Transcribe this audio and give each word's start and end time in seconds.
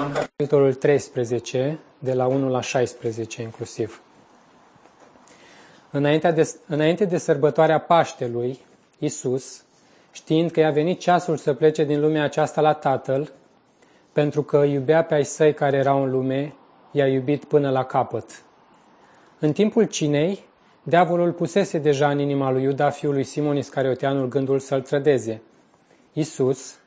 Ioan, 0.00 0.12
capitolul 0.12 0.74
13, 0.74 1.78
de 1.98 2.12
la 2.12 2.26
1 2.26 2.48
la 2.48 2.60
16 2.60 3.42
inclusiv. 3.42 4.02
Înainte 5.90 6.30
de, 6.30 6.54
înainte 6.66 7.04
de 7.04 7.18
sărbătoarea 7.18 7.78
Paștelui, 7.80 8.58
Isus, 8.98 9.64
știind 10.12 10.50
că 10.50 10.60
i-a 10.60 10.70
venit 10.70 11.00
ceasul 11.00 11.36
să 11.36 11.54
plece 11.54 11.84
din 11.84 12.00
lumea 12.00 12.24
aceasta 12.24 12.60
la 12.60 12.72
Tatăl, 12.72 13.32
pentru 14.12 14.42
că 14.42 14.56
iubea 14.56 15.04
pe 15.04 15.14
ai 15.14 15.24
săi 15.24 15.54
care 15.54 15.76
erau 15.76 16.02
în 16.02 16.10
lume, 16.10 16.54
i-a 16.90 17.06
iubit 17.06 17.44
până 17.44 17.70
la 17.70 17.84
capăt. 17.84 18.42
În 19.38 19.52
timpul 19.52 19.84
cinei, 19.84 20.44
diavolul 20.82 21.32
pusese 21.32 21.78
deja 21.78 22.10
în 22.10 22.18
inima 22.18 22.50
lui 22.50 22.62
Iuda, 22.62 22.90
fiul 22.90 23.12
lui 23.12 23.24
Simon 23.24 23.56
Iscarioteanul, 23.56 24.28
gândul 24.28 24.58
să-l 24.58 24.80
trădeze. 24.80 25.42
Isus, 26.12 26.78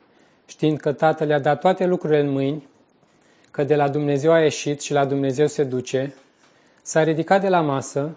știind 0.46 0.78
că 0.80 0.92
Tatăl 0.92 1.28
i-a 1.28 1.38
dat 1.38 1.60
toate 1.60 1.86
lucrurile 1.86 2.20
în 2.20 2.30
mâini, 2.30 2.72
că 3.54 3.64
de 3.64 3.74
la 3.74 3.88
Dumnezeu 3.88 4.32
a 4.32 4.40
ieșit 4.40 4.80
și 4.80 4.92
la 4.92 5.04
Dumnezeu 5.04 5.46
se 5.46 5.64
duce, 5.64 6.14
s-a 6.82 7.02
ridicat 7.02 7.40
de 7.40 7.48
la 7.48 7.60
masă 7.60 8.16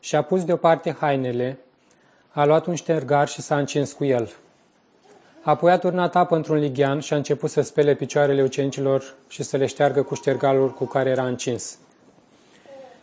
și 0.00 0.16
a 0.16 0.22
pus 0.22 0.44
deoparte 0.44 0.96
hainele, 1.00 1.58
a 2.30 2.44
luat 2.44 2.66
un 2.66 2.74
ștergar 2.74 3.28
și 3.28 3.40
s-a 3.40 3.58
încins 3.58 3.92
cu 3.92 4.04
el. 4.04 4.32
Apoi 5.42 5.72
a 5.72 5.78
turnat 5.78 6.16
apă 6.16 6.36
într-un 6.36 6.56
lighean 6.56 7.00
și 7.00 7.12
a 7.12 7.16
început 7.16 7.50
să 7.50 7.60
spele 7.60 7.94
picioarele 7.94 8.42
ucenicilor 8.42 9.14
și 9.28 9.42
să 9.42 9.56
le 9.56 9.66
șteargă 9.66 10.02
cu 10.02 10.14
ștergalul 10.14 10.70
cu 10.70 10.84
care 10.84 11.10
era 11.10 11.26
încins. 11.26 11.78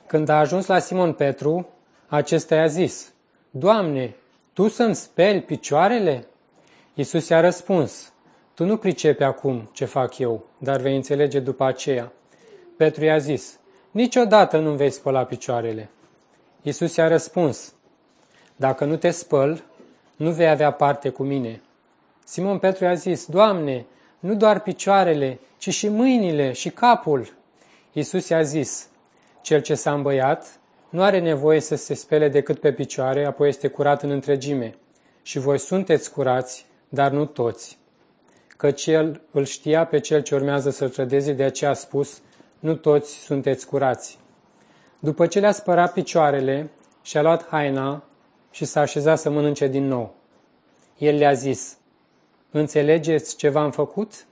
Când 0.07 0.29
a 0.29 0.39
ajuns 0.39 0.65
la 0.65 0.79
Simon 0.79 1.13
Petru, 1.13 1.69
acesta 2.07 2.55
i-a 2.55 2.67
zis, 2.67 3.11
Doamne, 3.49 4.15
Tu 4.53 4.67
să-mi 4.67 4.95
speli 4.95 5.41
picioarele? 5.41 6.27
Iisus 6.93 7.27
i-a 7.27 7.39
răspuns, 7.39 8.13
Tu 8.55 8.65
nu 8.65 8.77
pricepi 8.77 9.23
acum 9.23 9.69
ce 9.73 9.85
fac 9.85 10.17
eu, 10.17 10.45
dar 10.57 10.79
vei 10.79 10.95
înțelege 10.95 11.39
după 11.39 11.63
aceea. 11.63 12.11
Petru 12.77 13.03
i-a 13.03 13.17
zis, 13.17 13.59
Niciodată 13.91 14.57
nu 14.57 14.71
vei 14.71 14.89
spăla 14.89 15.23
picioarele. 15.23 15.89
Iisus 16.61 16.95
i-a 16.95 17.07
răspuns, 17.07 17.73
Dacă 18.55 18.85
nu 18.85 18.95
te 18.95 19.09
spăl, 19.09 19.63
nu 20.15 20.31
vei 20.31 20.49
avea 20.49 20.71
parte 20.71 21.09
cu 21.09 21.23
mine. 21.23 21.61
Simon 22.25 22.59
Petru 22.59 22.83
i-a 22.83 22.93
zis, 22.93 23.25
Doamne, 23.25 23.85
nu 24.19 24.35
doar 24.35 24.59
picioarele, 24.59 25.39
ci 25.57 25.69
și 25.69 25.87
mâinile 25.87 26.51
și 26.51 26.69
capul. 26.69 27.33
Iisus 27.91 28.27
i-a 28.27 28.41
zis, 28.41 28.87
Cel 29.41 29.61
ce 29.61 29.75
s-a 29.75 29.93
îmbăiat 29.93 30.59
nu 30.89 31.01
are 31.01 31.19
nevoie 31.19 31.59
să 31.59 31.75
se 31.75 31.93
spele 31.93 32.29
decât 32.29 32.59
pe 32.59 32.73
picioare, 32.73 33.25
apoi 33.25 33.47
este 33.47 33.67
curat 33.67 34.03
în 34.03 34.09
întregime. 34.09 34.75
Și 35.21 35.39
voi 35.39 35.59
sunteți 35.59 36.11
curați, 36.11 36.65
dar 36.89 37.11
nu 37.11 37.25
toți. 37.25 37.77
Căci 38.65 38.85
el 38.85 39.21
îl 39.31 39.45
știa 39.45 39.85
pe 39.85 39.99
cel 39.99 40.21
ce 40.21 40.35
urmează 40.35 40.69
să-l 40.69 40.89
trădeze, 40.89 41.33
de 41.33 41.43
aceea 41.43 41.69
a 41.69 41.73
spus, 41.73 42.21
nu 42.59 42.75
toți 42.75 43.13
sunteți 43.13 43.67
curați. 43.67 44.19
După 44.99 45.27
ce 45.27 45.39
le-a 45.39 45.51
spărat 45.51 45.93
picioarele, 45.93 46.69
și-a 47.01 47.21
luat 47.21 47.47
haina 47.47 48.03
și 48.51 48.65
s-a 48.65 48.79
așezat 48.79 49.19
să 49.19 49.29
mănânce 49.29 49.67
din 49.67 49.87
nou. 49.87 50.15
El 50.97 51.15
le-a 51.15 51.33
zis, 51.33 51.77
Înțelegeți 52.51 53.35
ce 53.35 53.49
v-am 53.49 53.71
făcut? 53.71 54.25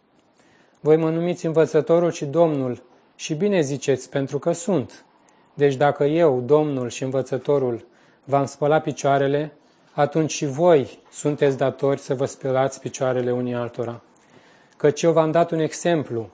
Voi 0.80 0.98
mă 0.98 1.10
numiți 1.10 1.46
învățătorul 1.46 2.12
și 2.12 2.26
Domnul 2.26 2.84
și 3.16 3.34
bine 3.34 3.62
ziceți, 3.62 4.10
pentru 4.10 4.40
că 4.40 4.52
sunt. 4.52 5.06
Deci 5.54 5.76
dacă 5.76 6.04
eu, 6.04 6.42
Domnul 6.42 6.90
și 6.90 7.04
învățătorul, 7.04 7.86
v-am 8.24 8.46
spălat 8.46 8.84
picioarele, 8.84 9.54
atunci 9.92 10.32
și 10.32 10.46
voi 10.46 11.00
sunteți 11.12 11.58
datori 11.58 12.00
să 12.00 12.16
vă 12.16 12.26
spălați 12.26 12.80
picioarele 12.80 13.32
unii 13.32 13.54
altora. 13.54 14.02
Căci 14.78 15.02
eu 15.02 15.12
v-am 15.12 15.32
dat 15.32 15.52
un 15.52 15.60
exemplu, 15.60 16.30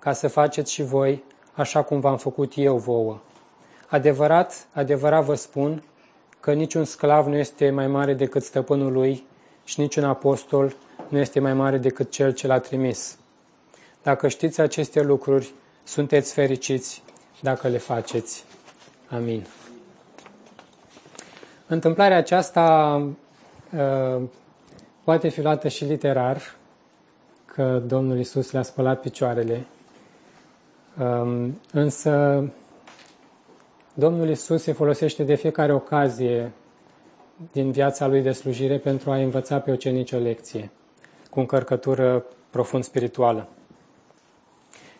ca 0.00 0.12
să 0.12 0.28
faceți 0.28 0.72
și 0.72 0.82
voi 0.82 1.24
așa 1.54 1.82
cum 1.82 2.00
v-am 2.00 2.16
făcut 2.16 2.52
eu 2.56 2.76
vouă. 2.76 3.18
Adevărat, 3.88 4.66
adevărat 4.72 5.24
vă 5.24 5.34
spun 5.34 5.82
că 6.40 6.52
niciun 6.52 6.84
sclav 6.84 7.26
nu 7.26 7.36
este 7.36 7.70
mai 7.70 7.86
mare 7.86 8.14
decât 8.14 8.42
stăpânul 8.42 8.92
lui 8.92 9.26
și 9.64 9.80
niciun 9.80 10.04
apostol 10.04 10.76
nu 11.08 11.18
este 11.18 11.40
mai 11.40 11.54
mare 11.54 11.78
decât 11.78 12.10
cel 12.10 12.32
ce 12.32 12.46
l-a 12.46 12.58
trimis. 12.58 13.18
Dacă 14.02 14.28
știți 14.28 14.60
aceste 14.60 15.02
lucruri, 15.02 15.52
sunteți 15.84 16.32
fericiți 16.32 17.02
dacă 17.40 17.68
le 17.68 17.78
faceți. 17.78 18.44
Amin. 19.08 19.46
Întâmplarea 21.66 22.16
aceasta 22.16 22.94
uh, 23.76 24.22
poate 25.04 25.28
fi 25.28 25.40
luată 25.40 25.68
și 25.68 25.84
literar, 25.84 26.55
că 27.56 27.82
Domnul 27.86 28.18
Isus 28.18 28.50
le-a 28.50 28.62
spălat 28.62 29.00
picioarele, 29.00 29.66
um, 31.00 31.60
însă 31.72 32.44
Domnul 33.94 34.28
Isus 34.28 34.62
se 34.62 34.72
folosește 34.72 35.22
de 35.22 35.34
fiecare 35.34 35.72
ocazie 35.72 36.52
din 37.52 37.70
viața 37.70 38.06
lui 38.06 38.22
de 38.22 38.32
slujire 38.32 38.78
pentru 38.78 39.10
a 39.10 39.16
învăța 39.16 39.58
pe 39.58 39.70
ucenici 39.70 40.12
o 40.12 40.18
lecție 40.18 40.70
cu 41.30 41.40
încărcătură 41.40 42.24
profund 42.50 42.84
spirituală. 42.84 43.48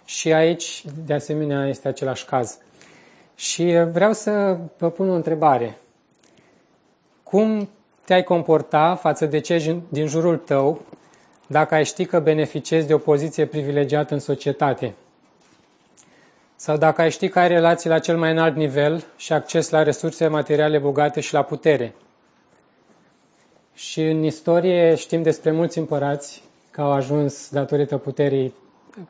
Și 0.04 0.32
aici, 0.32 0.84
de 1.06 1.14
asemenea, 1.14 1.68
este 1.68 1.88
același 1.88 2.24
caz. 2.24 2.58
Și 3.34 3.84
vreau 3.92 4.12
să 4.12 4.58
vă 4.78 4.90
pun 4.90 5.08
o 5.08 5.14
întrebare. 5.14 5.78
Cum 7.22 7.68
te-ai 8.04 8.22
comporta 8.22 8.94
față 8.94 9.26
de 9.26 9.38
cei 9.38 9.82
din 9.88 10.06
jurul 10.06 10.36
tău 10.36 10.80
dacă 11.46 11.74
ai 11.74 11.84
ști 11.84 12.04
că 12.04 12.20
beneficiezi 12.20 12.86
de 12.86 12.94
o 12.94 12.98
poziție 12.98 13.46
privilegiată 13.46 14.14
în 14.14 14.20
societate? 14.20 14.94
Sau 16.56 16.76
dacă 16.76 17.00
ai 17.00 17.10
ști 17.10 17.28
că 17.28 17.38
ai 17.38 17.48
relații 17.48 17.88
la 17.88 17.98
cel 17.98 18.18
mai 18.18 18.30
înalt 18.30 18.56
nivel 18.56 19.04
și 19.16 19.32
acces 19.32 19.70
la 19.70 19.82
resurse 19.82 20.26
materiale 20.26 20.78
bogate 20.78 21.20
și 21.20 21.32
la 21.32 21.42
putere? 21.42 21.94
Și 23.74 24.02
în 24.02 24.22
istorie 24.22 24.94
știm 24.94 25.22
despre 25.22 25.50
mulți 25.50 25.78
împărați 25.78 26.42
că 26.70 26.80
au 26.80 26.92
ajuns 26.92 27.50
datorită 27.50 27.96
puterii 27.96 28.54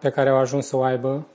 pe 0.00 0.10
care 0.10 0.28
au 0.28 0.36
ajuns 0.36 0.66
să 0.66 0.76
o 0.76 0.82
aibă 0.82 1.26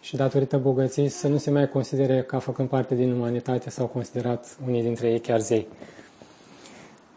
și 0.00 0.16
datorită 0.16 0.58
bogăției 0.58 1.08
să 1.08 1.28
nu 1.28 1.36
se 1.36 1.50
mai 1.50 1.68
considere 1.68 2.22
ca 2.22 2.38
făcând 2.38 2.68
parte 2.68 2.94
din 2.94 3.12
umanitate 3.12 3.70
sau 3.70 3.86
considerat 3.86 4.56
unii 4.66 4.82
dintre 4.82 5.10
ei 5.10 5.20
chiar 5.20 5.40
zei. 5.40 5.68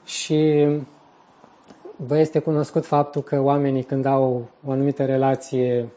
Și 0.05 0.67
vă 2.05 2.17
este 2.17 2.39
cunoscut 2.39 2.85
faptul 2.85 3.21
că 3.21 3.41
oamenii 3.41 3.83
când 3.83 4.05
au 4.05 4.49
o 4.65 4.71
anumită 4.71 5.05
relație 5.05 5.87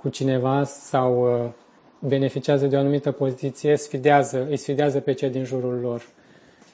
cu 0.00 0.08
cineva 0.08 0.64
sau 0.64 1.22
uh, 1.22 1.50
beneficiază 1.98 2.66
de 2.66 2.76
o 2.76 2.78
anumită 2.78 3.10
poziție, 3.10 3.76
sfidează, 3.76 4.46
îi 4.50 4.56
sfidează 4.56 5.00
pe 5.00 5.12
cei 5.12 5.30
din 5.30 5.44
jurul 5.44 5.78
lor. 5.80 6.06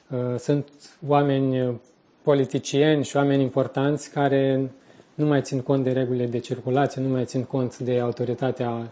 Uh, 0.09 0.39
sunt 0.39 0.67
oameni 1.07 1.79
politicieni 2.21 3.03
și 3.03 3.15
oameni 3.15 3.41
importanți 3.41 4.11
care 4.11 4.71
nu 5.13 5.25
mai 5.25 5.41
țin 5.41 5.61
cont 5.61 5.83
de 5.83 5.91
regulile 5.91 6.25
de 6.25 6.37
circulație, 6.37 7.01
nu 7.01 7.09
mai 7.09 7.25
țin 7.25 7.43
cont 7.43 7.77
de 7.77 7.99
autoritatea 7.99 8.91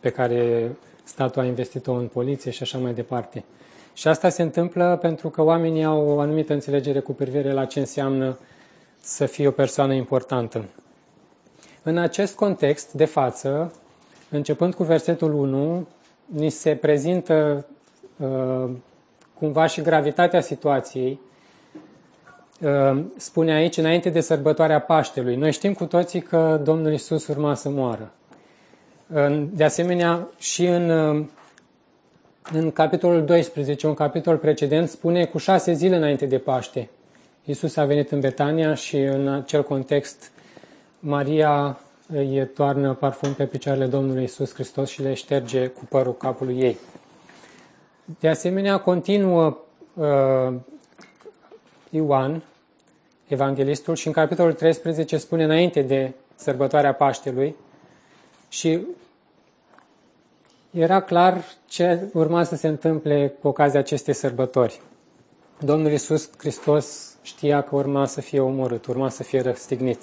pe 0.00 0.10
care 0.10 0.70
statul 1.04 1.42
a 1.42 1.44
investit-o 1.44 1.92
în 1.92 2.06
poliție 2.06 2.50
și 2.50 2.62
așa 2.62 2.78
mai 2.78 2.94
departe. 2.94 3.44
Și 3.94 4.08
asta 4.08 4.28
se 4.28 4.42
întâmplă 4.42 4.98
pentru 5.00 5.28
că 5.28 5.42
oamenii 5.42 5.84
au 5.84 6.08
o 6.08 6.20
anumită 6.20 6.52
înțelegere 6.52 7.00
cu 7.00 7.12
privire 7.12 7.52
la 7.52 7.64
ce 7.64 7.78
înseamnă 7.78 8.38
să 9.06 9.26
fie 9.26 9.46
o 9.46 9.50
persoană 9.50 9.94
importantă. 9.94 10.64
În 11.82 11.98
acest 11.98 12.34
context 12.34 12.92
de 12.92 13.04
față, 13.04 13.72
începând 14.30 14.74
cu 14.74 14.82
versetul 14.82 15.34
1, 15.34 15.86
ni 16.24 16.50
se 16.50 16.74
prezintă 16.74 17.66
uh, 18.16 18.70
cumva 19.38 19.66
și 19.66 19.80
gravitatea 19.80 20.40
situației 20.40 21.20
Uh, 22.60 23.02
spune 23.16 23.52
aici, 23.52 23.76
înainte 23.76 24.10
de 24.10 24.20
sărbătoarea 24.20 24.80
Paștelui. 24.80 25.36
Noi 25.36 25.52
știm 25.52 25.74
cu 25.74 25.84
toții 25.84 26.20
că 26.20 26.60
Domnul 26.62 26.92
Isus 26.92 27.26
urma 27.26 27.54
să 27.54 27.68
moară. 27.68 28.12
De 29.52 29.64
asemenea, 29.64 30.28
și 30.38 30.66
în, 30.66 30.90
uh, 30.90 31.24
în 32.52 32.70
capitolul 32.70 33.24
12, 33.24 33.86
un 33.86 33.94
capitol 33.94 34.36
precedent, 34.36 34.88
spune 34.88 35.24
cu 35.24 35.38
șase 35.38 35.72
zile 35.72 35.96
înainte 35.96 36.26
de 36.26 36.38
Paște. 36.38 36.88
Isus 37.48 37.76
a 37.76 37.84
venit 37.84 38.10
în 38.10 38.20
Betania 38.20 38.74
și 38.74 38.96
în 38.96 39.28
acel 39.28 39.62
context 39.62 40.30
Maria 41.00 41.80
îi 42.06 42.48
toarnă 42.54 42.94
parfum 42.94 43.34
pe 43.34 43.46
picioarele 43.46 43.86
Domnului 43.86 44.22
Isus 44.22 44.54
Hristos 44.54 44.88
și 44.90 45.02
le 45.02 45.14
șterge 45.14 45.66
cu 45.66 45.84
părul 45.84 46.16
capului 46.16 46.60
ei. 46.60 46.78
De 48.20 48.28
asemenea, 48.28 48.78
continuă 48.78 49.58
uh, 49.94 50.54
Ioan, 51.90 52.42
evanghelistul, 53.28 53.94
și 53.94 54.06
în 54.06 54.12
capitolul 54.12 54.52
13 54.52 55.16
spune 55.16 55.44
înainte 55.44 55.82
de 55.82 56.12
sărbătoarea 56.34 56.94
Paștelui 56.94 57.56
și 58.48 58.80
era 60.70 61.00
clar 61.00 61.44
ce 61.68 62.00
urma 62.12 62.44
să 62.44 62.56
se 62.56 62.68
întâmple 62.68 63.34
cu 63.40 63.48
ocazia 63.48 63.78
acestei 63.78 64.14
sărbători. 64.14 64.80
Domnul 65.60 65.90
Iisus 65.90 66.30
Hristos 66.38 67.15
știa 67.26 67.62
că 67.62 67.76
urma 67.76 68.06
să 68.06 68.20
fie 68.20 68.40
omorât, 68.40 68.86
urma 68.86 69.08
să 69.08 69.22
fie 69.22 69.40
răstignit. 69.40 70.00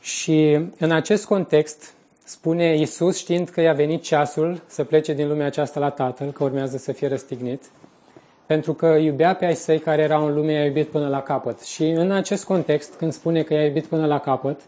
Și 0.00 0.60
în 0.78 0.90
acest 0.90 1.24
context 1.24 1.94
spune 2.24 2.76
Isus, 2.76 3.16
știind 3.16 3.48
că 3.48 3.60
i-a 3.60 3.72
venit 3.72 4.02
ceasul 4.02 4.62
să 4.66 4.84
plece 4.84 5.12
din 5.12 5.28
lumea 5.28 5.46
aceasta 5.46 5.80
la 5.80 5.90
Tatăl, 5.90 6.30
că 6.30 6.44
urmează 6.44 6.76
să 6.76 6.92
fie 6.92 7.08
răstignit, 7.08 7.62
pentru 8.46 8.74
că 8.74 8.86
iubea 8.86 9.34
pe 9.34 9.44
ai 9.44 9.54
săi 9.54 9.78
care 9.78 10.02
erau 10.02 10.26
în 10.26 10.34
lume, 10.34 10.52
i-a 10.52 10.64
iubit 10.64 10.88
până 10.88 11.08
la 11.08 11.22
capăt. 11.22 11.60
Și 11.60 11.84
în 11.84 12.10
acest 12.10 12.44
context, 12.44 12.94
când 12.94 13.12
spune 13.12 13.42
că 13.42 13.54
i-a 13.54 13.64
iubit 13.64 13.86
până 13.86 14.06
la 14.06 14.20
capăt, 14.20 14.60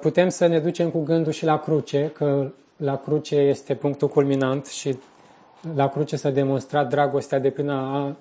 putem 0.00 0.28
să 0.28 0.46
ne 0.46 0.58
ducem 0.58 0.90
cu 0.90 1.02
gândul 1.02 1.32
și 1.32 1.44
la 1.44 1.58
cruce, 1.58 2.10
că 2.14 2.50
la 2.76 2.96
cruce 2.96 3.36
este 3.36 3.74
punctul 3.74 4.08
culminant 4.08 4.66
și 4.66 4.98
la 5.74 5.88
cruce 5.88 6.16
s-a 6.16 6.30
demonstrat 6.30 6.88
dragostea 6.88 7.38
de 7.38 7.50
plină 7.50 7.72
a 7.72 8.16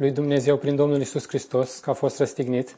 lui 0.00 0.10
Dumnezeu 0.10 0.56
prin 0.56 0.76
Domnul 0.76 1.00
Isus 1.00 1.28
Hristos, 1.28 1.78
că 1.78 1.90
a 1.90 1.92
fost 1.92 2.18
răstignit. 2.18 2.76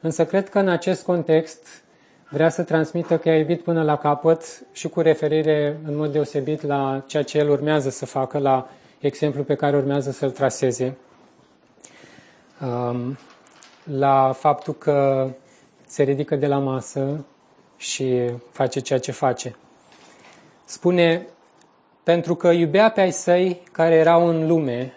Însă 0.00 0.26
cred 0.26 0.48
că 0.48 0.58
în 0.58 0.68
acest 0.68 1.04
context 1.04 1.82
vrea 2.28 2.48
să 2.48 2.62
transmită 2.62 3.18
că 3.18 3.28
a 3.28 3.36
iubit 3.36 3.62
până 3.62 3.82
la 3.82 3.96
capăt 3.96 4.42
și 4.72 4.88
cu 4.88 5.00
referire 5.00 5.80
în 5.86 5.96
mod 5.96 6.12
deosebit 6.12 6.62
la 6.62 7.04
ceea 7.06 7.22
ce 7.22 7.38
el 7.38 7.50
urmează 7.50 7.90
să 7.90 8.06
facă, 8.06 8.38
la 8.38 8.70
exemplu 8.98 9.42
pe 9.42 9.54
care 9.54 9.76
urmează 9.76 10.10
să-l 10.10 10.30
traseze, 10.30 10.96
um, 12.60 13.18
la 13.84 14.32
faptul 14.32 14.74
că 14.74 15.28
se 15.86 16.02
ridică 16.02 16.36
de 16.36 16.46
la 16.46 16.58
masă 16.58 17.24
și 17.76 18.30
face 18.50 18.80
ceea 18.80 18.98
ce 18.98 19.12
face. 19.12 19.56
Spune, 20.64 21.26
pentru 22.02 22.34
că 22.34 22.48
iubea 22.48 22.90
pe 22.90 23.00
ai 23.00 23.12
săi 23.12 23.62
care 23.72 23.94
erau 23.94 24.26
în 24.26 24.46
lume, 24.46 24.94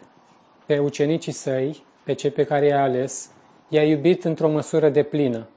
pe 0.69 0.79
ucenicii 0.79 1.31
săi, 1.31 1.83
pe 2.03 2.13
cei 2.13 2.29
pe 2.29 2.43
care 2.43 2.65
i-a 2.65 2.81
ales, 2.81 3.29
i-a 3.67 3.83
iubit 3.83 4.23
într-o 4.23 4.49
măsură 4.49 4.89
de 4.89 5.03
plină. 5.03 5.47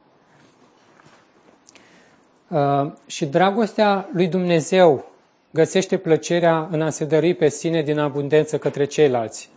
Uh, 2.48 2.92
și 3.06 3.26
dragostea 3.26 4.08
lui 4.12 4.28
Dumnezeu 4.28 5.04
găsește 5.50 5.96
plăcerea 5.96 6.68
în 6.70 6.82
a 6.82 6.90
se 6.90 7.04
dărui 7.04 7.34
pe 7.34 7.48
sine 7.48 7.82
din 7.82 7.98
abundență 7.98 8.58
către 8.58 8.84
ceilalți. 8.84 9.50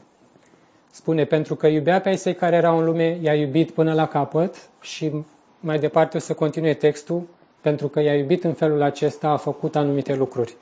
Spune, 0.91 1.25
pentru 1.25 1.55
că 1.55 1.67
iubea 1.67 2.01
pe 2.01 2.09
ai 2.09 2.17
săi 2.17 2.35
care 2.35 2.55
erau 2.55 2.77
în 2.77 2.85
lume, 2.85 3.17
i-a 3.21 3.35
iubit 3.35 3.71
până 3.71 3.93
la 3.93 4.07
capăt 4.07 4.69
și 4.81 5.11
mai 5.59 5.79
departe 5.79 6.17
o 6.17 6.19
să 6.19 6.33
continue 6.33 6.73
textul, 6.73 7.27
pentru 7.61 7.87
că 7.87 7.99
i-a 7.99 8.15
iubit 8.15 8.43
în 8.43 8.53
felul 8.53 8.81
acesta, 8.81 9.29
a 9.29 9.37
făcut 9.37 9.75
anumite 9.75 10.15
lucruri. 10.15 10.55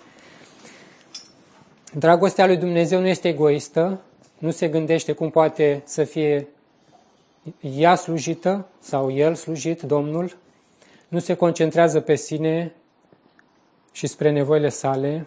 Dragostea 1.94 2.46
lui 2.46 2.58
Dumnezeu 2.58 3.00
nu 3.00 3.08
este 3.08 3.28
egoistă, 3.28 4.02
nu 4.44 4.52
se 4.52 4.68
gândește 4.68 5.12
cum 5.12 5.30
poate 5.30 5.82
să 5.86 6.04
fie 6.04 6.48
ea 7.60 7.96
slujită 7.96 8.68
sau 8.80 9.12
el 9.12 9.36
slujit, 9.36 9.82
Domnul, 9.82 10.38
nu 11.08 11.20
se 11.20 11.34
concentrează 11.34 12.00
pe 12.00 12.16
sine 12.16 12.74
și 13.92 14.08
spre 14.08 14.32
nevoile 14.32 14.70
sale, 14.70 15.26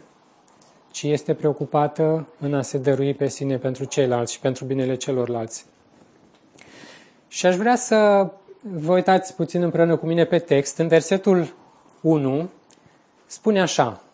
ci 0.90 1.02
este 1.02 1.34
preocupată 1.34 2.28
în 2.40 2.54
a 2.54 2.62
se 2.62 2.78
dărui 2.78 3.14
pe 3.14 3.28
sine 3.28 3.58
pentru 3.58 3.84
ceilalți 3.84 4.32
și 4.32 4.40
pentru 4.40 4.64
binele 4.64 4.96
celorlalți. 4.96 5.64
Și 7.28 7.46
aș 7.46 7.56
vrea 7.56 7.76
să 7.76 8.30
vă 8.60 8.92
uitați 8.92 9.34
puțin 9.34 9.62
împreună 9.62 9.96
cu 9.96 10.06
mine 10.06 10.24
pe 10.24 10.38
text. 10.38 10.78
În 10.78 10.88
versetul 10.88 11.54
1 12.00 12.48
spune 13.26 13.60
așa. 13.60 14.05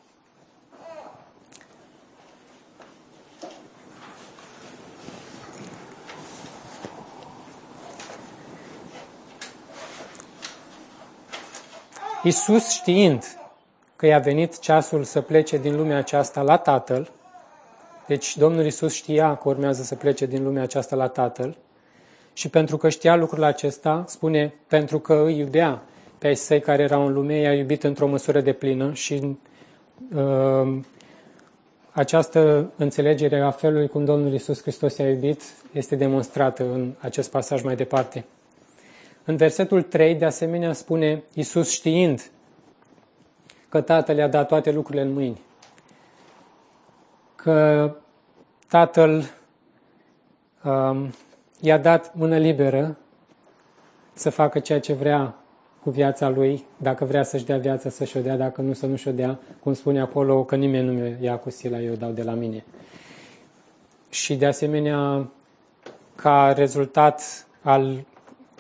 Isus 12.25 12.69
știind 12.69 13.25
că 13.97 14.07
i-a 14.07 14.19
venit 14.19 14.59
ceasul 14.59 15.05
să 15.05 15.21
plece 15.21 15.59
din 15.59 15.77
lumea 15.77 15.97
aceasta 15.97 16.43
la 16.43 16.57
Tatăl, 16.57 17.11
deci 18.07 18.37
Domnul 18.37 18.65
Isus 18.67 18.95
știa 18.95 19.35
că 19.37 19.49
urmează 19.49 19.83
să 19.83 19.95
plece 19.95 20.27
din 20.27 20.43
lumea 20.43 20.63
aceasta 20.63 20.97
la 20.97 21.09
Tatăl, 21.09 21.57
și 22.33 22.49
pentru 22.49 22.77
că 22.77 22.89
știa 22.89 23.17
lucrul 23.17 23.43
acesta, 23.43 24.05
spune, 24.07 24.55
pentru 24.67 24.99
că 24.99 25.23
îi 25.25 25.39
iubea 25.39 25.83
pe 26.19 26.27
ai 26.27 26.37
săi 26.37 26.61
care 26.61 26.83
erau 26.83 27.07
în 27.07 27.13
lume, 27.13 27.39
i-a 27.39 27.55
iubit 27.55 27.85
într-o 27.85 28.07
măsură 28.07 28.41
de 28.41 28.53
plină 28.53 28.93
și 28.93 29.37
uh, 30.15 30.79
această 31.93 32.71
înțelegere 32.77 33.41
a 33.41 33.51
felului 33.51 33.89
cum 33.89 34.05
Domnul 34.05 34.33
Isus 34.33 34.61
Hristos 34.61 34.97
i-a 34.97 35.09
iubit 35.09 35.43
este 35.73 35.97
demonstrată 35.97 36.63
în 36.63 36.93
acest 36.99 37.31
pasaj 37.31 37.63
mai 37.63 37.77
departe. 37.77 38.25
În 39.25 39.37
versetul 39.37 39.83
3, 39.83 40.15
de 40.15 40.25
asemenea, 40.25 40.73
spune 40.73 41.23
Isus 41.35 41.71
știind 41.71 42.31
că 43.69 43.81
Tatăl 43.81 44.17
i-a 44.17 44.29
dat 44.29 44.49
toate 44.49 44.71
lucrurile 44.71 45.03
în 45.03 45.13
mâini, 45.13 45.41
că 47.35 47.91
Tatăl 48.69 49.25
um, 50.65 51.13
i-a 51.61 51.79
dat 51.79 52.15
mână 52.15 52.39
liberă 52.39 52.97
să 54.13 54.31
facă 54.31 54.59
ceea 54.59 54.81
ce 54.81 54.93
vrea 54.93 55.35
cu 55.83 55.91
viața 55.91 56.29
lui, 56.29 56.65
dacă 56.77 57.05
vrea 57.05 57.23
să-și 57.23 57.45
dea 57.45 57.59
viața 57.59 57.91
să-și 57.91 58.17
o 58.17 58.21
dea, 58.21 58.37
dacă 58.37 58.61
nu 58.61 58.73
să 58.73 58.87
nu-și 58.87 59.09
o 59.09 59.13
dea, 59.13 59.39
cum 59.61 59.75
spune 59.75 60.01
Apollo, 60.01 60.45
că 60.45 60.57
nimeni 60.57 60.87
nu 60.87 60.93
mi 60.93 61.17
ia 61.21 61.37
cu 61.37 61.51
sila, 61.51 61.81
eu 61.81 61.95
dau 61.95 62.11
de 62.11 62.23
la 62.23 62.33
mine. 62.33 62.65
Și 64.09 64.37
de 64.37 64.47
asemenea, 64.47 65.31
ca 66.15 66.53
rezultat 66.57 67.47
al 67.63 68.05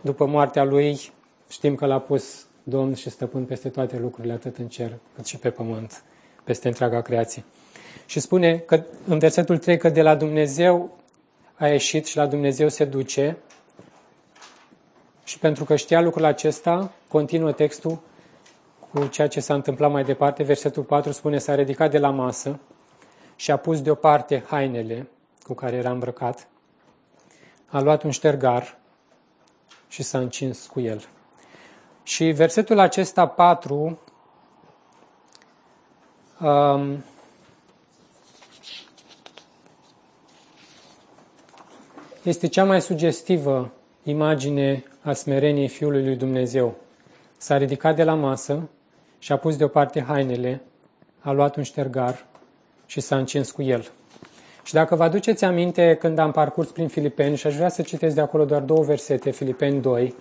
după 0.03 0.27
moartea 0.27 0.65
lui, 0.65 1.13
știm 1.49 1.75
că 1.75 1.87
l-a 1.87 1.99
pus 1.99 2.47
Domn 2.63 2.95
și 2.95 3.11
stăpân 3.11 3.45
peste 3.45 3.69
toate 3.69 3.99
lucrurile, 3.99 4.33
atât 4.33 4.57
în 4.57 4.69
cer 4.69 4.93
cât 5.15 5.27
și 5.27 5.37
pe 5.37 5.51
pământ, 5.51 6.05
peste 6.45 6.69
întreaga 6.69 7.01
creație. 7.01 7.45
Și 8.07 8.21
spune 8.21 8.59
că 8.59 8.85
în 9.07 9.19
versetul 9.19 9.59
3 9.59 9.77
că 9.77 9.89
de 9.89 10.03
la 10.03 10.15
Dumnezeu 10.15 10.99
a 11.55 11.69
ieșit 11.69 12.07
și 12.07 12.17
la 12.17 12.27
Dumnezeu 12.27 12.69
se 12.69 12.85
duce. 12.85 13.37
Și 15.25 15.39
pentru 15.39 15.65
că 15.65 15.77
știa 15.77 16.01
lucrul 16.01 16.25
acesta, 16.25 16.93
continuă 17.09 17.53
textul 17.53 18.01
cu 18.91 19.07
ceea 19.07 19.27
ce 19.29 19.41
s-a 19.41 19.55
întâmplat 19.55 19.91
mai 19.91 20.05
departe. 20.05 20.43
Versetul 20.43 20.83
4 20.83 21.13
spune, 21.13 21.39
s-a 21.39 21.55
ridicat 21.55 21.91
de 21.91 21.99
la 21.99 22.11
masă 22.11 22.59
și 23.37 23.51
a 23.51 23.57
pus 23.57 23.83
deoparte 23.83 24.45
hainele 24.47 25.09
cu 25.43 25.55
care 25.55 25.77
era 25.77 25.91
îmbrăcat, 25.91 26.49
a 27.67 27.81
luat 27.81 28.03
un 28.03 28.11
ștergar 28.11 28.81
și 29.93 30.03
s-a 30.03 30.19
încins 30.19 30.67
cu 30.67 30.81
el. 30.81 31.08
Și 32.03 32.25
versetul 32.25 32.79
acesta 32.79 33.27
4 33.27 33.99
um, 36.41 37.05
este 42.22 42.46
cea 42.46 42.65
mai 42.65 42.81
sugestivă 42.81 43.72
imagine 44.03 44.84
a 45.03 45.13
smereniei 45.13 45.69
Fiului 45.69 46.05
lui 46.05 46.17
Dumnezeu. 46.17 46.75
S-a 47.37 47.56
ridicat 47.56 47.96
de 47.96 48.05
la 48.05 48.15
masă 48.15 48.69
și 49.19 49.32
a 49.32 49.37
pus 49.37 49.56
deoparte 49.56 50.03
hainele, 50.03 50.63
a 51.20 51.31
luat 51.31 51.56
un 51.56 51.63
ștergar 51.63 52.27
și 52.87 53.01
s-a 53.01 53.17
încins 53.17 53.51
cu 53.51 53.63
el. 53.63 53.91
Și 54.63 54.73
dacă 54.73 54.95
vă 54.95 55.03
aduceți 55.03 55.45
aminte 55.45 55.97
când 56.01 56.19
am 56.19 56.33
parcurs 56.33 56.71
prin 56.71 56.89
Filipeni, 56.89 57.37
și 57.37 57.47
aș 57.47 57.55
vrea 57.55 57.69
să 57.69 57.83
citesc 57.83 58.15
de 58.15 58.21
acolo 58.21 58.45
doar 58.45 58.63
două 58.63 58.83
versete, 58.83 59.31
Filipeni 59.31 59.81
2, 59.81 60.15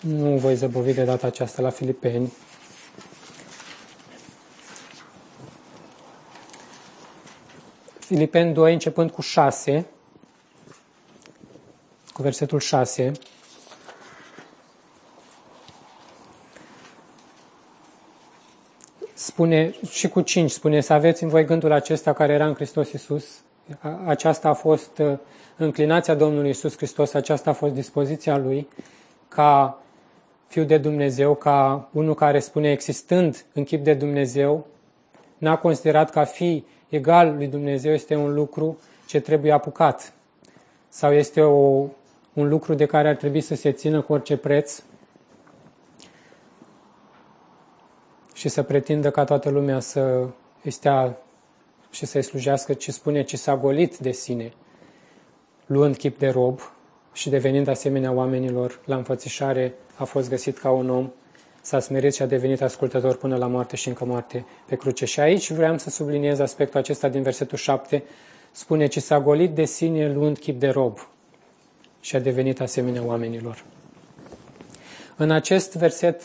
nu 0.00 0.36
voi 0.36 0.54
zăbovi 0.54 0.92
de 0.92 1.04
data 1.04 1.26
aceasta 1.26 1.62
la 1.62 1.70
Filipeni, 1.70 2.32
Filipeni 7.98 8.52
2, 8.52 8.72
începând 8.72 9.10
cu 9.10 9.20
6, 9.20 9.86
cu 12.12 12.22
versetul 12.22 12.58
6, 12.60 13.12
spune 19.22 19.74
și 19.90 20.08
cu 20.08 20.20
5, 20.20 20.50
spune 20.50 20.80
să 20.80 20.92
aveți 20.92 21.22
în 21.22 21.28
voi 21.28 21.44
gândul 21.44 21.72
acesta 21.72 22.12
care 22.12 22.32
era 22.32 22.46
în 22.46 22.54
Hristos 22.54 22.92
Iisus. 22.92 23.24
Aceasta 24.06 24.48
a 24.48 24.52
fost 24.52 24.98
uh, 24.98 25.18
înclinația 25.56 26.14
Domnului 26.14 26.48
Iisus 26.48 26.76
Hristos, 26.76 27.14
aceasta 27.14 27.50
a 27.50 27.52
fost 27.52 27.74
dispoziția 27.74 28.36
Lui 28.36 28.68
ca 29.28 29.78
Fiul 30.46 30.66
de 30.66 30.78
Dumnezeu, 30.78 31.34
ca 31.34 31.88
unul 31.92 32.14
care 32.14 32.38
spune 32.38 32.70
existând 32.70 33.44
în 33.52 33.64
chip 33.64 33.84
de 33.84 33.94
Dumnezeu, 33.94 34.66
n-a 35.38 35.56
considerat 35.56 36.10
ca 36.10 36.24
fi 36.24 36.64
egal 36.88 37.34
lui 37.36 37.46
Dumnezeu 37.46 37.92
este 37.92 38.14
un 38.14 38.34
lucru 38.34 38.78
ce 39.06 39.20
trebuie 39.20 39.52
apucat 39.52 40.12
sau 40.88 41.12
este 41.12 41.40
o, 41.40 41.86
un 42.32 42.48
lucru 42.48 42.74
de 42.74 42.86
care 42.86 43.08
ar 43.08 43.14
trebui 43.14 43.40
să 43.40 43.54
se 43.54 43.72
țină 43.72 44.00
cu 44.00 44.12
orice 44.12 44.36
preț, 44.36 44.82
și 48.34 48.48
să 48.48 48.62
pretindă 48.62 49.10
ca 49.10 49.24
toată 49.24 49.50
lumea 49.50 49.80
să 49.80 50.26
îi 50.62 50.70
stea 50.70 51.18
și 51.90 52.06
să-i 52.06 52.22
slujească, 52.22 52.72
ci 52.72 52.90
spune, 52.90 53.22
ci 53.22 53.38
s-a 53.38 53.56
golit 53.56 53.96
de 53.98 54.10
sine, 54.10 54.52
luând 55.66 55.96
chip 55.96 56.18
de 56.18 56.28
rob, 56.28 56.60
și 57.12 57.28
devenind 57.28 57.68
asemenea 57.68 58.12
oamenilor, 58.12 58.80
la 58.84 58.96
înfățișare 58.96 59.74
a 59.94 60.04
fost 60.04 60.28
găsit 60.28 60.58
ca 60.58 60.70
un 60.70 60.90
om, 60.90 61.10
s-a 61.60 61.80
smerit 61.80 62.14
și 62.14 62.22
a 62.22 62.26
devenit 62.26 62.62
ascultător 62.62 63.16
până 63.16 63.36
la 63.36 63.46
moarte 63.46 63.76
și 63.76 63.88
încă 63.88 64.04
moarte 64.04 64.46
pe 64.66 64.76
cruce. 64.76 65.04
Și 65.04 65.20
aici 65.20 65.50
vreau 65.50 65.78
să 65.78 65.90
subliniez 65.90 66.38
aspectul 66.38 66.80
acesta 66.80 67.08
din 67.08 67.22
versetul 67.22 67.58
7, 67.58 68.04
spune, 68.50 68.86
ci 68.86 68.98
s-a 68.98 69.20
golit 69.20 69.50
de 69.50 69.64
sine 69.64 70.12
luând 70.12 70.38
chip 70.38 70.60
de 70.60 70.68
rob 70.68 70.98
și 72.00 72.16
a 72.16 72.20
devenit 72.20 72.60
asemenea 72.60 73.02
oamenilor. 73.04 73.64
În 75.16 75.30
acest 75.30 75.76
verset 75.76 76.22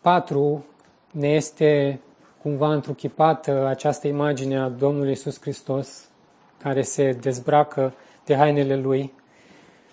4 0.00 0.64
ne 1.10 1.28
este 1.28 2.00
cumva 2.42 2.72
întruchipată 2.72 3.66
această 3.66 4.06
imagine 4.06 4.58
a 4.58 4.68
Domnului 4.68 5.12
Isus 5.12 5.40
Hristos 5.40 6.08
care 6.62 6.82
se 6.82 7.12
dezbracă 7.12 7.94
de 8.24 8.36
hainele 8.36 8.76
lui 8.76 9.12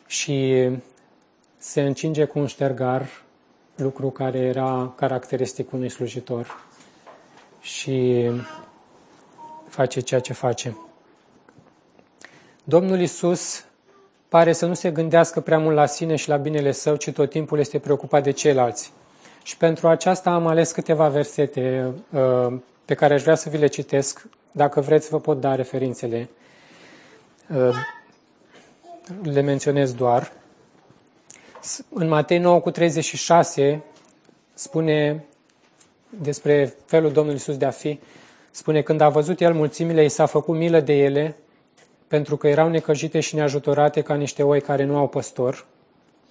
și 0.07 0.69
se 1.57 1.81
încinge 1.81 2.25
cu 2.25 2.39
un 2.39 2.47
ștergar, 2.47 3.23
lucru 3.75 4.09
care 4.09 4.37
era 4.37 4.93
caracteristic 4.95 5.71
unui 5.71 5.89
slujitor 5.89 6.67
și 7.61 8.29
face 9.67 9.99
ceea 9.99 10.19
ce 10.19 10.33
face. 10.33 10.77
Domnul 12.63 12.99
Isus 12.99 13.65
pare 14.27 14.53
să 14.53 14.65
nu 14.65 14.73
se 14.73 14.91
gândească 14.91 15.39
prea 15.39 15.59
mult 15.59 15.75
la 15.75 15.85
sine 15.85 16.15
și 16.15 16.29
la 16.29 16.37
binele 16.37 16.71
său, 16.71 16.95
ci 16.95 17.11
tot 17.11 17.29
timpul 17.29 17.59
este 17.59 17.79
preocupat 17.79 18.23
de 18.23 18.31
ceilalți. 18.31 18.91
Și 19.45 19.57
pentru 19.57 19.87
aceasta 19.87 20.29
am 20.29 20.47
ales 20.47 20.71
câteva 20.71 21.09
versete 21.09 21.93
uh, 22.11 22.57
pe 22.85 22.93
care 22.93 23.13
aș 23.13 23.21
vrea 23.21 23.35
să 23.35 23.49
vi 23.49 23.57
le 23.57 23.67
citesc. 23.67 24.27
Dacă 24.51 24.81
vreți, 24.81 25.09
vă 25.09 25.19
pot 25.19 25.39
da 25.39 25.55
referințele. 25.55 26.29
Uh, 27.55 27.75
le 29.23 29.41
menționez 29.41 29.93
doar. 29.93 30.31
În 31.89 32.07
Matei 32.07 32.37
9 32.37 32.59
cu 32.59 32.71
36 32.71 33.83
spune 34.53 35.25
despre 36.09 36.75
felul 36.85 37.11
Domnului 37.11 37.39
Iisus 37.39 37.57
de 37.57 37.65
a 37.65 37.71
fi, 37.71 37.99
spune, 38.51 38.81
când 38.81 39.01
a 39.01 39.09
văzut 39.09 39.41
el 39.41 39.53
mulțimile, 39.53 40.03
i 40.03 40.09
s-a 40.09 40.25
făcut 40.25 40.55
milă 40.55 40.79
de 40.79 40.93
ele, 40.93 41.35
pentru 42.07 42.37
că 42.37 42.47
erau 42.47 42.69
necăjite 42.69 43.19
și 43.19 43.35
neajutorate 43.35 44.01
ca 44.01 44.15
niște 44.15 44.43
oi 44.43 44.61
care 44.61 44.83
nu 44.83 44.97
au 44.97 45.07
păstor. 45.07 45.65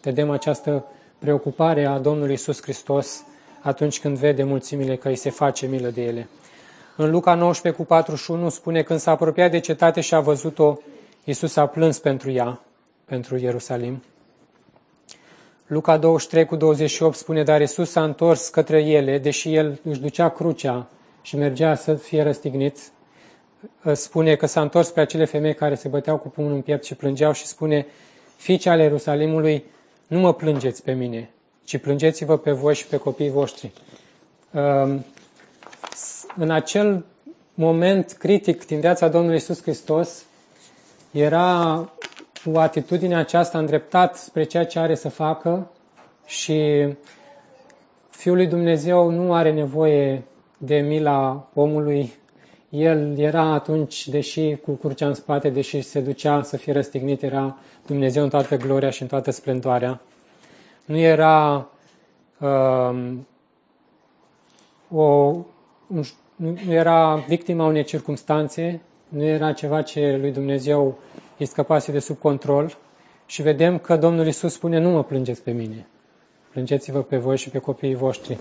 Vedem 0.02 0.30
această 0.30 0.84
preocupare 1.24 1.84
a 1.84 1.98
Domnului 1.98 2.32
Isus 2.32 2.62
Hristos 2.62 3.24
atunci 3.60 4.00
când 4.00 4.18
vede 4.18 4.42
mulțimile 4.42 4.96
că 4.96 5.08
îi 5.08 5.16
se 5.16 5.30
face 5.30 5.66
milă 5.66 5.88
de 5.88 6.02
ele. 6.02 6.28
În 6.96 7.10
Luca 7.10 7.34
19 7.34 7.82
cu 7.82 7.88
41 7.88 8.48
spune, 8.48 8.82
când 8.82 8.98
s-a 8.98 9.10
apropiat 9.10 9.50
de 9.50 9.58
cetate 9.58 10.00
și 10.00 10.14
a 10.14 10.20
văzut-o, 10.20 10.78
Iisus 11.24 11.56
a 11.56 11.66
plâns 11.66 11.98
pentru 11.98 12.30
ea, 12.30 12.60
pentru 13.04 13.36
Ierusalim. 13.36 14.02
Luca 15.66 15.96
23 15.96 16.44
cu 16.44 16.56
28 16.56 17.16
spune, 17.16 17.42
dar 17.42 17.60
Iisus 17.60 17.90
s-a 17.90 18.04
întors 18.04 18.48
către 18.48 18.82
ele, 18.82 19.18
deși 19.18 19.54
el 19.54 19.80
își 19.84 20.00
ducea 20.00 20.28
crucea 20.28 20.88
și 21.22 21.36
mergea 21.36 21.74
să 21.74 21.94
fie 21.94 22.22
răstignit. 22.22 22.78
Spune 23.92 24.34
că 24.34 24.46
s-a 24.46 24.60
întors 24.60 24.90
pe 24.90 25.00
acele 25.00 25.24
femei 25.24 25.54
care 25.54 25.74
se 25.74 25.88
băteau 25.88 26.18
cu 26.18 26.28
pumnul 26.28 26.54
în 26.54 26.60
piept 26.60 26.84
și 26.84 26.94
plângeau 26.94 27.32
și 27.32 27.46
spune, 27.46 27.86
fiice 28.36 28.70
ale 28.70 28.82
Ierusalimului, 28.82 29.64
nu 30.14 30.20
mă 30.20 30.34
plângeți 30.34 30.82
pe 30.82 30.92
mine, 30.92 31.30
ci 31.64 31.78
plângeți-vă 31.78 32.38
pe 32.38 32.50
voi 32.52 32.74
și 32.74 32.86
pe 32.86 32.96
copiii 32.96 33.30
voștri. 33.30 33.72
În 36.36 36.50
acel 36.50 37.04
moment 37.54 38.12
critic 38.12 38.66
din 38.66 38.80
viața 38.80 39.08
Domnului 39.08 39.36
Isus 39.36 39.62
Hristos, 39.62 40.24
era 41.10 41.88
cu 42.44 42.58
atitudinea 42.58 43.18
aceasta 43.18 43.58
îndreptat 43.58 44.16
spre 44.16 44.44
ceea 44.44 44.66
ce 44.66 44.78
are 44.78 44.94
să 44.94 45.08
facă 45.08 45.70
și 46.26 46.88
Fiul 48.10 48.36
lui 48.36 48.46
Dumnezeu 48.46 49.10
nu 49.10 49.34
are 49.34 49.52
nevoie 49.52 50.22
de 50.58 50.76
mila 50.76 51.48
omului. 51.54 52.12
El 52.74 53.18
era 53.18 53.42
atunci, 53.42 54.08
deși 54.08 54.56
cu 54.56 54.70
curcea 54.70 55.06
în 55.06 55.14
spate, 55.14 55.48
deși 55.48 55.80
se 55.80 56.00
ducea 56.00 56.42
să 56.42 56.56
fie 56.56 56.72
răstignit, 56.72 57.22
era 57.22 57.56
Dumnezeu 57.86 58.22
în 58.22 58.28
toată 58.28 58.56
gloria 58.56 58.90
și 58.90 59.02
în 59.02 59.08
toată 59.08 59.30
splendoarea. 59.30 60.00
Nu 60.84 60.96
era 60.96 61.68
um, 62.40 63.26
o, 64.90 65.36
nu 66.36 66.56
era 66.68 67.14
victima 67.14 67.66
unei 67.66 67.84
circumstanțe, 67.84 68.80
nu 69.08 69.22
era 69.22 69.52
ceva 69.52 69.82
ce 69.82 70.16
lui 70.20 70.32
Dumnezeu 70.32 70.98
îi 71.38 71.46
scăpase 71.46 71.92
de 71.92 71.98
sub 71.98 72.18
control 72.18 72.76
și 73.26 73.42
vedem 73.42 73.78
că 73.78 73.96
Domnul 73.96 74.26
Isus 74.26 74.52
spune, 74.52 74.78
nu 74.78 74.90
mă 74.90 75.04
plângeți 75.04 75.42
pe 75.42 75.50
mine, 75.50 75.86
plângeți-vă 76.50 77.02
pe 77.02 77.16
voi 77.16 77.36
și 77.36 77.50
pe 77.50 77.58
copiii 77.58 77.94
voștri. 77.94 78.38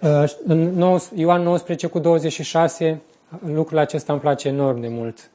Uh, 0.00 0.24
în 0.44 0.84
Ioan 1.14 1.42
19 1.42 1.86
cu 1.86 1.98
26, 1.98 3.00
lucrul 3.46 3.78
acesta 3.78 4.12
îmi 4.12 4.20
place 4.20 4.48
enorm 4.48 4.80
de 4.80 4.88
mult. 4.88 5.30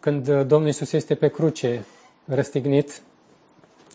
Când 0.00 0.28
uh, 0.28 0.46
Domnul 0.46 0.68
Isus 0.68 0.92
este 0.92 1.14
pe 1.14 1.28
cruce, 1.28 1.84
răstignit, 2.24 3.02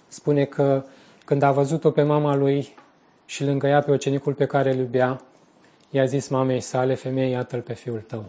spune 0.07 0.45
că 0.45 0.83
când 1.25 1.41
a 1.41 1.51
văzut-o 1.51 1.91
pe 1.91 2.03
mama 2.03 2.35
lui 2.35 2.75
și 3.25 3.43
lângă 3.43 3.67
ea 3.67 3.81
pe 3.81 3.91
ocenicul 3.91 4.33
pe 4.33 4.45
care 4.45 4.71
îl 4.71 4.77
iubea, 4.77 5.21
i-a 5.89 6.05
zis 6.05 6.27
mamei 6.27 6.59
sale, 6.59 6.95
femeie, 6.95 7.29
iată-l 7.29 7.61
pe 7.61 7.73
fiul 7.73 8.03
tău. 8.07 8.25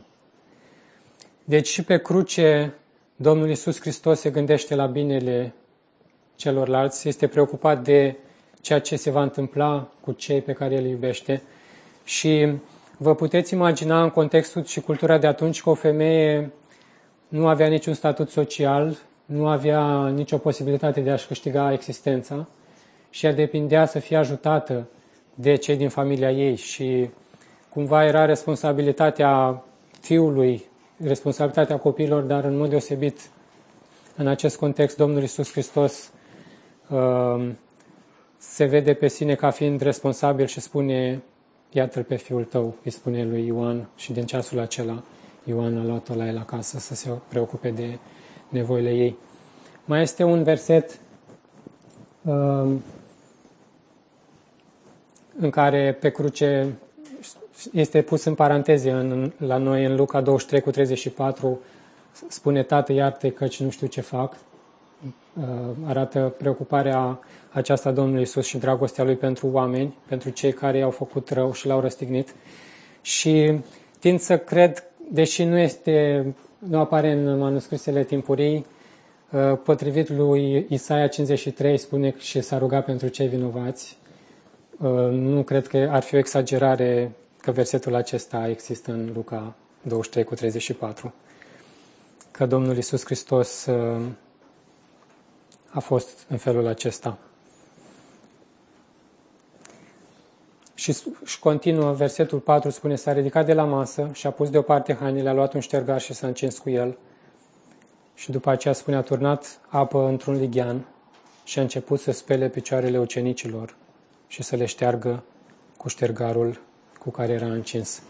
Deci 1.44 1.68
și 1.68 1.84
pe 1.84 1.98
cruce 1.98 2.74
Domnul 3.16 3.50
Isus 3.50 3.80
Hristos 3.80 4.20
se 4.20 4.30
gândește 4.30 4.74
la 4.74 4.86
binele 4.86 5.54
celorlalți, 6.36 7.08
este 7.08 7.26
preocupat 7.26 7.82
de 7.82 8.16
ceea 8.62 8.80
ce 8.80 8.96
se 8.96 9.10
va 9.10 9.22
întâmpla 9.22 9.88
cu 10.00 10.12
cei 10.12 10.40
pe 10.40 10.52
care 10.52 10.78
îl 10.78 10.84
iubește. 10.84 11.42
Și 12.04 12.52
vă 12.96 13.14
puteți 13.14 13.54
imagina 13.54 14.02
în 14.02 14.10
contextul 14.10 14.64
și 14.64 14.80
cultura 14.80 15.18
de 15.18 15.26
atunci 15.26 15.62
că 15.62 15.70
o 15.70 15.74
femeie 15.74 16.52
nu 17.28 17.46
avea 17.46 17.66
niciun 17.66 17.94
statut 17.94 18.30
social, 18.30 18.96
nu 19.24 19.46
avea 19.46 20.08
nicio 20.08 20.38
posibilitate 20.38 21.00
de 21.00 21.10
a-și 21.10 21.26
câștiga 21.26 21.72
existența 21.72 22.46
și 23.10 23.26
ea 23.26 23.32
depindea 23.32 23.86
să 23.86 23.98
fie 23.98 24.16
ajutată 24.16 24.88
de 25.34 25.54
cei 25.54 25.76
din 25.76 25.88
familia 25.88 26.30
ei 26.30 26.56
și 26.56 27.10
cumva 27.68 28.04
era 28.04 28.24
responsabilitatea 28.24 29.64
fiului 30.00 30.64
responsabilitatea 31.04 31.78
copiilor, 31.78 32.22
dar 32.22 32.44
în 32.44 32.56
mod 32.56 32.68
deosebit 32.68 33.20
în 34.16 34.26
acest 34.26 34.56
context 34.56 34.96
Domnul 34.96 35.22
Isus 35.22 35.50
Hristos 35.50 36.12
uh, 36.88 37.48
se 38.48 38.64
vede 38.64 38.94
pe 38.94 39.08
sine 39.08 39.34
ca 39.34 39.50
fiind 39.50 39.80
responsabil 39.80 40.46
și 40.46 40.60
spune 40.60 41.22
iată-l 41.70 42.02
pe 42.02 42.16
fiul 42.16 42.44
tău, 42.44 42.74
îi 42.84 42.90
spune 42.90 43.24
lui 43.24 43.46
Ioan 43.46 43.88
și 43.96 44.12
din 44.12 44.26
ceasul 44.26 44.58
acela 44.58 45.02
Ioan 45.44 45.78
a 45.78 45.84
luat-o 45.84 46.14
la 46.14 46.26
el 46.26 46.38
acasă 46.38 46.78
să 46.78 46.94
se 46.94 47.10
preocupe 47.28 47.70
de 47.70 47.98
nevoile 48.48 48.90
ei. 48.90 49.16
Mai 49.84 50.02
este 50.02 50.22
un 50.22 50.42
verset 50.42 50.98
uh, 52.22 52.72
în 55.38 55.50
care 55.50 55.96
pe 56.00 56.10
cruce 56.10 56.74
este 57.72 58.02
pus 58.02 58.24
în 58.24 58.34
paranteze 58.34 58.90
în, 58.90 59.32
la 59.36 59.56
noi 59.56 59.84
în 59.84 59.96
Luca 59.96 60.20
23 60.20 60.60
cu 60.60 60.70
34, 60.70 61.60
spune 62.28 62.62
Tată, 62.62 62.92
iarte 62.92 63.30
căci 63.30 63.60
nu 63.60 63.70
știu 63.70 63.86
ce 63.86 64.00
fac. 64.00 64.36
Uh, 65.40 65.44
arată 65.86 66.34
preocuparea 66.38 67.20
aceasta 67.50 67.90
Domnului 67.90 68.22
Isus 68.22 68.46
și 68.46 68.58
dragostea 68.58 69.04
Lui 69.04 69.16
pentru 69.16 69.48
oameni, 69.52 69.96
pentru 70.08 70.30
cei 70.30 70.52
care 70.52 70.78
i-au 70.78 70.90
făcut 70.90 71.30
rău 71.30 71.52
și 71.52 71.66
l-au 71.66 71.80
răstignit. 71.80 72.34
Și 73.02 73.58
tind 73.98 74.20
să 74.20 74.38
cred, 74.38 74.84
deși 75.10 75.44
nu 75.44 75.58
este, 75.58 76.26
nu 76.58 76.78
apare 76.78 77.12
în 77.12 77.38
manuscrisele 77.38 78.04
timpurii, 78.04 78.66
uh, 79.30 79.58
potrivit 79.64 80.08
lui 80.08 80.66
Isaia 80.68 81.06
53 81.06 81.78
spune 81.78 82.14
și 82.18 82.40
s-a 82.40 82.58
rugat 82.58 82.84
pentru 82.84 83.08
cei 83.08 83.28
vinovați. 83.28 83.98
Uh, 84.78 84.90
nu 85.10 85.42
cred 85.42 85.66
că 85.66 85.88
ar 85.90 86.02
fi 86.02 86.14
o 86.14 86.18
exagerare 86.18 87.12
că 87.40 87.50
versetul 87.50 87.94
acesta 87.94 88.48
există 88.48 88.90
în 88.92 89.10
Luca 89.14 89.54
23 89.82 90.24
cu 90.24 90.34
34, 90.34 91.14
că 92.30 92.46
Domnul 92.46 92.76
Isus 92.76 93.04
Hristos 93.04 93.66
uh, 93.66 94.00
a 95.72 95.80
fost 95.80 96.26
în 96.28 96.36
felul 96.36 96.66
acesta. 96.66 97.18
Și, 100.74 100.96
și 101.24 101.38
continuă, 101.38 101.92
versetul 101.92 102.38
4 102.38 102.70
spune, 102.70 102.96
s-a 102.96 103.12
ridicat 103.12 103.46
de 103.46 103.52
la 103.52 103.64
masă 103.64 104.10
și 104.12 104.26
a 104.26 104.30
pus 104.30 104.50
deoparte 104.50 104.94
hainele, 104.94 105.28
a 105.28 105.32
luat 105.32 105.54
un 105.54 105.60
ștergar 105.60 106.00
și 106.00 106.14
s-a 106.14 106.26
încins 106.26 106.58
cu 106.58 106.70
el. 106.70 106.98
Și 108.14 108.30
după 108.30 108.50
aceea 108.50 108.74
spune, 108.74 108.96
a 108.96 109.00
turnat 109.00 109.60
apă 109.68 110.06
într-un 110.06 110.34
lighean 110.34 110.86
și 111.44 111.58
a 111.58 111.62
început 111.62 112.00
să 112.00 112.10
spele 112.10 112.48
picioarele 112.48 112.98
ucenicilor 112.98 113.76
și 114.26 114.42
să 114.42 114.56
le 114.56 114.64
șteargă 114.64 115.22
cu 115.76 115.88
ștergarul 115.88 116.60
cu 116.98 117.10
care 117.10 117.32
era 117.32 117.46
încins. 117.46 118.02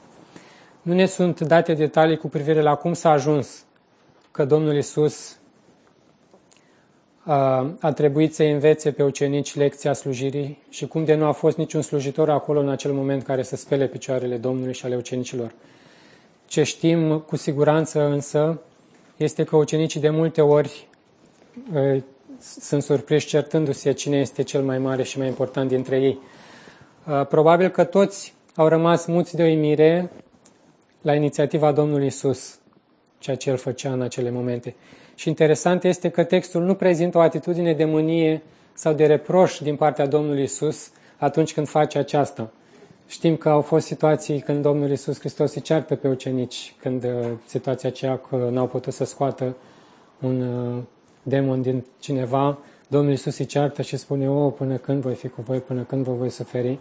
Nu 0.83 0.93
ne 0.93 1.07
sunt 1.07 1.41
date 1.41 1.75
detalii 1.75 2.17
cu 2.17 2.29
privire 2.29 2.63
la 2.63 2.75
cum 2.75 2.93
s-a 2.93 3.11
ajuns 3.11 3.65
că 4.31 4.45
Domnul 4.45 4.77
Isus 4.77 5.37
a, 7.25 7.75
a 7.81 7.93
trebuit 7.93 8.35
să 8.35 8.43
învețe 8.43 8.93
pe 8.93 9.03
ucenici 9.03 9.55
lecția 9.55 9.93
slujirii 9.93 10.59
și 10.69 10.87
cum 10.87 11.05
de 11.05 11.15
nu 11.15 11.25
a 11.25 11.33
fost 11.33 11.57
niciun 11.57 11.83
slujitor 11.83 12.31
acolo 12.31 12.61
în 12.61 12.69
acel 12.69 12.93
moment 12.93 13.23
care 13.23 13.43
să 13.43 13.57
spele 13.57 13.87
picioarele 13.87 14.37
Domnului 14.37 14.75
și 14.75 14.85
ale 14.85 14.97
ucenicilor. 14.97 15.55
Ce 16.47 16.63
știm 16.63 17.19
cu 17.19 17.37
siguranță 17.37 18.05
însă 18.05 18.61
este 19.17 19.45
că 19.45 19.57
ucenicii 19.57 20.01
de 20.01 20.11
multe 20.11 20.41
ori 20.41 20.89
sunt 22.39 22.83
surprinși 22.83 23.27
certându-se 23.27 23.93
cine 23.93 24.19
este 24.19 24.43
cel 24.43 24.63
mai 24.63 24.79
mare 24.79 25.03
și 25.03 25.19
mai 25.19 25.27
important 25.27 25.69
dintre 25.69 26.01
ei. 26.01 26.19
Probabil 27.29 27.69
că 27.69 27.85
toți 27.85 28.35
au 28.55 28.69
rămas 28.69 29.07
muți 29.07 29.37
de 29.37 29.43
uimire 29.43 30.11
la 31.03 31.15
inițiativa 31.15 31.73
Domnului 31.73 32.07
Isus, 32.07 32.59
ceea 33.19 33.37
ce 33.37 33.51
el 33.51 33.57
făcea 33.57 33.93
în 33.93 34.01
acele 34.03 34.31
momente. 34.31 34.75
Și 35.23 35.29
interesant 35.29 35.85
este 35.85 36.09
că 36.09 36.25
textul 36.25 36.63
nu 36.63 36.75
prezintă 36.75 37.19
o 37.19 37.21
atitudine 37.21 37.73
de 37.73 37.85
mânie 37.85 38.43
sau 38.73 38.93
de 38.93 39.07
reproș 39.07 39.59
din 39.59 39.77
partea 39.77 40.07
Domnului 40.07 40.43
Isus 40.43 40.91
atunci 41.17 41.55
când 41.55 41.69
face 41.69 41.99
aceasta. 41.99 42.51
Știm 43.07 43.37
că 43.37 43.49
au 43.49 43.61
fost 43.61 43.87
situații 43.87 44.41
când 44.41 44.63
Domnul 44.63 44.91
Isus 44.91 45.19
Hristos 45.19 45.55
îi 45.55 45.61
ceartă 45.61 45.95
pe 45.95 46.09
ucenici, 46.09 46.75
când 46.81 47.05
uh, 47.05 47.11
situația 47.47 47.89
aceea 47.89 48.17
că 48.19 48.49
n-au 48.51 48.67
putut 48.67 48.93
să 48.93 49.05
scoată 49.05 49.57
un 50.21 50.41
uh, 50.41 50.83
demon 51.23 51.63
din 51.63 51.85
cineva, 51.99 52.59
Domnul 52.89 53.13
Isus 53.13 53.39
îi 53.39 53.47
ceartă 53.47 53.83
și 53.83 53.97
spune, 53.97 54.31
o, 54.31 54.51
până 54.51 54.77
când 54.77 55.03
voi 55.03 55.15
fi 55.15 55.29
cu 55.29 55.43
voi, 55.43 55.59
până 55.59 55.83
când 55.83 56.05
vă 56.05 56.13
voi 56.13 56.31
suferi. 56.31 56.79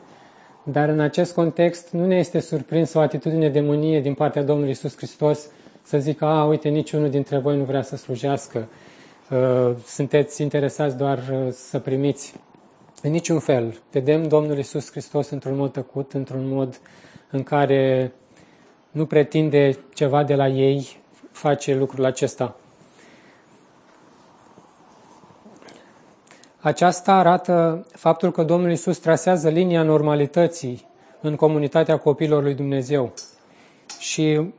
Dar 0.64 0.90
în 0.90 1.00
acest 1.00 1.34
context 1.34 1.90
nu 1.90 2.06
ne 2.06 2.16
este 2.16 2.40
surprins 2.40 2.94
o 2.94 3.00
atitudine 3.00 3.50
de 3.50 3.60
mânie 3.60 4.02
din 4.02 4.14
partea 4.14 4.44
Domnului 4.44 4.72
Isus 4.72 4.96
Hristos 4.96 5.50
să 5.84 5.98
zică, 5.98 6.26
a, 6.26 6.46
uite, 6.46 6.70
niciunul 6.70 7.10
dintre 7.10 7.38
voi 7.38 7.58
nu 7.58 7.64
vrea 7.64 7.82
să 7.82 7.96
slujească, 7.96 8.68
uh, 9.30 9.76
sunteți 9.86 10.42
interesați 10.42 10.98
doar 10.98 11.18
uh, 11.18 11.52
să 11.52 11.80
primiți. 11.80 12.34
În 13.02 13.12
niciun 13.12 13.40
fel. 13.40 13.82
Vedem 13.92 14.28
Domnul 14.28 14.58
Isus 14.58 14.92
Hristos 14.92 15.30
într-un 15.30 15.56
mod 15.56 15.72
tăcut, 15.72 16.14
într-un 16.14 16.48
mod 16.48 16.80
în 17.32 17.44
care 17.44 18.14
nu 18.92 19.06
pretinde 19.06 19.78
ceva 19.94 20.24
de 20.24 20.36
la 20.36 20.48
ei, 20.48 20.98
face 21.32 21.76
lucrul 21.76 22.06
acesta. 22.06 22.56
Aceasta 26.60 27.14
arată 27.14 27.86
faptul 27.92 28.32
că 28.32 28.44
Domnul 28.44 28.72
Isus 28.72 28.98
trasează 28.98 29.50
linia 29.50 29.84
normalității 29.84 30.88
în 31.22 31.36
comunitatea 31.36 31.98
copiilor 31.98 32.44
lui 32.44 32.54
Dumnezeu. 32.54 33.14
Și 34.00 34.54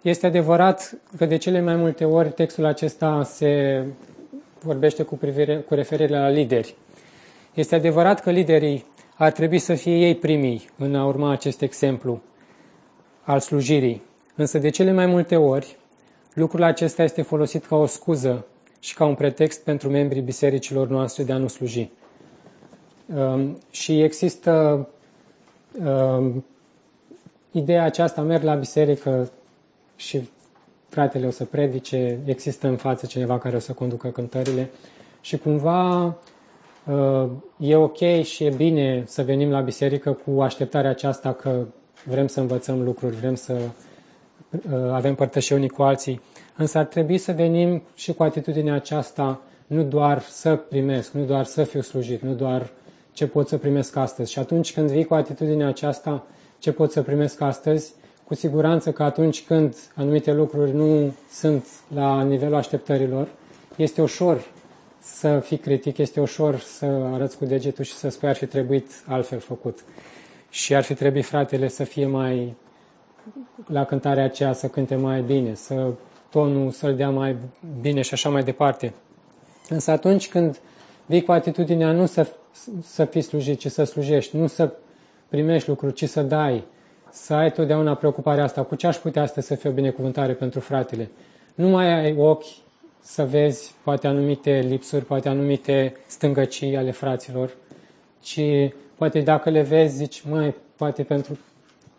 este 0.00 0.26
adevărat 0.26 0.94
că 1.16 1.26
de 1.26 1.36
cele 1.36 1.60
mai 1.60 1.76
multe 1.76 2.04
ori 2.04 2.32
textul 2.32 2.64
acesta 2.64 3.22
se 3.24 3.84
vorbește 4.62 5.02
cu, 5.02 5.16
privire, 5.16 5.56
cu 5.56 5.74
referire 5.74 6.18
la 6.18 6.28
lideri. 6.28 6.74
Este 7.54 7.74
adevărat 7.74 8.20
că 8.20 8.30
liderii 8.30 8.84
ar 9.14 9.32
trebui 9.32 9.58
să 9.58 9.74
fie 9.74 9.96
ei 9.96 10.14
primii 10.14 10.68
în 10.78 10.94
a 10.94 11.06
urma 11.06 11.30
acest 11.30 11.62
exemplu 11.62 12.22
al 13.22 13.40
slujirii. 13.40 14.02
Însă 14.34 14.58
de 14.58 14.68
cele 14.68 14.92
mai 14.92 15.06
multe 15.06 15.36
ori, 15.36 15.76
lucrul 16.34 16.62
acesta 16.62 17.02
este 17.02 17.22
folosit 17.22 17.64
ca 17.64 17.76
o 17.76 17.86
scuză 17.86 18.46
și 18.80 18.94
ca 18.94 19.04
un 19.04 19.14
pretext 19.14 19.64
pentru 19.64 19.90
membrii 19.90 20.22
bisericilor 20.22 20.88
noastre 20.88 21.24
de 21.24 21.32
a 21.32 21.36
nu 21.36 21.48
sluji. 21.48 21.90
Um, 23.16 23.58
și 23.70 24.02
există 24.02 24.88
um, 25.84 26.44
ideea 27.50 27.84
aceasta, 27.84 28.20
merg 28.20 28.42
la 28.42 28.54
biserică 28.54 29.30
și 29.96 30.28
fratele 30.88 31.26
o 31.26 31.30
să 31.30 31.44
predice, 31.44 32.18
există 32.24 32.68
în 32.68 32.76
față 32.76 33.06
cineva 33.06 33.38
care 33.38 33.56
o 33.56 33.58
să 33.58 33.72
conducă 33.72 34.08
cântările 34.08 34.70
și 35.20 35.38
cumva 35.38 36.04
uh, 36.86 37.28
e 37.58 37.76
ok 37.76 38.22
și 38.22 38.44
e 38.44 38.50
bine 38.56 39.02
să 39.06 39.22
venim 39.22 39.50
la 39.50 39.60
biserică 39.60 40.12
cu 40.12 40.40
așteptarea 40.40 40.90
aceasta 40.90 41.32
că 41.32 41.64
vrem 42.04 42.26
să 42.26 42.40
învățăm 42.40 42.82
lucruri, 42.82 43.16
vrem 43.16 43.34
să 43.34 43.52
uh, 43.52 44.90
avem 44.92 45.14
părtășie 45.14 45.56
unii 45.56 45.68
cu 45.68 45.82
alții, 45.82 46.20
Însă 46.56 46.78
ar 46.78 46.84
trebui 46.84 47.18
să 47.18 47.32
venim 47.32 47.82
și 47.94 48.12
cu 48.12 48.22
atitudinea 48.22 48.74
aceasta, 48.74 49.40
nu 49.66 49.82
doar 49.82 50.20
să 50.20 50.56
primesc, 50.56 51.12
nu 51.12 51.24
doar 51.24 51.44
să 51.44 51.62
fiu 51.62 51.80
slujit, 51.80 52.22
nu 52.22 52.32
doar 52.32 52.70
ce 53.12 53.26
pot 53.26 53.48
să 53.48 53.56
primesc 53.56 53.96
astăzi. 53.96 54.32
Și 54.32 54.38
atunci 54.38 54.72
când 54.72 54.90
vii 54.90 55.04
cu 55.04 55.14
atitudinea 55.14 55.66
aceasta, 55.66 56.26
ce 56.58 56.72
pot 56.72 56.92
să 56.92 57.02
primesc 57.02 57.40
astăzi, 57.40 57.94
cu 58.26 58.34
siguranță 58.34 58.92
că 58.92 59.02
atunci 59.02 59.44
când 59.44 59.76
anumite 59.94 60.32
lucruri 60.32 60.74
nu 60.74 61.14
sunt 61.30 61.66
la 61.94 62.22
nivelul 62.22 62.54
așteptărilor, 62.54 63.28
este 63.76 64.02
ușor 64.02 64.44
să 64.98 65.38
fii 65.38 65.56
critic, 65.56 65.98
este 65.98 66.20
ușor 66.20 66.58
să 66.58 66.86
arăți 66.86 67.38
cu 67.38 67.44
degetul 67.44 67.84
și 67.84 67.92
să 67.92 68.08
spui 68.08 68.28
ar 68.28 68.34
fi 68.34 68.46
trebuit 68.46 68.90
altfel 69.06 69.38
făcut. 69.38 69.84
Și 70.50 70.74
ar 70.74 70.82
fi 70.82 70.94
trebuit 70.94 71.24
fratele 71.24 71.68
să 71.68 71.84
fie 71.84 72.06
mai 72.06 72.54
la 73.66 73.84
cântarea 73.84 74.24
aceea, 74.24 74.52
să 74.52 74.66
cânte 74.66 74.94
mai 74.94 75.20
bine, 75.22 75.54
să 75.54 75.92
tonul 76.30 76.70
să-l 76.70 76.96
dea 76.96 77.10
mai 77.10 77.36
bine 77.80 78.00
și 78.00 78.14
așa 78.14 78.28
mai 78.28 78.44
departe. 78.44 78.92
Însă 79.68 79.90
atunci 79.90 80.28
când 80.28 80.60
vii 81.06 81.22
cu 81.22 81.32
atitudinea 81.32 81.92
nu 81.92 82.06
să, 82.06 82.26
să 82.82 83.04
fii 83.04 83.22
slujit, 83.22 83.58
ci 83.58 83.70
să 83.70 83.84
slujești, 83.84 84.36
nu 84.36 84.46
să 84.46 84.72
primești 85.28 85.68
lucruri, 85.68 85.92
ci 85.94 86.08
să 86.08 86.22
dai, 86.22 86.64
să 87.16 87.34
ai 87.34 87.52
totdeauna 87.52 87.94
preocuparea 87.94 88.44
asta, 88.44 88.62
cu 88.62 88.74
ce 88.74 88.86
aș 88.86 88.96
putea 88.96 89.22
astăzi 89.22 89.46
să 89.46 89.54
fie 89.54 89.70
o 89.70 89.72
binecuvântare 89.72 90.32
pentru 90.32 90.60
fratele. 90.60 91.10
Nu 91.54 91.68
mai 91.68 91.92
ai 91.92 92.16
ochi 92.16 92.44
să 93.00 93.24
vezi 93.24 93.74
poate 93.84 94.06
anumite 94.06 94.64
lipsuri, 94.68 95.04
poate 95.04 95.28
anumite 95.28 95.96
stângăcii 96.06 96.76
ale 96.76 96.90
fraților, 96.90 97.56
ci 98.20 98.40
poate 98.94 99.20
dacă 99.20 99.50
le 99.50 99.62
vezi, 99.62 99.96
zici, 99.96 100.22
mai 100.28 100.54
poate 100.76 101.02
pentru 101.02 101.38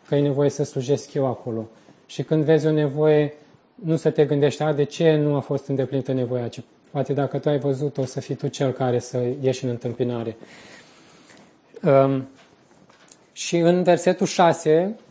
că 0.08 0.16
e 0.16 0.20
nevoie 0.20 0.50
să 0.50 0.64
slujesc 0.64 1.14
eu 1.14 1.26
acolo. 1.26 1.70
Și 2.06 2.24
când 2.24 2.44
vezi 2.44 2.68
o 2.68 2.72
nevoie, 2.72 3.34
nu 3.76 3.96
să 3.96 4.10
te 4.10 4.26
gândești, 4.26 4.62
a, 4.62 4.74
de 4.74 4.84
ce 4.84 5.16
nu 5.16 5.36
a 5.36 5.40
fost 5.40 5.68
îndeplinită 5.68 6.14
nevoia, 6.14 6.48
ci 6.48 6.62
poate 6.92 7.14
dacă 7.14 7.38
tu 7.38 7.50
ai 7.50 7.60
văzut, 7.60 7.98
o 7.98 8.06
să 8.06 8.20
fii 8.20 8.36
tu 8.36 8.48
cel 8.48 8.72
care 8.72 9.00
să 9.00 9.24
ieși 9.42 9.64
în 9.64 9.70
întâmpinare. 9.70 10.38
Um, 11.84 12.28
și 13.32 13.58
în 13.58 13.84
versetul 13.84 14.26
6, 14.26 14.96
uh, 14.98 15.06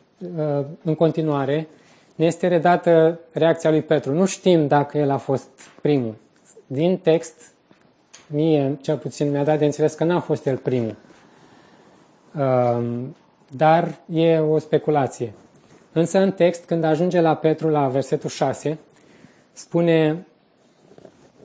în 0.82 0.94
continuare, 0.94 1.68
ne 2.14 2.24
este 2.24 2.48
redată 2.48 3.20
reacția 3.32 3.70
lui 3.70 3.82
Petru. 3.82 4.12
Nu 4.12 4.26
știm 4.26 4.66
dacă 4.66 4.98
el 4.98 5.10
a 5.10 5.16
fost 5.16 5.48
primul. 5.82 6.14
Din 6.66 6.98
text, 6.98 7.34
mie, 8.26 8.78
cel 8.80 8.96
puțin, 8.96 9.30
mi-a 9.30 9.44
dat 9.44 9.58
de 9.58 9.64
înțeles 9.64 9.94
că 9.94 10.04
n-a 10.04 10.20
fost 10.20 10.46
el 10.46 10.56
primul. 10.56 10.96
Um, 12.38 13.16
dar 13.56 13.94
e 14.12 14.38
o 14.38 14.58
speculație. 14.58 15.32
Însă 15.92 16.18
în 16.18 16.32
text, 16.32 16.64
când 16.64 16.84
ajunge 16.84 17.20
la 17.20 17.34
Petru, 17.34 17.68
la 17.68 17.88
versetul 17.88 18.30
6, 18.30 18.78
spune 19.52 20.26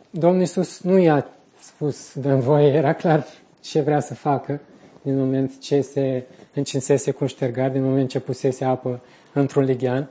Domnul 0.10 0.39
Iisus 0.39 0.81
nu 0.81 0.97
i-a 0.97 1.27
spus 1.60 2.13
de 2.13 2.34
voie, 2.34 2.67
era 2.67 2.93
clar 2.93 3.25
ce 3.62 3.81
vrea 3.81 3.99
să 3.99 4.13
facă 4.13 4.60
din 5.01 5.17
moment 5.17 5.60
ce 5.60 5.81
se 5.81 6.23
încinsese 6.54 7.12
cu 7.12 7.18
un 7.22 7.28
ștergar, 7.28 7.70
din 7.70 7.84
moment 7.84 8.10
ce 8.10 8.20
pusese 8.20 8.66
apă 8.66 9.02
într-un 9.34 9.64
lighean. 9.64 10.10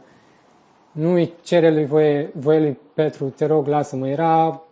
Nu 0.93 1.13
îi 1.13 1.33
cere 1.43 1.71
lui 1.71 1.87
voie, 1.87 2.31
voie 2.35 2.61
lui 2.61 2.79
Petru, 2.95 3.29
te 3.29 3.47
rog, 3.47 3.67
lasă-mă. 3.67 4.09
Era 4.09 4.63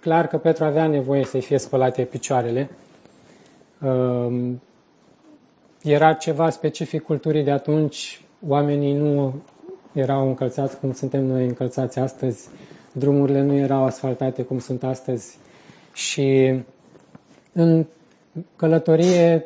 clar 0.00 0.26
că 0.26 0.38
Petru 0.38 0.64
avea 0.64 0.86
nevoie 0.86 1.24
să-i 1.24 1.40
fie 1.40 1.58
spălate 1.58 2.02
picioarele. 2.02 2.70
Um, 3.82 4.60
era 5.82 6.12
ceva 6.12 6.50
specific 6.50 7.02
culturii 7.02 7.42
de 7.42 7.50
atunci, 7.50 8.20
oamenii 8.46 8.92
nu 8.92 9.34
erau 9.92 10.26
încălțați 10.26 10.78
cum 10.78 10.92
suntem 10.92 11.24
noi 11.24 11.46
încălțați 11.46 11.98
astăzi, 11.98 12.48
drumurile 12.92 13.42
nu 13.42 13.54
erau 13.54 13.84
asfaltate 13.84 14.42
cum 14.42 14.58
sunt 14.58 14.84
astăzi 14.84 15.38
și 15.92 16.60
în 17.52 17.86
călătorie 18.56 19.44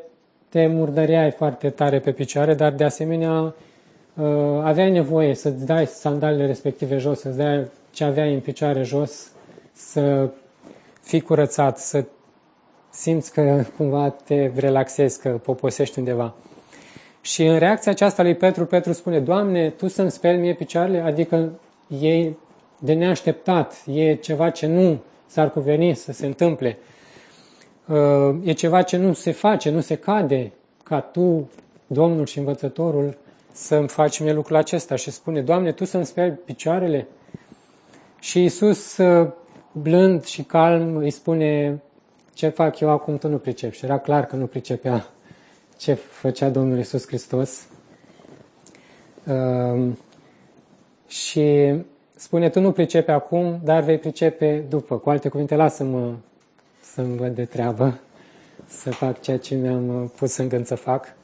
te 0.50 0.66
murdăreai 0.66 1.30
foarte 1.30 1.70
tare 1.70 1.98
pe 1.98 2.12
picioare, 2.12 2.54
dar 2.54 2.72
de 2.72 2.84
asemenea 2.84 3.40
uh, 3.40 4.24
aveai 4.62 4.90
nevoie 4.90 5.34
să-ți 5.34 5.66
dai 5.66 5.86
sandalele 5.86 6.46
respective 6.46 6.96
jos, 6.96 7.20
să-ți 7.20 7.36
dai 7.36 7.66
ce 7.90 8.04
aveai 8.04 8.34
în 8.34 8.40
picioare 8.40 8.82
jos, 8.82 9.30
să 9.72 10.28
fii 11.02 11.20
curățat, 11.20 11.78
să 11.78 12.04
simți 12.90 13.32
că 13.32 13.62
cumva 13.76 14.08
te 14.24 14.50
relaxezi, 14.54 15.20
că 15.20 15.28
poposești 15.28 15.98
undeva. 15.98 16.34
Și 17.20 17.44
în 17.44 17.58
reacția 17.58 17.92
aceasta 17.92 18.22
lui 18.22 18.34
Petru, 18.34 18.66
Petru 18.66 18.92
spune, 18.92 19.20
Doamne, 19.20 19.70
Tu 19.70 19.88
să-mi 19.88 20.10
speli 20.10 20.38
mie 20.38 20.54
picioarele? 20.54 21.00
Adică 21.00 21.50
e 22.00 22.30
de 22.78 22.92
neașteptat, 22.92 23.82
e 23.92 24.14
ceva 24.14 24.50
ce 24.50 24.66
nu 24.66 24.98
s-ar 25.26 25.50
cuveni 25.50 25.94
să 25.94 26.12
se 26.12 26.26
întâmple. 26.26 26.78
Uh, 27.90 28.36
e 28.44 28.52
ceva 28.52 28.82
ce 28.82 28.96
nu 28.96 29.12
se 29.12 29.32
face, 29.32 29.70
nu 29.70 29.80
se 29.80 29.94
cade 29.94 30.52
ca 30.82 31.00
Tu, 31.00 31.50
Domnul 31.86 32.26
și 32.26 32.38
Învățătorul, 32.38 33.16
să-mi 33.52 33.88
faci 33.88 34.20
mie 34.20 34.32
lucrul 34.32 34.56
acesta. 34.56 34.96
Și 34.96 35.10
spune, 35.10 35.40
Doamne, 35.40 35.72
Tu 35.72 35.84
să-mi 35.84 36.06
speli 36.06 36.32
picioarele? 36.32 37.06
Și 38.20 38.40
Iisus, 38.40 38.96
uh, 38.96 39.28
blând 39.72 40.24
și 40.24 40.42
calm, 40.42 40.96
îi 40.96 41.10
spune, 41.10 41.82
ce 42.34 42.48
fac 42.48 42.80
eu 42.80 42.88
acum 42.88 43.18
tu 43.18 43.28
nu 43.28 43.38
pricepi. 43.38 43.76
Și 43.76 43.84
era 43.84 43.98
clar 43.98 44.26
că 44.26 44.36
nu 44.36 44.46
pricepea 44.46 45.06
ce 45.78 45.94
făcea 45.94 46.48
Domnul 46.48 46.78
Isus 46.78 47.06
Hristos. 47.06 47.66
Uh, 49.26 49.88
și 51.06 51.74
spune, 52.16 52.48
tu 52.48 52.60
nu 52.60 52.72
pricepi 52.72 53.10
acum, 53.10 53.60
dar 53.64 53.82
vei 53.82 53.98
pricepe 53.98 54.64
după. 54.68 54.98
Cu 54.98 55.10
alte 55.10 55.28
cuvinte, 55.28 55.54
lasă-mă 55.54 56.14
să-mi 56.94 57.16
văd 57.16 57.34
de 57.34 57.44
treabă, 57.44 58.00
să 58.66 58.90
fac 58.90 59.20
ceea 59.20 59.38
ce 59.38 59.54
mi-am 59.54 60.12
pus 60.16 60.36
în 60.36 60.48
gând 60.48 60.66
să 60.66 60.74
fac. 60.74 61.14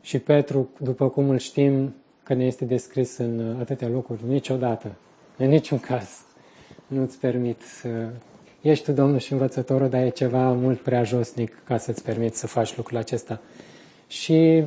Și 0.00 0.18
Petru, 0.18 0.68
după 0.78 1.08
cum 1.08 1.28
îl 1.28 1.38
știm, 1.38 1.94
că 2.22 2.34
ne 2.34 2.44
este 2.44 2.64
descris 2.64 3.16
în 3.16 3.56
atâtea 3.60 3.88
locuri, 3.88 4.20
niciodată, 4.26 4.92
în 5.36 5.48
niciun 5.48 5.78
caz, 5.78 6.08
nu-ți 6.86 7.18
permit 7.18 7.60
să... 7.60 7.88
Ești 8.60 8.84
tu 8.84 8.92
Domnul 8.92 9.18
și 9.18 9.32
învățătorul, 9.32 9.88
dar 9.88 10.02
e 10.02 10.08
ceva 10.08 10.52
mult 10.52 10.80
prea 10.80 11.02
josnic 11.02 11.62
ca 11.64 11.76
să-ți 11.76 12.02
permit 12.02 12.34
să 12.34 12.46
faci 12.46 12.76
lucrul 12.76 12.98
acesta. 12.98 13.40
Și 14.06 14.64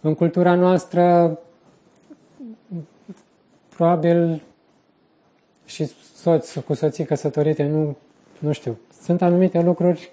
în 0.00 0.14
cultura 0.14 0.54
noastră, 0.54 1.38
probabil 3.68 4.42
și 5.64 5.90
soț 6.14 6.54
cu 6.54 6.74
soții 6.74 7.04
căsătorite, 7.04 7.66
nu, 7.66 7.96
nu 8.38 8.52
știu, 8.52 8.78
sunt 9.02 9.22
anumite 9.22 9.60
lucruri 9.60 10.12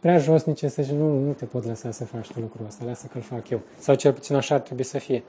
prea 0.00 0.18
josnice 0.18 0.68
să 0.68 0.82
zici, 0.82 0.94
nu, 0.94 1.18
nu 1.18 1.32
te 1.32 1.44
pot 1.44 1.64
lăsa 1.64 1.90
să 1.90 2.04
faci 2.04 2.32
tu 2.32 2.40
lucrul 2.40 2.66
ăsta, 2.66 2.84
lasă 2.84 3.08
că-l 3.12 3.22
fac 3.22 3.48
eu. 3.48 3.60
Sau 3.78 3.94
cel 3.94 4.12
puțin 4.12 4.36
așa 4.36 4.54
ar 4.54 4.60
trebui 4.60 4.84
să 4.84 4.98
fie. 4.98 5.22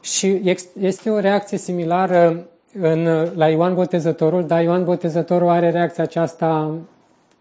Și 0.00 0.56
este 0.80 1.10
o 1.10 1.18
reacție 1.18 1.58
similară 1.58 2.46
în, 2.72 3.04
la 3.34 3.48
Ioan 3.48 3.74
Botezătorul, 3.74 4.46
dar 4.46 4.62
Ioan 4.62 4.84
Botezătorul 4.84 5.48
are 5.48 5.70
reacția 5.70 6.04
aceasta 6.04 6.78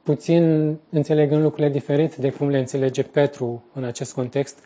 puțin 0.03 0.75
înțelegând 0.89 1.41
lucrurile 1.41 1.69
diferit 1.71 2.15
de 2.15 2.29
cum 2.29 2.49
le 2.49 2.57
înțelege 2.57 3.03
Petru 3.03 3.63
în 3.73 3.83
acest 3.83 4.13
context. 4.13 4.57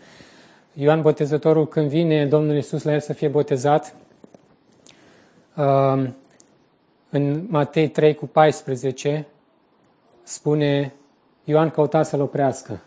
Ioan 0.73 1.01
Botezătorul, 1.01 1.67
când 1.67 1.89
vine 1.89 2.25
Domnul 2.25 2.55
Isus 2.55 2.83
la 2.83 2.93
el 2.93 2.99
să 2.99 3.13
fie 3.13 3.27
botezat, 3.27 3.95
um, 5.57 6.15
în 7.09 7.45
Matei 7.47 7.89
3 7.89 8.15
cu 8.15 8.27
14, 8.27 9.27
spune 10.23 10.93
Ioan 11.43 11.69
căuta 11.69 12.03
să-l 12.03 12.21
oprească. 12.21 12.79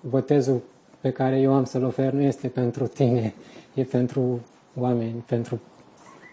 Botezul 0.00 0.62
pe 1.00 1.10
care 1.10 1.40
eu 1.40 1.54
am 1.54 1.64
să-l 1.64 1.84
ofer 1.84 2.12
nu 2.12 2.20
este 2.22 2.48
pentru 2.48 2.86
tine, 2.86 3.34
e 3.74 3.82
pentru 3.82 4.40
oameni, 4.78 5.24
pentru 5.26 5.60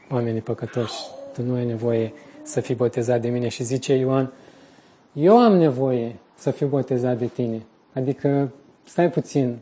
oamenii 0.10 0.42
păcătoși. 0.42 1.00
Tu 1.34 1.42
nu 1.42 1.54
ai 1.54 1.66
nevoie 1.66 2.14
să 2.44 2.62
fii 2.62 2.76
botezat 2.76 3.22
de 3.22 3.30
mine. 3.30 3.48
Și 3.48 3.64
zice 3.64 3.94
Ioan, 3.94 4.32
eu 5.14 5.38
am 5.40 5.56
nevoie 5.56 6.16
să 6.36 6.52
fiu 6.52 6.68
botezat 6.68 7.18
de 7.18 7.26
tine. 7.26 7.62
Adică, 7.94 8.52
stai 8.84 9.10
puțin, 9.10 9.58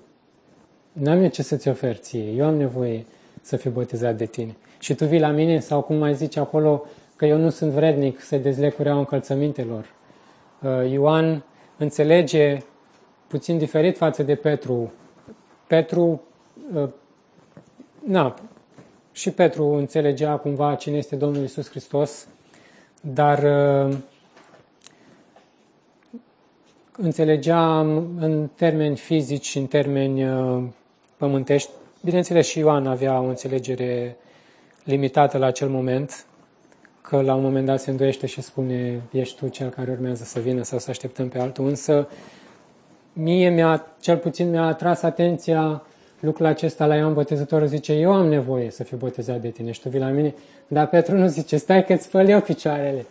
n-am 0.92 1.22
eu 1.22 1.30
ce 1.30 1.44
să-ți 1.44 1.68
ofer 1.68 1.96
ție, 1.96 2.32
eu 2.32 2.46
am 2.46 2.56
nevoie 2.56 3.06
să 3.42 3.56
fiu 3.56 3.72
botezat 3.72 4.18
de 4.18 4.26
tine. 4.26 4.56
Și 4.82 4.96
tu 4.96 5.06
vii 5.06 5.20
la 5.20 5.30
mine, 5.30 5.60
sau 5.60 5.82
cum 5.82 5.96
mai 5.96 6.16
zice 6.16 6.40
acolo, 6.40 6.86
că 7.16 7.26
eu 7.26 7.38
nu 7.38 7.50
sunt 7.50 7.72
vrednic 7.72 8.20
să 8.22 8.38
dezleg 8.38 8.76
cureaua 8.76 9.00
încălțămintelor. 9.00 9.86
Uh, 10.62 10.92
Ioan 10.92 11.44
înțelege 11.78 12.58
puțin 13.28 13.58
diferit 13.58 13.98
față 13.98 14.24
de 14.24 14.36
Petru. 14.36 14.92
Petru, 15.68 16.22
uh, 16.74 16.90
na, 18.06 18.36
și 19.12 19.32
Petru 19.32 19.66
înțelegea 19.66 20.38
cumva 20.38 20.76
cine 20.76 20.98
este 20.98 21.16
Domnul 21.16 21.44
Isus 21.44 21.70
Hristos, 21.70 22.28
dar 23.02 23.44
uh, 23.88 23.98
înțelegea 26.98 27.80
în 28.20 28.50
termeni 28.56 28.96
fizici 28.96 29.46
și 29.46 29.58
în 29.58 29.66
termeni 29.66 30.26
pământești. 31.18 31.70
Bineînțeles, 32.04 32.48
și 32.48 32.60
Ioan 32.60 32.88
avea 32.88 33.20
o 33.20 33.26
înțelegere 33.26 34.16
limitată 34.84 35.38
la 35.38 35.46
acel 35.46 35.70
moment, 35.70 36.26
că 37.02 37.22
la 37.22 37.36
un 37.36 37.42
moment 37.42 37.66
dat 37.66 37.80
se 37.80 37.90
îndoiește 37.90 38.26
și 38.26 38.42
spune 38.42 39.02
ești 39.12 39.38
tu 39.38 39.48
cel 39.48 39.70
care 39.70 39.92
urmează 39.92 40.24
să 40.24 40.40
vină 40.40 40.64
sau 40.64 40.80
să 40.80 40.90
așteptăm 40.90 41.28
pe 41.28 41.40
altul, 41.40 41.68
însă 41.68 42.08
mie 43.14 43.50
mi-a, 43.50 43.86
cel 44.00 44.18
puțin 44.18 44.50
mi-a 44.50 44.66
atras 44.66 45.02
atenția 45.02 45.84
lucrul 46.20 46.46
acesta 46.46 46.86
la 46.86 46.96
Ioan 46.96 47.14
Botezătorul, 47.14 47.68
zice, 47.68 47.94
eu 47.94 48.14
am 48.14 48.28
nevoie 48.28 48.70
să 48.70 48.84
fiu 48.84 48.98
botezat 48.98 49.42
de 49.42 49.50
tine. 49.50 49.72
Și 49.72 49.82
tu 49.82 49.90
vii 49.90 50.00
la 50.00 50.08
mine, 50.08 50.34
dar 50.68 50.88
Petru 50.88 51.18
nu 51.18 51.28
zice, 51.28 51.58
stai 51.58 51.86
că 51.86 51.94
îți 51.94 52.04
spăl 52.04 52.28
eu 52.28 52.42
picioarele. 52.42 53.06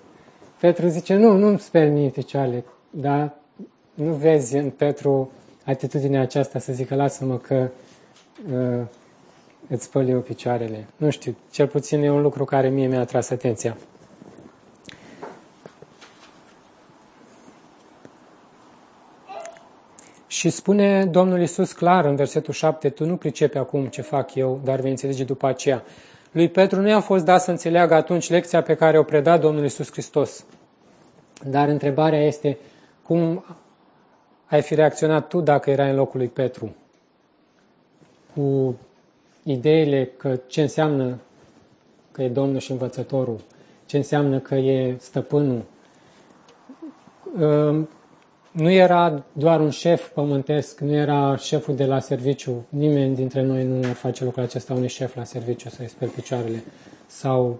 Petru 0.61 0.89
zice, 0.89 1.15
nu, 1.15 1.37
nu-mi 1.37 1.59
speli 1.59 1.91
mie 1.91 2.09
picioarele, 2.09 2.65
dar 2.91 3.35
nu 3.95 4.13
vezi 4.13 4.57
în 4.57 4.71
Petru 4.71 5.31
atitudinea 5.65 6.21
aceasta 6.21 6.59
să 6.59 6.73
zică, 6.73 6.95
lasă-mă 6.95 7.37
că 7.37 7.69
uh, 8.53 8.87
îți 9.71 9.85
spăl 9.85 10.09
eu 10.09 10.21
picioarele. 10.21 10.87
Nu 10.97 11.11
știu, 11.11 11.37
cel 11.51 11.67
puțin 11.67 12.03
e 12.03 12.11
un 12.11 12.23
lucru 12.23 12.45
care 12.45 12.69
mie 12.69 12.87
mi-a 12.87 13.01
atras 13.01 13.31
atenția. 13.31 13.77
Și 20.27 20.51
spune 20.51 21.07
Domnul 21.07 21.41
Isus 21.41 21.73
clar 21.73 22.05
în 22.05 22.17
versetul 22.17 22.55
7, 22.55 22.89
tu 22.89 23.05
nu 23.05 23.17
pricepi 23.17 23.59
acum 23.59 23.87
ce 23.87 24.03
fac 24.03 24.35
eu, 24.35 24.61
dar 24.65 24.81
vei 24.81 24.91
înțelege 24.91 25.25
după 25.25 25.47
aceea. 25.47 25.85
Lui 26.33 26.49
Petru 26.49 26.81
nu 26.81 26.89
i-a 26.89 27.01
fost 27.01 27.25
dat 27.25 27.43
să 27.43 27.51
înțeleagă 27.51 27.95
atunci 27.95 28.31
lecția 28.31 28.63
pe 28.63 28.75
care 28.75 28.99
o 28.99 29.03
preda 29.03 29.39
Domnul 29.39 29.65
Isus 29.65 29.91
Hristos. 29.91 30.45
Dar 31.45 31.69
întrebarea 31.69 32.27
este, 32.27 32.59
cum 33.03 33.45
ai 34.47 34.63
fi 34.63 34.75
reacționat 34.75 35.29
tu 35.29 35.41
dacă 35.41 35.71
erai 35.71 35.91
în 35.91 35.97
locul 35.97 36.19
lui 36.19 36.29
Petru? 36.29 36.75
Cu 38.35 38.77
ideile 39.43 40.11
că 40.17 40.39
ce 40.47 40.61
înseamnă 40.61 41.19
că 42.13 42.23
e 42.23 42.29
Domnul 42.29 42.61
și 42.61 42.71
învățătorul, 42.71 43.41
ce 43.87 43.97
înseamnă 43.97 44.39
că 44.39 44.55
e 44.55 44.97
stăpânul. 44.99 45.63
Ă, 47.41 47.75
nu 48.51 48.71
era 48.71 49.23
doar 49.33 49.61
un 49.61 49.71
șef 49.71 50.09
pământesc, 50.09 50.81
nu 50.81 50.93
era 50.93 51.37
șeful 51.37 51.75
de 51.75 51.85
la 51.85 52.01
serviciu. 52.01 52.67
Nimeni 52.69 53.15
dintre 53.15 53.43
noi 53.43 53.65
nu 53.65 53.89
ar 53.89 53.95
face 53.95 54.25
lucrul 54.25 54.43
acesta 54.43 54.75
unui 54.75 54.89
șef 54.89 55.15
la 55.15 55.25
serviciu 55.25 55.69
să-i 55.69 55.89
speli 55.89 56.11
picioarele. 56.11 56.63
Sau 57.07 57.59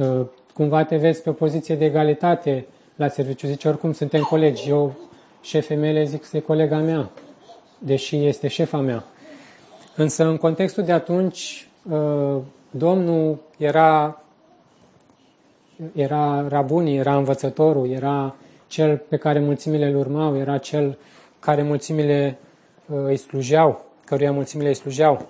ă, 0.00 0.26
cumva 0.54 0.84
te 0.84 0.96
vezi 0.96 1.22
pe 1.22 1.28
o 1.28 1.32
poziție 1.32 1.76
de 1.76 1.84
egalitate 1.84 2.66
la 2.96 3.08
serviciu. 3.08 3.46
Zice, 3.46 3.68
oricum 3.68 3.92
suntem 3.92 4.22
colegi. 4.22 4.68
Eu, 4.68 4.94
șefii 5.42 5.76
mele, 5.76 6.04
zic 6.04 6.28
că 6.28 6.36
e 6.36 6.40
colega 6.40 6.78
mea, 6.78 7.10
deși 7.78 8.16
este 8.16 8.48
șefa 8.48 8.78
mea. 8.78 9.04
Însă 9.96 10.24
în 10.24 10.36
contextul 10.36 10.84
de 10.84 10.92
atunci, 10.92 11.68
ă, 11.90 12.40
Domnul 12.70 13.38
era, 13.56 14.22
era 15.94 16.48
rabunii, 16.48 16.96
era 16.96 17.16
învățătorul, 17.16 17.90
era 17.90 18.34
cel 18.66 19.02
pe 19.08 19.16
care 19.16 19.40
mulțimile 19.40 19.86
îl 19.86 19.96
urmau, 19.96 20.36
era 20.36 20.58
cel 20.58 20.98
care 21.38 21.62
mulțimile 21.62 22.38
ă, 22.92 23.06
îi 23.06 23.16
slujeau, 23.16 23.84
căruia 24.04 24.32
mulțimile 24.32 24.68
îi 24.68 24.74
slujeau. 24.74 25.26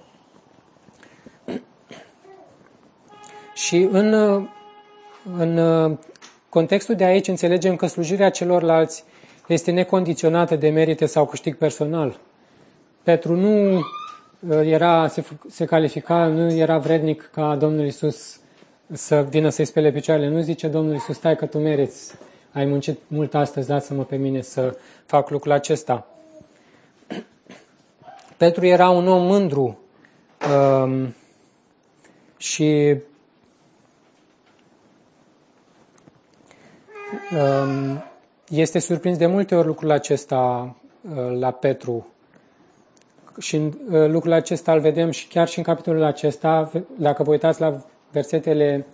Și 3.64 3.88
în, 3.90 4.12
în 5.38 5.58
contextul 6.48 6.94
de 6.94 7.04
aici 7.04 7.28
înțelegem 7.28 7.76
că 7.76 7.86
slujirea 7.86 8.30
celorlalți 8.30 9.04
este 9.46 9.70
necondiționată 9.70 10.56
de 10.56 10.68
merite 10.68 11.06
sau 11.06 11.26
câștig 11.26 11.56
personal. 11.56 12.20
Petru 13.02 13.36
nu 13.36 13.82
era, 14.48 15.08
se, 15.08 15.24
se 15.48 15.64
califica, 15.64 16.26
nu 16.26 16.52
era 16.52 16.78
vrednic 16.78 17.28
ca 17.32 17.56
Domnul 17.56 17.86
Isus 17.86 18.40
să 18.92 19.26
vină 19.30 19.48
să-i 19.48 19.64
spele 19.64 19.92
picioarele. 19.92 20.28
Nu 20.28 20.40
zice 20.40 20.68
Domnul 20.68 20.94
Isus, 20.94 21.16
stai 21.16 21.36
că 21.36 21.46
tu 21.46 21.58
meriți, 21.58 22.14
ai 22.52 22.64
muncit 22.64 22.98
mult 23.06 23.34
astăzi, 23.34 23.70
lasă-mă 23.70 24.04
pe 24.04 24.16
mine 24.16 24.40
să 24.40 24.78
fac 25.06 25.30
lucrul 25.30 25.52
acesta. 25.52 26.06
Petru 28.36 28.66
era 28.66 28.88
un 28.88 29.08
om 29.08 29.26
mândru 29.26 29.78
um, 30.82 31.14
și 32.36 32.96
um, 37.32 38.04
este 38.48 38.78
surprins 38.78 39.18
de 39.18 39.26
multe 39.26 39.54
ori 39.54 39.66
lucrul 39.66 39.90
acesta 39.90 40.74
uh, 41.16 41.38
la 41.38 41.50
Petru 41.50 42.06
și 43.38 43.56
uh, 43.56 43.70
lucrul 44.08 44.32
acesta 44.32 44.72
îl 44.72 44.80
vedem 44.80 45.10
și 45.10 45.28
chiar 45.28 45.48
și 45.48 45.58
în 45.58 45.64
capitolul 45.64 46.02
acesta, 46.02 46.70
dacă 46.98 47.22
vă 47.22 47.30
uitați 47.30 47.60
la 47.60 47.84
versetele 48.12 48.86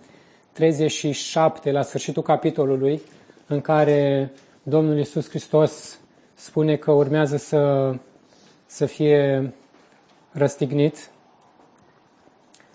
37, 0.51 1.71
la 1.71 1.81
sfârșitul 1.81 2.21
capitolului, 2.21 3.01
în 3.47 3.61
care 3.61 4.31
Domnul 4.63 4.97
Iisus 4.97 5.29
Hristos 5.29 5.99
spune 6.33 6.75
că 6.75 6.91
urmează 6.91 7.37
să, 7.37 7.93
să 8.65 8.85
fie 8.85 9.53
răstignit 10.31 11.11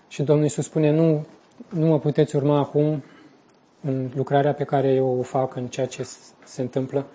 și 0.07 0.23
Domnul 0.23 0.43
Iisus 0.43 0.65
spune, 0.65 0.91
nu, 0.91 1.25
nu 1.69 1.85
mă 1.87 1.99
puteți 1.99 2.35
urma 2.35 2.57
acum, 2.57 3.03
în 3.81 4.09
lucrarea 4.15 4.53
pe 4.53 4.63
care 4.63 4.87
eu 4.87 5.17
o 5.19 5.21
fac, 5.21 5.55
în 5.55 5.67
ceea 5.67 5.85
ce 5.85 6.07
se 6.43 6.61
întâmplă. 6.61 7.05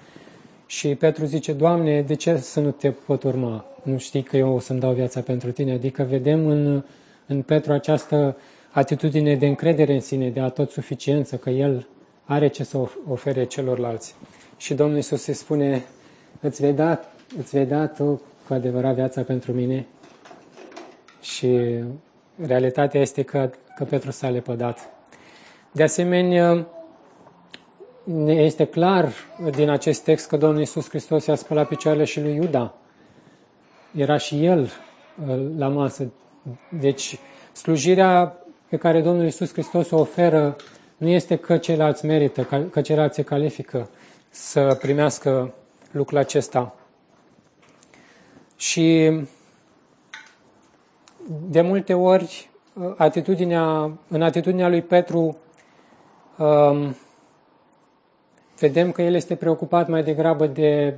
Și 0.66 0.94
Petru 0.94 1.24
zice, 1.24 1.52
Doamne, 1.52 2.02
de 2.02 2.14
ce 2.14 2.36
să 2.36 2.60
nu 2.60 2.70
te 2.70 2.90
pot 2.90 3.22
urma? 3.22 3.64
Nu 3.82 3.98
știi 3.98 4.22
că 4.22 4.36
eu 4.36 4.54
o 4.54 4.58
să-mi 4.58 4.80
dau 4.80 4.92
viața 4.92 5.20
pentru 5.20 5.52
tine? 5.52 5.72
Adică 5.72 6.02
vedem 6.02 6.46
în, 6.46 6.82
în 7.26 7.42
Petru 7.42 7.72
această 7.72 8.36
atitudine 8.70 9.34
de 9.34 9.46
încredere 9.46 9.94
în 9.94 10.00
sine, 10.00 10.30
de 10.30 10.40
atot 10.40 10.70
suficiență, 10.70 11.36
că 11.36 11.50
el 11.50 11.86
are 12.24 12.48
ce 12.48 12.64
să 12.64 12.78
ofere 13.08 13.44
celorlalți. 13.44 14.14
Și 14.56 14.74
Domnul 14.74 14.96
Iisus 14.96 15.26
îi 15.26 15.34
spune, 15.34 15.84
îți 16.40 16.60
vei 16.60 16.72
da, 16.72 17.00
îți 17.38 17.56
vei 17.56 17.66
da 17.66 17.86
tu 17.86 18.22
cu 18.46 18.54
adevărat 18.54 18.94
viața 18.94 19.22
pentru 19.22 19.52
mine? 19.52 19.86
Și 21.20 21.58
realitatea 22.46 23.00
este 23.00 23.22
că, 23.22 23.50
că 23.76 23.84
Petru 23.84 24.10
s-a 24.10 24.28
lepădat. 24.28 24.78
De 25.72 25.82
asemenea, 25.82 26.66
este 28.26 28.64
clar 28.64 29.12
din 29.50 29.68
acest 29.68 30.04
text 30.04 30.28
că 30.28 30.36
Domnul 30.36 30.58
Iisus 30.58 30.88
Hristos 30.88 31.26
i-a 31.26 31.34
spălat 31.34 31.68
picioarele 31.68 32.04
și 32.04 32.20
lui 32.20 32.34
Iuda. 32.34 32.74
Era 33.96 34.16
și 34.16 34.44
el 34.44 34.60
uh, 34.60 35.46
la 35.56 35.68
masă. 35.68 36.12
Deci, 36.80 37.18
slujirea 37.52 38.38
pe 38.68 38.76
care 38.76 39.00
Domnul 39.00 39.24
Iisus 39.24 39.52
Hristos 39.52 39.90
o 39.90 39.98
oferă 39.98 40.56
nu 40.96 41.08
este 41.08 41.36
că 41.36 41.56
ceilalți 41.56 42.06
merită, 42.06 42.68
că 42.70 42.80
ceilalți 42.80 43.14
se 43.14 43.22
califică 43.22 43.88
să 44.30 44.76
primească 44.80 45.54
lucrul 45.90 46.18
acesta. 46.18 46.74
Și 48.56 49.18
de 51.48 51.60
multe 51.60 51.94
ori, 51.94 52.50
atitudinea, 52.96 53.98
în 54.08 54.22
atitudinea 54.22 54.68
lui 54.68 54.82
Petru, 54.82 55.36
um, 56.38 56.96
vedem 58.66 58.92
că 58.92 59.02
el 59.02 59.14
este 59.14 59.34
preocupat 59.34 59.88
mai 59.88 60.02
degrabă 60.02 60.46
de 60.46 60.96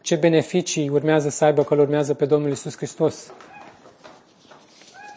ce 0.00 0.16
beneficii 0.16 0.88
urmează 0.88 1.28
să 1.28 1.44
aibă 1.44 1.62
că 1.62 1.74
îl 1.74 1.80
urmează 1.80 2.14
pe 2.14 2.24
Domnul 2.24 2.50
Isus 2.50 2.76
Hristos. 2.76 3.32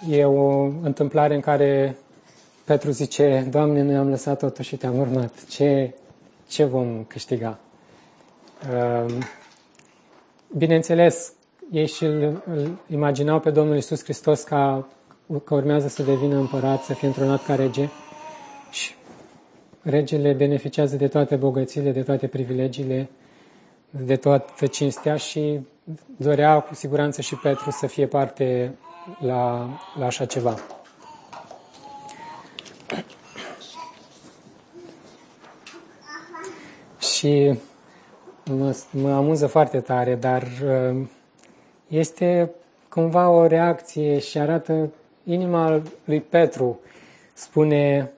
E 0.09 0.25
o 0.25 0.61
întâmplare 0.61 1.35
în 1.35 1.39
care 1.39 1.97
Petru 2.63 2.91
zice, 2.91 3.47
Doamne, 3.49 3.81
noi 3.81 3.95
am 3.95 4.09
lăsat 4.09 4.39
totul 4.39 4.63
și 4.63 4.75
te-am 4.75 4.99
urmat. 4.99 5.45
Ce, 5.49 5.93
ce 6.47 6.63
vom 6.63 7.03
câștiga? 7.03 7.59
Um, 8.73 9.23
bineînțeles, 10.57 11.33
ei 11.71 11.87
și 11.87 12.03
îl, 12.03 12.43
îl 12.45 12.77
imaginau 12.89 13.39
pe 13.39 13.49
Domnul 13.49 13.77
Isus 13.77 14.03
Hristos 14.03 14.41
ca 14.41 14.87
că 15.43 15.53
urmează 15.53 15.87
să 15.87 16.03
devină 16.03 16.35
împărat, 16.35 16.83
să 16.83 16.93
fie 16.93 17.07
întronat 17.07 17.45
ca 17.45 17.55
rege 17.55 17.83
și 17.83 18.12
regele 19.83 20.33
beneficiază 20.33 20.95
de 20.95 21.07
toate 21.07 21.35
bogățiile, 21.35 21.91
de 21.91 22.01
toate 22.01 22.27
privilegiile, 22.27 23.09
de 23.89 24.15
toată 24.15 24.67
cinstea 24.67 25.15
și 25.15 25.59
dorea 26.17 26.59
cu 26.59 26.73
siguranță 26.73 27.21
și 27.21 27.35
Petru 27.35 27.71
să 27.71 27.87
fie 27.87 28.07
parte 28.07 28.75
la, 29.19 29.69
la 29.99 30.05
așa 30.05 30.25
ceva. 30.25 30.55
Și 36.99 37.59
mă, 38.45 38.75
mă 38.91 39.11
amuză 39.11 39.47
foarte 39.47 39.79
tare, 39.79 40.15
dar 40.15 40.43
uh, 40.43 41.05
este 41.87 42.51
cumva 42.89 43.29
o 43.29 43.47
reacție 43.47 44.19
și 44.19 44.37
arată 44.37 44.89
inima 45.23 45.81
lui 46.03 46.21
Petru. 46.21 46.79
Spune 47.33 48.11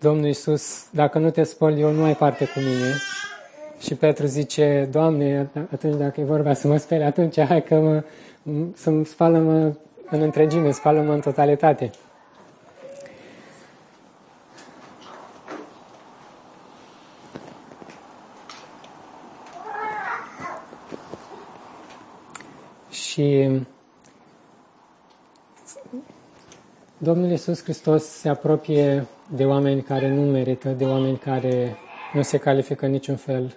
Domnul 0.00 0.26
Iisus, 0.26 0.86
dacă 0.90 1.18
nu 1.18 1.30
te 1.30 1.42
spăl, 1.42 1.78
eu 1.78 1.90
nu 1.90 2.04
ai 2.04 2.14
parte 2.14 2.44
cu 2.44 2.58
mine. 2.58 2.94
Și 3.80 3.94
Petru 3.94 4.26
zice, 4.26 4.88
Doamne, 4.90 5.50
atunci 5.72 5.96
dacă 5.96 6.20
e 6.20 6.24
vorba 6.24 6.54
să 6.54 6.68
mă 6.68 6.76
speli, 6.76 7.02
atunci 7.02 7.40
hai 7.40 7.62
că 7.62 7.74
mă, 7.74 8.02
să-mi 8.74 9.06
spală-mă 9.06 9.72
în 10.10 10.20
întregime, 10.20 10.70
spală-mă 10.70 11.12
în 11.12 11.20
totalitate. 11.20 11.90
Și 22.90 23.48
Domnul 26.98 27.30
Iisus 27.30 27.62
Hristos 27.62 28.04
se 28.04 28.28
apropie 28.28 29.06
de 29.28 29.44
oameni 29.44 29.82
care 29.82 30.08
nu 30.08 30.30
merită, 30.30 30.68
de 30.68 30.84
oameni 30.84 31.16
care 31.16 31.76
nu 32.12 32.22
se 32.22 32.38
califică 32.38 32.86
niciun 32.86 33.16
fel 33.16 33.54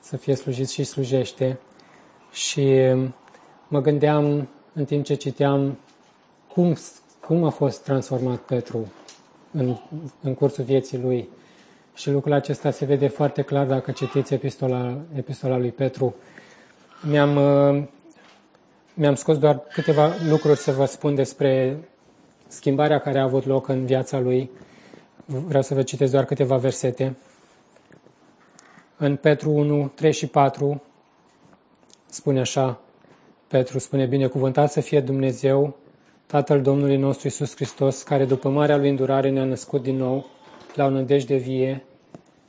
să 0.00 0.16
fie 0.16 0.34
slujiți 0.34 0.72
și 0.72 0.84
slujește. 0.84 1.58
Și 2.32 2.74
mă 3.68 3.80
gândeam 3.80 4.48
în 4.72 4.84
timp 4.84 5.04
ce 5.04 5.14
citeam 5.14 5.78
cum, 6.52 6.76
cum 7.20 7.44
a 7.44 7.50
fost 7.50 7.82
transformat 7.82 8.38
Petru 8.38 8.92
în, 9.52 9.76
în 10.22 10.34
cursul 10.34 10.64
vieții 10.64 10.98
lui. 10.98 11.28
Și 11.94 12.10
lucrul 12.10 12.32
acesta 12.32 12.70
se 12.70 12.84
vede 12.84 13.08
foarte 13.08 13.42
clar 13.42 13.66
dacă 13.66 13.90
citiți 13.90 14.34
epistola, 14.34 14.98
epistola 15.16 15.56
lui 15.56 15.70
Petru. 15.70 16.14
Mi-am, 17.02 17.38
mi-am 18.94 19.14
scos 19.14 19.38
doar 19.38 19.62
câteva 19.72 20.10
lucruri 20.28 20.58
să 20.58 20.72
vă 20.72 20.84
spun 20.84 21.14
despre 21.14 21.78
schimbarea 22.48 22.98
care 22.98 23.18
a 23.18 23.22
avut 23.22 23.46
loc 23.46 23.68
în 23.68 23.84
viața 23.84 24.18
lui. 24.18 24.50
Vreau 25.24 25.62
să 25.62 25.74
vă 25.74 25.82
citesc 25.82 26.12
doar 26.12 26.24
câteva 26.24 26.56
versete. 26.56 27.16
În 28.96 29.16
Petru 29.16 29.50
1, 29.50 29.92
3 29.94 30.12
și 30.12 30.26
4 30.26 30.82
spune 32.06 32.40
așa, 32.40 32.80
Petru 33.48 33.78
spune, 33.78 34.06
binecuvântat 34.06 34.72
să 34.72 34.80
fie 34.80 35.00
Dumnezeu, 35.00 35.76
Tatăl 36.26 36.62
Domnului 36.62 36.96
nostru 36.96 37.28
Isus 37.28 37.54
Hristos, 37.54 38.02
care 38.02 38.24
după 38.24 38.48
marea 38.48 38.76
lui 38.76 38.88
îndurare 38.88 39.30
ne-a 39.30 39.44
născut 39.44 39.82
din 39.82 39.96
nou 39.96 40.26
la 40.74 40.84
o 40.84 40.88
nădejde 40.88 41.36
vie, 41.36 41.84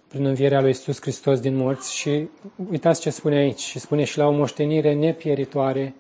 prin 0.08 0.26
învierea 0.26 0.62
lui 0.62 0.70
Isus 0.70 1.02
Hristos 1.02 1.40
din 1.40 1.56
morți 1.56 1.96
și 1.96 2.30
uitați 2.70 3.02
ce 3.02 3.10
spune 3.10 3.36
aici, 3.36 3.60
și 3.60 3.80
spune 3.80 4.04
și 4.04 4.18
la 4.18 4.28
o 4.28 4.32
moștenire 4.32 4.94
nepieritoare 4.94 5.96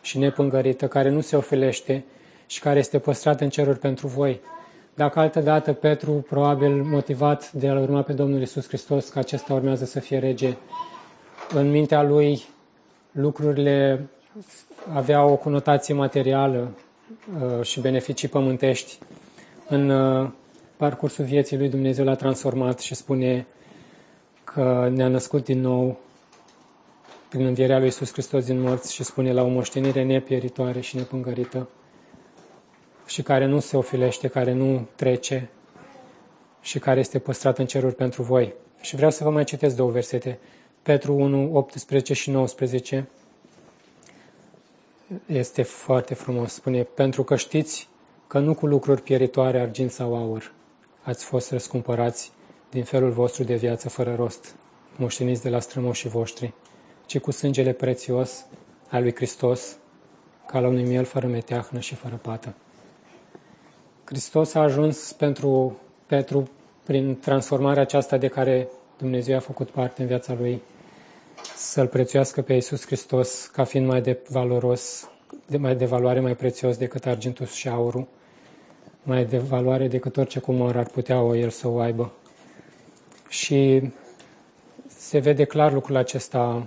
și 0.00 0.18
nepângărită, 0.18 0.88
care 0.88 1.08
nu 1.08 1.20
se 1.20 1.36
ofelește, 1.36 2.04
și 2.54 2.60
care 2.60 2.78
este 2.78 2.98
păstrat 2.98 3.40
în 3.40 3.48
ceruri 3.48 3.78
pentru 3.78 4.06
voi. 4.06 4.40
Dacă 4.94 5.18
altă 5.18 5.40
dată 5.40 5.72
Petru, 5.72 6.12
probabil 6.12 6.82
motivat 6.82 7.52
de 7.52 7.68
a 7.68 7.78
urma 7.78 8.02
pe 8.02 8.12
Domnul 8.12 8.40
Isus 8.40 8.66
Hristos, 8.66 9.08
că 9.08 9.18
acesta 9.18 9.54
urmează 9.54 9.84
să 9.84 10.00
fie 10.00 10.18
rege, 10.18 10.56
în 11.54 11.70
mintea 11.70 12.02
lui 12.02 12.42
lucrurile 13.10 14.08
aveau 14.92 15.30
o 15.30 15.36
conotație 15.36 15.94
materială 15.94 16.70
uh, 17.42 17.64
și 17.64 17.80
beneficii 17.80 18.28
pământești. 18.28 18.98
În 19.68 19.90
uh, 19.90 20.30
parcursul 20.76 21.24
vieții 21.24 21.56
lui 21.56 21.68
Dumnezeu 21.68 22.04
l-a 22.04 22.14
transformat 22.14 22.80
și 22.80 22.94
spune 22.94 23.46
că 24.44 24.90
ne-a 24.94 25.08
născut 25.08 25.44
din 25.44 25.60
nou 25.60 25.98
prin 27.28 27.46
învierea 27.46 27.78
lui 27.78 27.86
Isus 27.86 28.12
Hristos 28.12 28.44
din 28.44 28.60
morți 28.60 28.94
și 28.94 29.04
spune 29.04 29.32
la 29.32 29.42
o 29.42 29.48
moștenire 29.48 30.04
nepieritoare 30.04 30.80
și 30.80 30.96
nepângărită 30.96 31.68
și 33.06 33.22
care 33.22 33.44
nu 33.44 33.60
se 33.60 33.76
ofilește, 33.76 34.28
care 34.28 34.52
nu 34.52 34.86
trece 34.94 35.50
și 36.60 36.78
care 36.78 37.00
este 37.00 37.18
păstrat 37.18 37.58
în 37.58 37.66
ceruri 37.66 37.94
pentru 37.94 38.22
voi. 38.22 38.54
Și 38.80 38.96
vreau 38.96 39.10
să 39.10 39.24
vă 39.24 39.30
mai 39.30 39.44
citesc 39.44 39.76
două 39.76 39.90
versete. 39.90 40.38
Petru 40.82 41.14
1, 41.14 41.50
18 41.52 42.14
și 42.14 42.30
19 42.30 43.08
este 45.26 45.62
foarte 45.62 46.14
frumos. 46.14 46.52
Spune, 46.52 46.82
pentru 46.82 47.24
că 47.24 47.36
știți 47.36 47.88
că 48.26 48.38
nu 48.38 48.54
cu 48.54 48.66
lucruri 48.66 49.02
pieritoare, 49.02 49.60
argint 49.60 49.90
sau 49.90 50.16
aur, 50.16 50.52
ați 51.02 51.24
fost 51.24 51.50
răscumpărați 51.50 52.32
din 52.70 52.84
felul 52.84 53.10
vostru 53.10 53.42
de 53.42 53.54
viață 53.54 53.88
fără 53.88 54.14
rost, 54.14 54.54
moșteniți 54.96 55.42
de 55.42 55.48
la 55.48 55.58
strămoșii 55.58 56.10
voștri, 56.10 56.52
ci 57.06 57.18
cu 57.18 57.30
sângele 57.30 57.72
prețios 57.72 58.46
al 58.88 59.02
lui 59.02 59.14
Hristos, 59.14 59.76
ca 60.46 60.60
la 60.60 60.68
unui 60.68 60.84
miel 60.84 61.04
fără 61.04 61.26
meteahnă 61.26 61.80
și 61.80 61.94
fără 61.94 62.16
pată. 62.22 62.54
Hristos 64.04 64.54
a 64.54 64.60
ajuns 64.60 65.12
pentru 65.12 65.78
Petru 66.06 66.50
prin 66.82 67.18
transformarea 67.18 67.82
aceasta 67.82 68.16
de 68.16 68.28
care 68.28 68.68
Dumnezeu 68.98 69.36
a 69.36 69.40
făcut 69.40 69.70
parte 69.70 70.02
în 70.02 70.08
viața 70.08 70.34
lui, 70.38 70.62
să-L 71.56 71.86
prețuiască 71.86 72.42
pe 72.42 72.52
Iisus 72.52 72.86
Hristos 72.86 73.46
ca 73.46 73.64
fiind 73.64 73.86
mai 73.86 74.00
de 74.00 74.18
valoros, 74.28 75.08
de 75.46 75.56
mai 75.56 75.76
de 75.76 75.84
valoare 75.84 76.20
mai 76.20 76.36
prețios 76.36 76.76
decât 76.76 77.06
argintul 77.06 77.46
și 77.46 77.68
aurul, 77.68 78.06
mai 79.02 79.24
de 79.24 79.38
valoare 79.38 79.88
decât 79.88 80.16
orice 80.16 80.38
cumor 80.38 80.76
ar 80.76 80.86
putea 80.86 81.20
o 81.20 81.34
el 81.34 81.50
să 81.50 81.68
o 81.68 81.78
aibă. 81.78 82.12
Și 83.28 83.90
se 84.86 85.18
vede 85.18 85.44
clar 85.44 85.72
lucrul 85.72 85.96
acesta. 85.96 86.66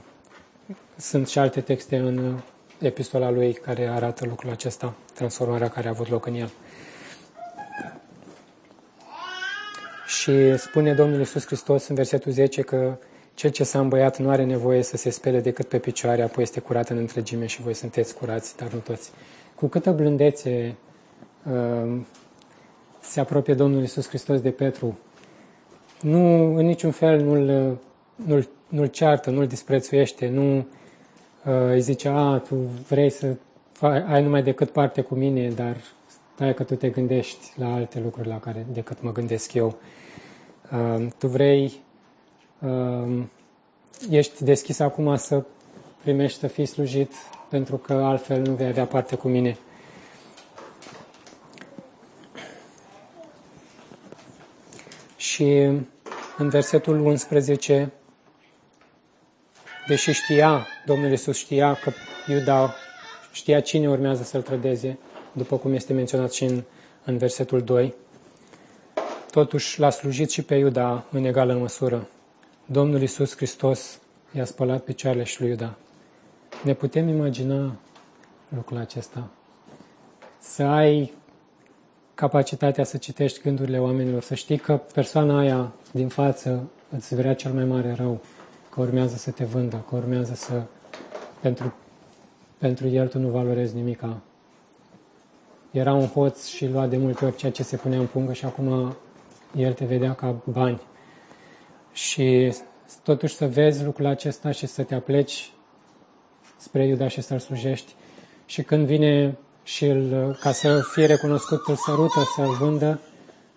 Sunt 0.96 1.28
și 1.28 1.40
alte 1.40 1.62
texte 1.62 1.98
în 1.98 2.40
epistola 2.80 3.30
lui 3.30 3.54
care 3.54 3.88
arată 3.88 4.26
lucrul 4.26 4.52
acesta, 4.52 4.94
transformarea 5.14 5.70
care 5.70 5.88
a 5.88 5.90
avut 5.90 6.10
loc 6.10 6.26
în 6.26 6.34
el. 6.34 6.52
Și 10.08 10.58
spune 10.58 10.94
Domnul 10.94 11.20
Iisus 11.20 11.46
Hristos 11.46 11.88
în 11.88 11.96
versetul 11.96 12.32
10 12.32 12.62
că 12.62 12.98
cel 13.34 13.50
ce 13.50 13.64
s-a 13.64 13.80
îmbăiat 13.80 14.20
nu 14.20 14.30
are 14.30 14.44
nevoie 14.44 14.84
să 14.84 14.98
se 14.98 15.10
spele 15.10 15.40
decât 15.40 15.68
pe 15.68 15.78
picioare, 15.78 16.22
apoi 16.22 16.44
este 16.44 16.60
curat 16.60 16.90
în 16.90 16.98
întregime 16.98 17.46
și 17.46 17.62
voi 17.62 17.74
sunteți 17.74 18.16
curați, 18.16 18.58
dar 18.58 18.72
nu 18.72 18.80
toți. 18.80 19.12
Cu 19.56 19.68
câtă 19.68 19.92
blândețe 19.92 20.76
uh, 21.52 22.00
se 23.00 23.20
apropie 23.20 23.54
Domnul 23.54 23.82
Iisus 23.82 24.08
Hristos 24.08 24.42
de 24.42 24.52
Petru, 24.52 24.98
nu 26.02 26.56
în 26.56 26.66
niciun 26.66 26.92
fel 26.92 27.24
nu-l, 27.24 27.78
nu-l, 28.16 28.50
nu-l 28.68 28.88
ceartă, 28.88 29.30
nu-l 29.30 29.48
disprețuiește, 29.48 30.28
nu 30.28 30.58
uh, 30.58 30.64
îi 31.70 31.82
zice, 31.82 32.08
a, 32.08 32.38
tu 32.38 32.56
vrei 32.88 33.10
să 33.10 33.36
ai 34.08 34.24
numai 34.24 34.44
decât 34.44 34.70
parte 34.70 35.02
cu 35.02 35.16
mine, 35.16 35.50
dar 35.50 35.78
stai 36.38 36.54
că 36.54 36.64
tu 36.64 36.76
te 36.76 36.90
gândești 36.90 37.52
la 37.56 37.74
alte 37.74 38.00
lucruri 38.00 38.28
la 38.28 38.40
care 38.40 38.66
decât 38.72 39.02
mă 39.02 39.12
gândesc 39.12 39.54
eu. 39.54 39.78
Uh, 40.72 41.08
tu 41.18 41.28
vrei, 41.28 41.82
uh, 42.60 43.24
ești 44.10 44.44
deschis 44.44 44.80
acum 44.80 45.16
să 45.16 45.44
primești 46.02 46.40
să 46.40 46.48
fii 46.48 46.66
slujit, 46.66 47.12
pentru 47.50 47.78
că 47.78 47.94
altfel 47.94 48.42
nu 48.42 48.54
vei 48.54 48.68
avea 48.68 48.86
parte 48.86 49.16
cu 49.16 49.28
mine. 49.28 49.58
Și 55.16 55.44
în 56.38 56.50
versetul 56.50 57.00
11, 57.00 57.94
deși 59.88 60.12
știa, 60.12 60.68
Domnul 60.86 61.10
Iisus 61.10 61.38
știa 61.38 61.74
că 61.74 61.92
Iuda 62.28 62.76
știa 63.32 63.60
cine 63.60 63.90
urmează 63.90 64.24
să-l 64.24 64.42
trădeze, 64.42 64.98
după 65.38 65.58
cum 65.58 65.74
este 65.74 65.94
menționat 65.94 66.32
și 66.32 66.44
în, 66.44 66.64
în 67.06 67.18
versetul 67.18 67.62
2, 67.62 67.94
totuși 69.32 69.80
l-a 69.80 69.90
slujit 69.90 70.32
și 70.32 70.42
pe 70.42 70.56
Iuda 70.56 71.06
în 71.12 71.24
egală 71.24 71.54
măsură. 71.54 72.08
Domnul 72.66 73.02
Iisus 73.02 73.36
Hristos 73.36 74.00
i-a 74.32 74.46
spălat 74.46 74.82
picioarele 74.84 75.24
și 75.24 75.40
lui 75.42 75.50
Iuda. 75.50 75.78
Ne 76.64 76.74
putem 76.74 77.08
imagina 77.08 77.76
lucrul 78.50 78.78
acesta? 78.78 79.30
Să 80.40 80.64
ai 80.64 81.14
capacitatea 82.14 82.84
să 82.84 82.98
citești 82.98 83.42
gândurile 83.42 83.80
oamenilor, 83.80 84.22
să 84.22 84.36
știi 84.36 84.58
că 84.58 84.78
persoana 84.94 85.40
aia 85.40 85.72
din 85.92 86.08
față 86.08 86.70
îți 86.98 87.16
vrea 87.16 87.36
cel 87.36 87.52
mai 87.52 87.66
mare 87.66 87.94
rău, 87.94 88.22
că 88.70 88.82
urmează 88.82 89.16
să 89.16 89.32
te 89.32 89.44
vândă, 89.44 89.86
că 89.90 89.96
urmează 89.96 90.34
să... 90.34 90.64
Pentru, 91.42 91.74
pentru 92.58 92.88
el 92.88 93.08
tu 93.08 93.20
nu 93.20 93.30
valorezi 93.30 93.76
nimica. 93.76 94.22
Era 95.78 95.94
un 95.94 96.08
hoț 96.08 96.48
și 96.48 96.68
lua 96.68 96.88
de 96.88 96.98
multe 96.98 97.26
ori 97.26 97.36
ceea 97.36 97.52
ce 97.52 97.64
se 97.64 97.78
punea 97.78 98.00
în 98.00 98.06
pungă 98.06 98.34
și 98.34 98.46
acum 98.46 98.96
el 99.56 99.74
te 99.74 99.86
vedea 99.86 100.14
ca 100.14 100.36
bani. 100.44 100.82
Și 101.94 102.54
totuși 103.04 103.36
să 103.36 103.48
vezi 103.48 103.84
lucrul 103.84 104.06
acesta 104.06 104.52
și 104.52 104.66
să 104.66 104.84
te 104.84 104.96
apleci 104.96 105.52
spre 106.58 106.86
Iuda 106.86 107.08
și 107.08 107.22
să-l 107.22 107.40
slujești. 107.40 107.96
Și 108.46 108.64
când 108.64 108.86
vine 108.86 109.38
și 109.64 109.86
îl, 109.86 110.38
ca 110.40 110.52
să 110.52 110.82
fie 110.94 111.06
recunoscut, 111.06 111.68
îl 111.68 111.76
sărută 111.76 112.22
să-l 112.36 112.56
vândă, 112.60 113.00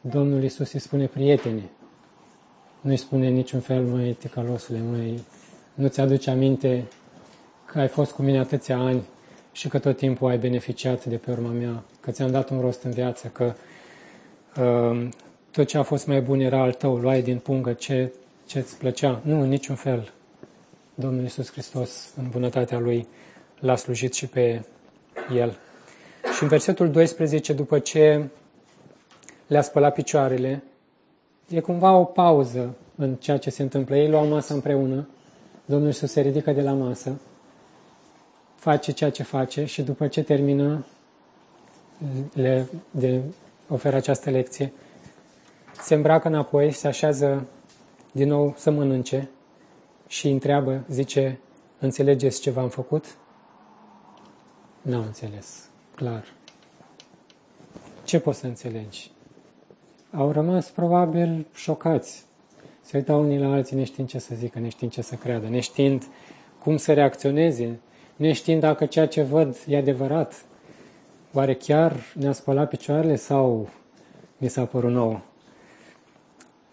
Domnul 0.00 0.42
Isus 0.42 0.72
îi 0.72 0.80
spune 0.80 1.06
prietene. 1.06 1.70
Nu 2.80 2.90
îi 2.90 2.96
spune 2.96 3.28
niciun 3.28 3.60
fel, 3.60 3.82
măi, 3.82 4.12
ticalosule, 4.12 4.80
măi, 4.90 5.22
nu-ți 5.74 6.00
aduce 6.00 6.30
aminte 6.30 6.84
că 7.64 7.78
ai 7.78 7.88
fost 7.88 8.12
cu 8.12 8.22
mine 8.22 8.38
atâția 8.38 8.78
ani 8.78 9.02
și 9.52 9.68
că 9.68 9.78
tot 9.78 9.96
timpul 9.96 10.28
ai 10.28 10.38
beneficiat 10.38 11.04
de 11.04 11.16
pe 11.16 11.30
urma 11.30 11.50
mea, 11.50 11.82
că 12.00 12.10
ți-am 12.10 12.30
dat 12.30 12.50
un 12.50 12.60
rost 12.60 12.82
în 12.82 12.90
viață, 12.90 13.28
că 13.28 13.52
uh, 14.60 15.08
tot 15.50 15.66
ce 15.66 15.78
a 15.78 15.82
fost 15.82 16.06
mai 16.06 16.20
bun 16.20 16.40
era 16.40 16.60
al 16.60 16.72
tău, 16.72 16.96
luai 16.96 17.22
din 17.22 17.38
pungă 17.38 17.72
ce 17.72 18.12
ce-ți 18.46 18.78
plăcea. 18.78 19.20
Nu, 19.22 19.40
în 19.40 19.48
niciun 19.48 19.74
fel. 19.74 20.12
Domnul 20.94 21.22
Iisus 21.22 21.50
Hristos, 21.50 22.12
în 22.16 22.28
bunătatea 22.30 22.78
Lui, 22.78 23.06
l-a 23.60 23.76
slujit 23.76 24.14
și 24.14 24.26
pe 24.26 24.64
El. 25.34 25.58
Și 26.34 26.42
în 26.42 26.48
versetul 26.48 26.90
12, 26.90 27.52
după 27.52 27.78
ce 27.78 28.28
le-a 29.46 29.62
spălat 29.62 29.94
picioarele, 29.94 30.62
e 31.48 31.60
cumva 31.60 31.92
o 31.92 32.04
pauză 32.04 32.74
în 32.96 33.14
ceea 33.14 33.36
ce 33.36 33.50
se 33.50 33.62
întâmplă. 33.62 33.96
Ei 33.96 34.08
luau 34.08 34.26
masă 34.26 34.54
împreună, 34.54 35.08
Domnul 35.64 35.86
Iisus 35.86 36.10
se 36.10 36.20
ridică 36.20 36.52
de 36.52 36.62
la 36.62 36.72
masă, 36.72 37.20
face 38.54 38.92
ceea 38.92 39.10
ce 39.10 39.22
face 39.22 39.64
și 39.64 39.82
după 39.82 40.06
ce 40.06 40.22
termină, 40.22 40.84
le 42.32 42.68
de, 42.90 43.20
oferă 43.68 43.96
această 43.96 44.30
lecție, 44.30 44.72
se 45.82 45.94
îmbracă 45.94 46.28
înapoi, 46.28 46.72
se 46.72 46.86
așează 46.86 47.46
din 48.12 48.28
nou 48.28 48.54
să 48.56 48.70
mănânce 48.70 49.30
și 50.06 50.28
întreabă, 50.28 50.84
zice, 50.88 51.38
înțelegeți 51.78 52.40
ce 52.40 52.50
v-am 52.50 52.68
făcut? 52.68 53.16
N-au 54.82 55.02
înțeles, 55.02 55.68
clar. 55.94 56.24
Ce 58.04 58.20
poți 58.20 58.38
să 58.38 58.46
înțelegi? 58.46 59.10
Au 60.12 60.32
rămas 60.32 60.70
probabil 60.70 61.46
șocați. 61.54 62.24
Se 62.80 62.96
uitau 62.96 63.20
unii 63.20 63.38
la 63.38 63.52
alții 63.52 63.76
neștiind 63.76 64.08
ce 64.08 64.18
să 64.18 64.34
zică, 64.34 64.58
neștiind 64.58 64.92
ce 64.92 65.02
să 65.02 65.14
creadă, 65.14 65.48
neștiind 65.48 66.06
cum 66.62 66.76
să 66.76 66.92
reacționeze, 66.92 67.78
neștiind 68.16 68.60
dacă 68.60 68.86
ceea 68.86 69.06
ce 69.06 69.22
văd 69.22 69.56
e 69.66 69.76
adevărat. 69.76 70.44
Oare 71.32 71.54
chiar 71.54 71.96
ne-a 72.14 72.32
spălat 72.32 72.68
picioarele 72.68 73.16
sau 73.16 73.68
mi 74.36 74.48
s-a 74.48 74.64
părut 74.64 74.90
nou? 74.90 75.20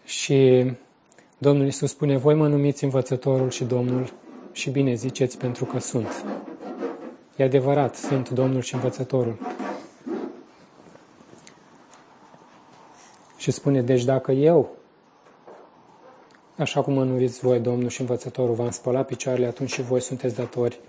Și 0.06 0.72
Domnul 1.38 1.66
Iisus 1.66 1.90
spune, 1.90 2.18
voi 2.18 2.36
mă 2.36 2.48
numiți 2.48 2.84
învățătorul 2.84 3.50
și 3.50 3.64
Domnul 3.64 4.14
și 4.52 4.70
bine 4.70 4.94
ziceți 4.94 5.38
pentru 5.38 5.66
că 5.66 5.80
sunt. 5.80 6.26
E 7.36 7.44
adevărat, 7.44 7.96
sunt 7.96 8.30
Domnul 8.30 8.62
și 8.62 8.74
învățătorul. 8.74 9.38
Și 13.38 13.52
spune, 13.52 13.82
deci 13.82 14.04
dacă 14.04 14.32
eu, 14.32 14.76
așa 16.58 16.82
cum 16.82 16.94
mă 16.94 17.04
numiți 17.04 17.40
voi, 17.40 17.60
Domnul 17.60 17.90
și 17.90 18.02
învățătorul, 18.02 18.56
v-am 18.56 18.72
spălat 18.72 19.06
picioarele, 19.06 19.46
atunci 19.46 19.72
și 19.72 19.82
voi 19.82 20.02
sunteți 20.02 20.36
datori 20.36 20.80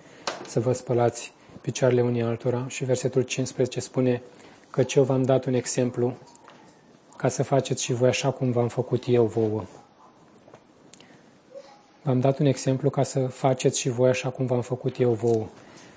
să 0.46 0.61
vă 0.61 0.72
spălați 0.72 1.33
picioarele 1.60 2.02
unii 2.02 2.22
altora. 2.22 2.64
Și 2.68 2.84
versetul 2.84 3.22
15 3.22 3.80
spune 3.80 4.22
că 4.70 4.84
eu 4.94 5.02
v-am 5.02 5.22
dat 5.22 5.44
un 5.44 5.54
exemplu 5.54 6.16
ca 7.16 7.28
să 7.28 7.42
faceți 7.42 7.82
și 7.82 7.92
voi 7.92 8.08
așa 8.08 8.30
cum 8.30 8.50
v-am 8.50 8.68
făcut 8.68 9.04
eu 9.06 9.24
vouă. 9.24 9.64
V-am 12.02 12.20
dat 12.20 12.38
un 12.38 12.46
exemplu 12.46 12.90
ca 12.90 13.02
să 13.02 13.26
faceți 13.26 13.78
și 13.78 13.88
voi 13.88 14.08
așa 14.08 14.28
cum 14.28 14.46
v-am 14.46 14.60
făcut 14.60 15.00
eu 15.00 15.12
vouă. 15.12 15.46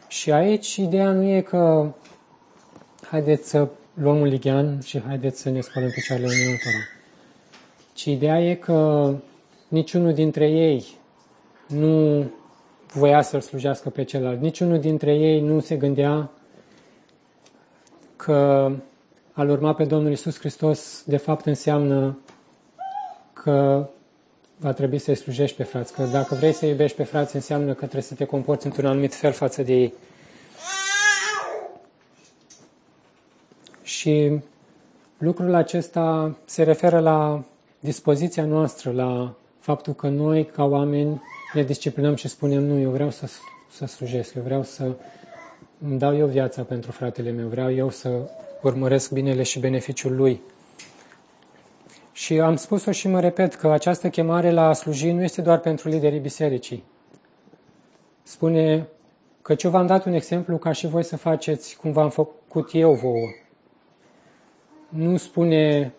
Și 0.07 0.31
aici 0.31 0.75
ideea 0.75 1.11
nu 1.11 1.23
e 1.23 1.41
că 1.41 1.93
haideți 3.01 3.49
să 3.49 3.67
luăm 3.93 4.19
un 4.19 4.27
lighean 4.27 4.79
și 4.83 5.01
haideți 5.01 5.41
să 5.41 5.49
ne 5.49 5.61
spălăm 5.61 5.89
picioarele 5.89 6.27
unui 6.27 6.51
altora. 6.51 6.83
Ci 7.93 8.05
ideea 8.05 8.41
e 8.41 8.55
că 8.55 9.13
niciunul 9.67 10.13
dintre 10.13 10.49
ei 10.49 10.85
nu 11.67 12.25
voia 12.93 13.21
să-l 13.21 13.41
slujească 13.41 13.89
pe 13.89 14.03
celălalt. 14.03 14.41
Niciunul 14.41 14.79
dintre 14.79 15.15
ei 15.15 15.41
nu 15.41 15.59
se 15.59 15.75
gândea 15.75 16.29
că 18.15 18.71
al 19.31 19.49
urma 19.49 19.73
pe 19.73 19.83
Domnul 19.83 20.11
Isus 20.11 20.39
Hristos 20.39 21.03
de 21.05 21.17
fapt 21.17 21.45
înseamnă 21.45 22.17
că 23.33 23.89
va 24.57 24.73
trebui 24.73 24.97
să-i 24.97 25.15
slujești 25.15 25.57
pe 25.57 25.63
frați. 25.63 25.93
Că 25.93 26.03
dacă 26.03 26.35
vrei 26.35 26.53
să 26.53 26.65
iubești 26.65 26.97
pe 26.97 27.03
frați, 27.03 27.35
înseamnă 27.35 27.71
că 27.71 27.79
trebuie 27.79 28.01
să 28.01 28.13
te 28.13 28.25
comporți 28.25 28.65
într-un 28.65 28.85
anumit 28.85 29.13
fel 29.13 29.31
față 29.31 29.63
de 29.63 29.73
ei. 29.73 29.93
Și 33.83 34.39
lucrul 35.17 35.53
acesta 35.53 36.35
se 36.45 36.63
referă 36.63 36.99
la 36.99 37.43
dispoziția 37.79 38.45
noastră, 38.45 38.91
la 38.91 39.33
faptul 39.59 39.93
că 39.93 40.07
noi, 40.07 40.45
ca 40.45 40.63
oameni, 40.63 41.21
ne 41.53 41.63
disciplinăm 41.63 42.15
și 42.15 42.27
spunem, 42.27 42.63
nu, 42.63 42.79
eu 42.79 42.89
vreau 42.89 43.09
să, 43.09 43.29
să 43.71 43.85
slujesc, 43.85 44.33
eu 44.33 44.43
vreau 44.43 44.63
să 44.63 44.91
îmi 45.85 45.99
dau 45.99 46.17
eu 46.17 46.27
viața 46.27 46.61
pentru 46.61 46.91
fratele 46.91 47.31
meu, 47.31 47.47
vreau 47.47 47.73
eu 47.73 47.89
să 47.89 48.09
urmăresc 48.61 49.11
binele 49.11 49.43
și 49.43 49.59
beneficiul 49.59 50.15
lui. 50.15 50.41
Și 52.11 52.39
am 52.39 52.55
spus-o 52.55 52.91
și 52.91 53.07
mă 53.07 53.19
repet 53.19 53.55
că 53.55 53.67
această 53.67 54.09
chemare 54.09 54.51
la 54.51 54.67
a 54.67 54.73
sluji 54.73 55.11
nu 55.11 55.23
este 55.23 55.41
doar 55.41 55.59
pentru 55.59 55.89
liderii 55.89 56.19
bisericii. 56.19 56.83
Spune 58.23 58.87
că 59.41 59.55
ce 59.55 59.67
v-am 59.67 59.87
dat 59.87 60.05
un 60.05 60.13
exemplu 60.13 60.57
ca 60.57 60.71
și 60.71 60.87
voi 60.87 61.03
să 61.03 61.17
faceți 61.17 61.75
cum 61.75 61.91
v-am 61.91 62.09
făcut 62.09 62.69
eu 62.73 62.93
vouă. 62.93 63.29
Nu 64.89 65.17
spune, 65.17 65.93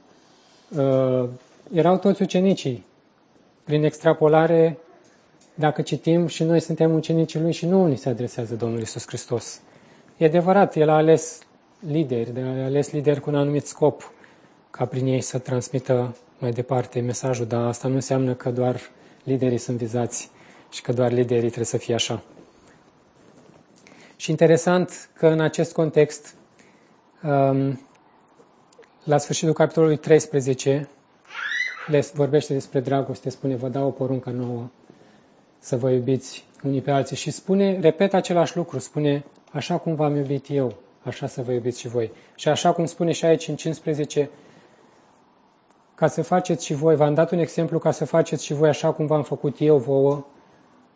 uh, 0.76 1.28
erau 1.72 1.98
toți 1.98 2.22
ucenicii. 2.22 2.84
Prin 3.64 3.84
extrapolare, 3.84 4.78
dacă 5.55 5.82
citim 5.82 6.26
și 6.26 6.42
noi 6.44 6.61
suntem 6.61 6.94
ucenicii 6.94 7.40
lui 7.40 7.53
și 7.53 7.66
nu 7.66 7.86
ni 7.86 7.96
se 7.96 8.09
adresează 8.09 8.55
Domnul 8.55 8.80
Isus 8.80 9.07
Hristos. 9.07 9.61
E 10.16 10.24
adevărat, 10.24 10.76
El 10.76 10.88
a 10.88 10.94
ales 10.94 11.38
lideri, 11.78 12.32
a 12.40 12.64
ales 12.64 12.90
lideri 12.90 13.20
cu 13.20 13.30
un 13.30 13.36
anumit 13.36 13.66
scop 13.66 14.12
ca 14.70 14.84
prin 14.84 15.07
ei 15.07 15.20
să 15.20 15.38
transmită 15.38 16.16
mai 16.38 16.50
departe 16.50 17.00
mesajul, 17.00 17.46
dar 17.46 17.66
asta 17.66 17.88
nu 17.88 17.94
înseamnă 17.94 18.34
că 18.34 18.50
doar 18.50 18.80
liderii 19.24 19.59
sunt 19.59 19.76
vizați 19.76 20.30
și 20.70 20.82
că 20.82 20.92
doar 20.92 21.12
liderii 21.12 21.46
trebuie 21.46 21.64
să 21.64 21.76
fie 21.76 21.94
așa. 21.94 22.22
Și 24.16 24.30
interesant 24.30 25.09
că 25.14 25.26
în 25.26 25.40
acest 25.40 25.72
context, 25.72 26.34
um, 27.22 27.80
la 29.05 29.18
sfârșitul 29.18 29.53
capitolului 29.53 29.96
13, 29.96 30.88
le 31.86 32.05
vorbește 32.14 32.53
despre 32.53 32.80
dragoste, 32.80 33.30
spune, 33.30 33.57
vă 33.57 33.68
dau 33.68 33.86
o 33.86 33.90
poruncă 33.90 34.30
nouă, 34.30 34.70
să 35.62 35.76
vă 35.76 35.90
iubiți 35.90 36.44
unii 36.64 36.80
pe 36.80 36.90
alții. 36.90 37.16
Și 37.16 37.30
spune, 37.30 37.78
repet 37.80 38.14
același 38.14 38.56
lucru, 38.56 38.78
spune, 38.78 39.24
așa 39.52 39.76
cum 39.76 39.94
v-am 39.94 40.16
iubit 40.16 40.46
eu, 40.50 40.74
așa 41.02 41.26
să 41.26 41.42
vă 41.42 41.52
iubiți 41.52 41.80
și 41.80 41.88
voi. 41.88 42.10
Și 42.34 42.48
așa 42.48 42.72
cum 42.72 42.84
spune 42.84 43.12
și 43.12 43.24
aici 43.24 43.48
în 43.48 43.56
15, 43.56 44.30
ca 45.94 46.06
să 46.06 46.22
faceți 46.22 46.64
și 46.64 46.74
voi, 46.74 46.96
v-am 46.96 47.14
dat 47.14 47.30
un 47.30 47.38
exemplu 47.38 47.78
ca 47.78 47.90
să 47.90 48.04
faceți 48.04 48.44
și 48.44 48.52
voi 48.52 48.68
așa 48.68 48.92
cum 48.92 49.06
v-am 49.06 49.22
făcut 49.22 49.56
eu 49.58 49.78
vouă. 49.78 50.24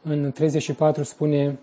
În 0.03 0.33
34 0.33 1.03
spune, 1.03 1.59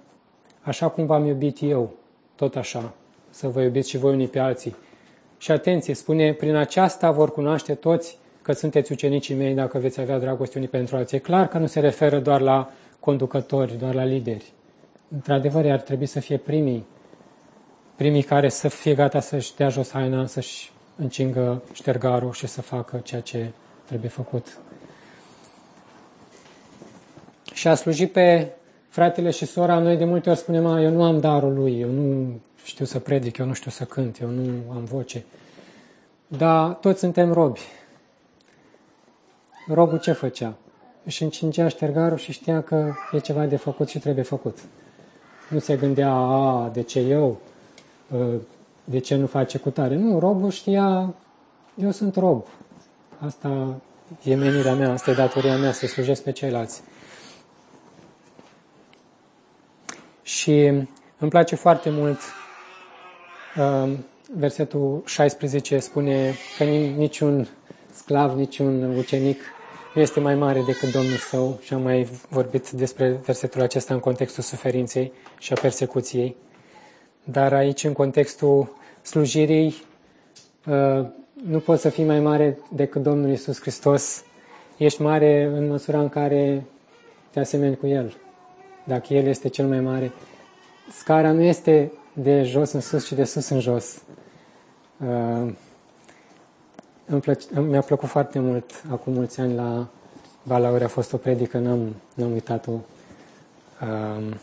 așa 0.62 0.90
cum 0.90 1.06
v-am 1.06 1.26
iubit 1.26 1.58
eu, 1.62 1.92
tot 2.36 2.56
așa, 2.56 2.94
să 3.30 3.48
vă 3.48 3.62
iubiți 3.62 3.90
și 3.90 3.98
voi 3.98 4.14
unii 4.14 4.28
pe 4.28 4.40
alții. 4.40 4.76
Și 5.38 5.52
atenție, 5.52 5.94
spune, 5.94 6.34
prin 6.34 6.56
aceasta 6.56 7.12
vor 7.12 7.32
cunoaște 7.32 7.74
toți 7.74 8.18
că 8.42 8.52
sunteți 8.52 8.92
ucenicii 8.92 9.36
mei 9.36 9.54
dacă 9.54 9.78
veți 9.78 10.00
avea 10.00 10.20
dragoste 10.20 10.58
unii 10.58 10.70
pentru 10.70 10.96
alții. 10.96 11.18
E 11.18 11.20
clar 11.20 11.48
că 11.48 11.58
nu 11.58 11.66
se 11.66 11.80
referă 11.80 12.20
doar 12.20 12.42
la 12.42 12.72
conducători, 13.04 13.78
doar 13.78 13.94
la 13.94 14.04
lideri. 14.04 14.54
Într-adevăr, 15.12 15.72
ar 15.72 15.82
trebui 15.82 16.06
să 16.06 16.20
fie 16.20 16.38
primii, 16.38 16.86
primii 17.96 18.24
care 18.24 18.50
să 18.50 18.68
fie 18.68 18.94
gata 18.96 19.20
să-și 19.20 19.56
dea 19.56 19.70
jos 19.70 19.92
haina, 19.92 20.26
să-și 20.26 20.72
încingă 20.96 21.62
ștergarul 21.74 22.32
și 22.32 22.48
să 22.48 22.62
facă 22.62 23.02
ceea 23.04 23.22
ce 23.22 23.52
trebuie 23.86 24.10
făcut. 24.10 24.58
Și 27.54 27.68
a 27.68 27.76
slujit 27.76 28.12
pe 28.12 28.52
fratele 28.90 29.30
și 29.30 29.46
sora, 29.46 29.80
noi 29.80 29.98
de 29.98 30.06
multe 30.06 30.30
ori 30.30 30.40
spunem, 30.40 30.66
eu 30.66 30.92
nu 30.92 31.04
am 31.04 31.20
darul 31.20 31.54
lui, 31.54 31.80
eu 31.80 31.90
nu 31.90 32.40
știu 32.64 32.86
să 32.86 33.00
predic, 33.00 33.38
eu 33.38 33.46
nu 33.46 33.54
știu 33.54 33.72
să 33.72 33.86
cânt, 33.86 34.20
eu 34.20 34.30
nu 34.30 34.72
am 34.72 34.84
voce. 34.84 35.26
Dar 36.28 36.74
toți 36.74 37.00
suntem 37.00 37.32
robi. 37.34 37.62
Robul 39.68 40.00
ce 40.00 40.12
făcea? 40.12 40.58
Își 41.06 41.24
încingea 41.24 41.68
ștergarul 41.68 42.18
și 42.18 42.32
știa 42.32 42.62
că 42.62 42.94
e 43.12 43.20
ceva 43.20 43.46
de 43.46 43.56
făcut 43.56 43.90
și 43.90 44.00
trebuie 44.00 44.24
făcut. 44.24 44.58
Nu 45.50 45.60
se 45.60 45.76
gândea, 45.76 46.12
a, 46.12 46.70
de 46.74 46.82
ce 46.82 47.00
eu? 47.00 47.40
Ă, 48.14 48.26
de 48.84 49.00
ce 49.00 49.16
nu 49.16 49.28
face 49.28 49.58
cu 49.58 49.70
tare? 49.70 49.96
Nu, 49.96 50.20
robul 50.20 50.52
știa, 50.52 51.14
eu 51.76 51.92
sunt 51.92 52.16
rob. 52.16 52.46
Asta 53.20 53.76
e 54.24 54.36
menirea 54.36 54.74
mea, 54.74 54.92
asta 54.92 55.12
e 55.12 55.14
datoria 55.14 55.58
mea, 55.58 55.72
să 55.72 55.86
slujesc 55.86 56.24
pe 56.24 56.32
ceilalți. 56.32 56.82
Și 60.22 60.60
îmi 61.18 61.30
place 61.30 61.56
foarte 61.56 61.90
mult 61.90 62.20
uh, 63.58 63.94
versetul 64.36 65.02
16 65.06 65.80
spune 65.80 66.34
că 66.58 66.64
niciun 66.64 67.48
sclav, 67.94 68.38
niciun 68.38 68.98
ucenic 68.98 69.42
nu 69.42 69.53
este 69.96 70.20
mai 70.20 70.36
mare 70.36 70.62
decât 70.62 70.92
Domnul 70.92 71.18
său 71.18 71.60
și 71.62 71.74
am 71.74 71.82
mai 71.82 72.10
vorbit 72.30 72.70
despre 72.70 73.10
versetul 73.12 73.62
acesta 73.62 73.94
în 73.94 74.00
contextul 74.00 74.44
suferinței 74.44 75.12
și 75.40 75.54
a 75.54 75.60
persecuției. 75.62 76.36
Dar 77.24 77.54
aici, 77.54 77.84
în 77.84 77.94
contextul 77.94 78.76
slujirii, 79.02 79.76
uh, 80.68 81.06
nu 81.44 81.60
poți 81.60 81.82
să 81.82 81.90
fii 81.90 82.04
mai 82.04 82.20
mare 82.20 82.58
decât 82.72 83.02
Domnul 83.02 83.30
Isus 83.30 83.60
Hristos. 83.60 84.24
Ești 84.78 85.02
mare 85.02 85.44
în 85.44 85.68
măsura 85.68 86.00
în 86.00 86.10
care 86.10 86.66
te 87.32 87.40
asemeni 87.40 87.78
cu 87.78 87.88
El. 87.88 88.18
Dacă 88.84 89.14
El 89.14 89.26
este 89.26 89.48
cel 89.48 89.68
mai 89.68 89.80
mare. 89.80 90.12
Scara 90.92 91.32
nu 91.32 91.42
este 91.42 91.92
de 92.14 92.44
jos 92.44 92.72
în 92.72 92.82
sus, 92.82 93.06
ci 93.06 93.14
de 93.14 93.24
sus 93.24 93.50
în 93.50 93.60
jos. 93.60 94.02
Uh, 97.12 97.38
mi-a 97.68 97.82
plăcut 97.82 98.10
foarte 98.10 98.40
mult, 98.40 98.84
acum 98.90 99.14
mulți 99.14 99.40
ani, 99.40 99.56
la 99.56 99.88
Balauri 100.44 100.84
a 100.84 100.88
fost 100.88 101.14
o 101.14 101.18
predică, 101.18 101.58
n-am, 101.58 101.96
n-am 102.14 102.32
uitat-o. 102.32 102.72
Uh, 102.72 104.36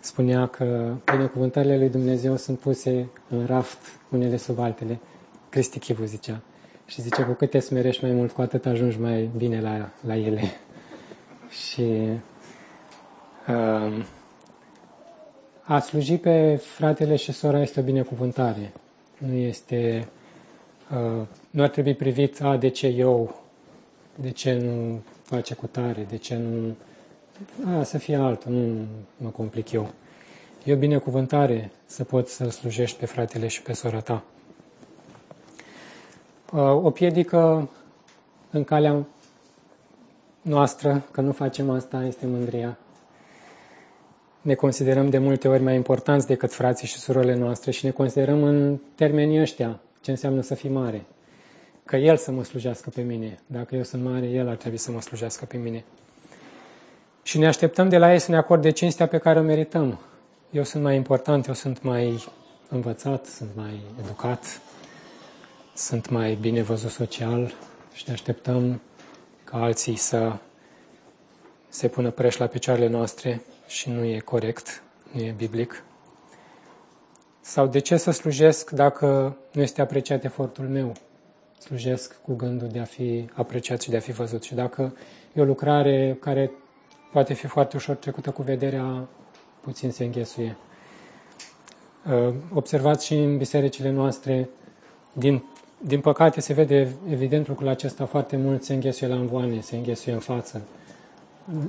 spunea 0.00 0.46
că 0.46 0.94
binecuvântările 1.12 1.78
lui 1.78 1.88
Dumnezeu 1.88 2.36
sunt 2.36 2.58
puse 2.58 3.08
în 3.28 3.46
raft, 3.46 3.78
unele 4.10 4.36
sub 4.36 4.58
altele. 4.58 4.98
Cristi 5.48 5.78
Chivu 5.78 6.04
zicea. 6.04 6.40
Și 6.86 7.02
zice, 7.02 7.22
cu 7.22 7.32
cât 7.32 7.50
te 7.50 7.58
smerești 7.58 8.04
mai 8.04 8.12
mult, 8.12 8.32
cu 8.32 8.40
atât 8.40 8.66
ajungi 8.66 9.00
mai 9.00 9.30
bine 9.36 9.60
la, 9.60 9.90
la 10.06 10.16
ele. 10.16 10.42
și 11.70 12.08
uh, 13.48 14.04
a 15.62 15.78
sluji 15.78 16.16
pe 16.16 16.56
fratele 16.56 17.16
și 17.16 17.32
sora 17.32 17.60
este 17.60 17.80
o 17.80 17.82
binecuvântare. 17.82 18.72
Nu 19.18 19.34
este... 19.34 20.08
Uh, 20.94 21.26
nu 21.50 21.62
ar 21.62 21.68
trebui 21.68 21.94
privit, 21.94 22.42
a, 22.42 22.56
de 22.56 22.68
ce 22.68 22.86
eu, 22.86 23.40
de 24.14 24.30
ce 24.30 24.52
nu 24.52 25.00
face 25.22 25.54
cu 25.54 25.66
tare, 25.66 26.06
de 26.08 26.16
ce 26.16 26.36
nu 26.36 26.76
a, 27.78 27.82
să 27.82 27.98
fie 27.98 28.16
altul, 28.16 28.52
nu 28.52 28.86
mă 29.16 29.28
complic 29.28 29.72
eu. 29.72 29.90
E 30.64 30.72
o 30.72 30.76
binecuvântare 30.76 31.70
să 31.86 32.04
poți 32.04 32.34
să 32.34 32.50
slujești 32.50 32.98
pe 32.98 33.06
fratele 33.06 33.46
și 33.46 33.62
pe 33.62 33.72
sora 33.72 34.00
ta. 34.00 34.24
O 36.82 36.90
piedică 36.90 37.70
în 38.50 38.64
calea 38.64 39.06
noastră, 40.42 41.04
că 41.10 41.20
nu 41.20 41.32
facem 41.32 41.70
asta, 41.70 42.04
este 42.04 42.26
mândria. 42.26 42.78
Ne 44.40 44.54
considerăm 44.54 45.10
de 45.10 45.18
multe 45.18 45.48
ori 45.48 45.62
mai 45.62 45.74
importanți 45.74 46.26
decât 46.26 46.52
frații 46.52 46.86
și 46.86 46.98
surorile 46.98 47.34
noastre 47.34 47.70
și 47.70 47.84
ne 47.84 47.90
considerăm 47.90 48.42
în 48.42 48.78
termenii 48.94 49.40
ăștia 49.40 49.80
ce 50.00 50.10
înseamnă 50.10 50.40
să 50.40 50.54
fii 50.54 50.70
mare. 50.70 51.04
Că 51.84 51.96
El 51.96 52.16
să 52.16 52.30
mă 52.30 52.44
slujească 52.44 52.90
pe 52.90 53.02
mine. 53.02 53.38
Dacă 53.46 53.74
eu 53.74 53.82
sunt 53.82 54.02
mare, 54.02 54.26
El 54.26 54.48
ar 54.48 54.56
trebui 54.56 54.78
să 54.78 54.90
mă 54.90 55.00
slujească 55.00 55.44
pe 55.44 55.56
mine 55.56 55.84
și 57.22 57.38
ne 57.38 57.46
așteptăm 57.46 57.88
de 57.88 57.98
la 57.98 58.12
ei 58.12 58.18
să 58.18 58.30
ne 58.30 58.36
acorde 58.36 58.70
cinstea 58.70 59.06
pe 59.06 59.18
care 59.18 59.38
o 59.38 59.42
merităm. 59.42 59.98
Eu 60.50 60.64
sunt 60.64 60.82
mai 60.82 60.96
important, 60.96 61.46
eu 61.46 61.54
sunt 61.54 61.82
mai 61.82 62.24
învățat, 62.68 63.26
sunt 63.26 63.50
mai 63.54 63.80
educat, 64.02 64.60
sunt 65.74 66.08
mai 66.08 66.34
bine 66.34 66.62
văzut 66.62 66.90
social 66.90 67.54
și 67.92 68.04
ne 68.06 68.12
așteptăm 68.12 68.80
ca 69.44 69.62
alții 69.62 69.96
să 69.96 70.36
se 71.68 71.88
pună 71.88 72.10
preș 72.10 72.36
la 72.36 72.46
picioarele 72.46 72.88
noastre 72.88 73.42
și 73.66 73.90
nu 73.90 74.04
e 74.04 74.18
corect, 74.18 74.82
nu 75.12 75.20
e 75.20 75.34
biblic. 75.36 75.84
Sau 77.40 77.66
de 77.66 77.78
ce 77.78 77.96
să 77.96 78.10
slujesc 78.10 78.70
dacă 78.70 79.36
nu 79.52 79.62
este 79.62 79.80
apreciat 79.80 80.24
efortul 80.24 80.64
meu? 80.64 80.92
Slujesc 81.58 82.20
cu 82.22 82.34
gândul 82.34 82.68
de 82.68 82.78
a 82.78 82.84
fi 82.84 83.30
apreciat 83.34 83.80
și 83.80 83.90
de 83.90 83.96
a 83.96 84.00
fi 84.00 84.12
văzut. 84.12 84.42
Și 84.42 84.54
dacă 84.54 84.94
e 85.32 85.40
o 85.40 85.44
lucrare 85.44 86.16
care 86.20 86.50
poate 87.12 87.34
fi 87.34 87.46
foarte 87.46 87.76
ușor 87.76 87.94
trecută 87.94 88.30
cu 88.30 88.42
vederea, 88.42 89.08
puțin 89.60 89.90
se 89.90 90.04
înghesuie. 90.04 90.56
Uh, 92.06 92.34
observați 92.54 93.06
și 93.06 93.14
în 93.14 93.36
bisericile 93.36 93.90
noastre, 93.90 94.48
din, 95.12 95.44
din 95.78 96.00
păcate 96.00 96.40
se 96.40 96.52
vede 96.52 96.92
evident 97.10 97.48
lucrul 97.48 97.68
acesta 97.68 98.06
foarte 98.06 98.36
mult, 98.36 98.62
se 98.62 98.74
înghesuie 98.74 99.10
la 99.10 99.16
învoane, 99.16 99.60
se 99.60 99.76
înghesuie 99.76 100.14
în 100.14 100.20
față, 100.20 100.62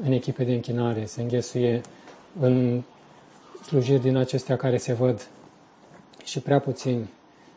în 0.04 0.12
echipe 0.12 0.44
de 0.44 0.54
închinare, 0.54 1.06
se 1.06 1.22
înghesuie 1.22 1.82
în 2.40 2.82
slujiri 3.66 4.02
din 4.02 4.16
acestea 4.16 4.56
care 4.56 4.78
se 4.78 4.94
văd 4.94 5.28
și 6.24 6.40
prea 6.40 6.60
puțin 6.60 7.08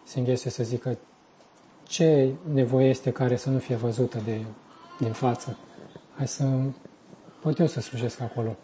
se 0.04 0.18
înghesuie 0.18 0.52
să 0.52 0.62
zică 0.62 0.98
ce 1.82 2.30
nevoie 2.52 2.88
este 2.88 3.10
care 3.10 3.36
să 3.36 3.50
nu 3.50 3.58
fie 3.58 3.76
văzută 3.76 4.18
de, 4.24 4.40
din 4.98 5.12
față. 5.12 5.56
Hai 6.16 6.28
să 6.28 6.44
pot 7.40 7.58
eu 7.58 7.66
să 7.66 7.80
slujesc 7.80 8.20
acolo. 8.20 8.56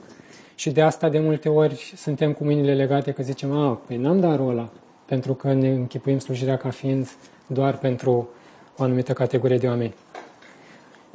Și 0.54 0.70
de 0.70 0.82
asta 0.82 1.08
de 1.08 1.18
multe 1.18 1.48
ori 1.48 1.92
suntem 1.96 2.32
cu 2.32 2.44
mâinile 2.44 2.74
legate 2.74 3.12
că 3.12 3.22
zicem, 3.22 3.52
a, 3.52 3.74
păi 3.86 3.96
n-am 3.96 4.20
darul 4.20 4.50
ăla, 4.50 4.68
pentru 5.04 5.34
că 5.34 5.52
ne 5.52 5.68
închipuim 5.68 6.18
slujirea 6.18 6.56
ca 6.56 6.70
fiind 6.70 7.10
doar 7.46 7.78
pentru 7.78 8.28
o 8.76 8.82
anumită 8.82 9.12
categorie 9.12 9.58
de 9.58 9.66
oameni. 9.66 9.94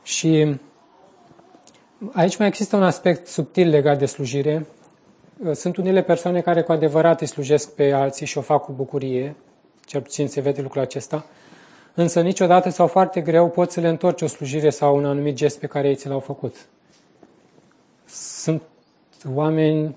Și 0.03 0.59
aici 2.13 2.37
mai 2.37 2.47
există 2.47 2.75
un 2.75 2.83
aspect 2.83 3.27
subtil 3.27 3.69
legat 3.69 3.97
de 3.97 4.05
slujire. 4.05 4.65
Sunt 5.53 5.77
unele 5.77 6.01
persoane 6.01 6.41
care 6.41 6.61
cu 6.61 6.71
adevărat 6.71 7.21
îi 7.21 7.27
slujesc 7.27 7.71
pe 7.71 7.91
alții 7.91 8.25
și 8.25 8.37
o 8.37 8.41
fac 8.41 8.63
cu 8.63 8.71
bucurie, 8.71 9.35
cel 9.85 10.01
puțin 10.01 10.27
se 10.27 10.41
vede 10.41 10.61
lucrul 10.61 10.81
acesta, 10.81 11.25
însă 11.93 12.21
niciodată 12.21 12.69
sau 12.69 12.87
foarte 12.87 13.21
greu 13.21 13.49
poți 13.49 13.73
să 13.73 13.79
le 13.79 13.87
întorci 13.87 14.21
o 14.21 14.27
slujire 14.27 14.69
sau 14.69 14.95
un 14.95 15.05
anumit 15.05 15.35
gest 15.35 15.59
pe 15.59 15.67
care 15.67 15.87
ei 15.87 15.95
ți 15.95 16.07
l-au 16.07 16.19
făcut. 16.19 16.55
Sunt 18.05 18.61
oameni 19.33 19.95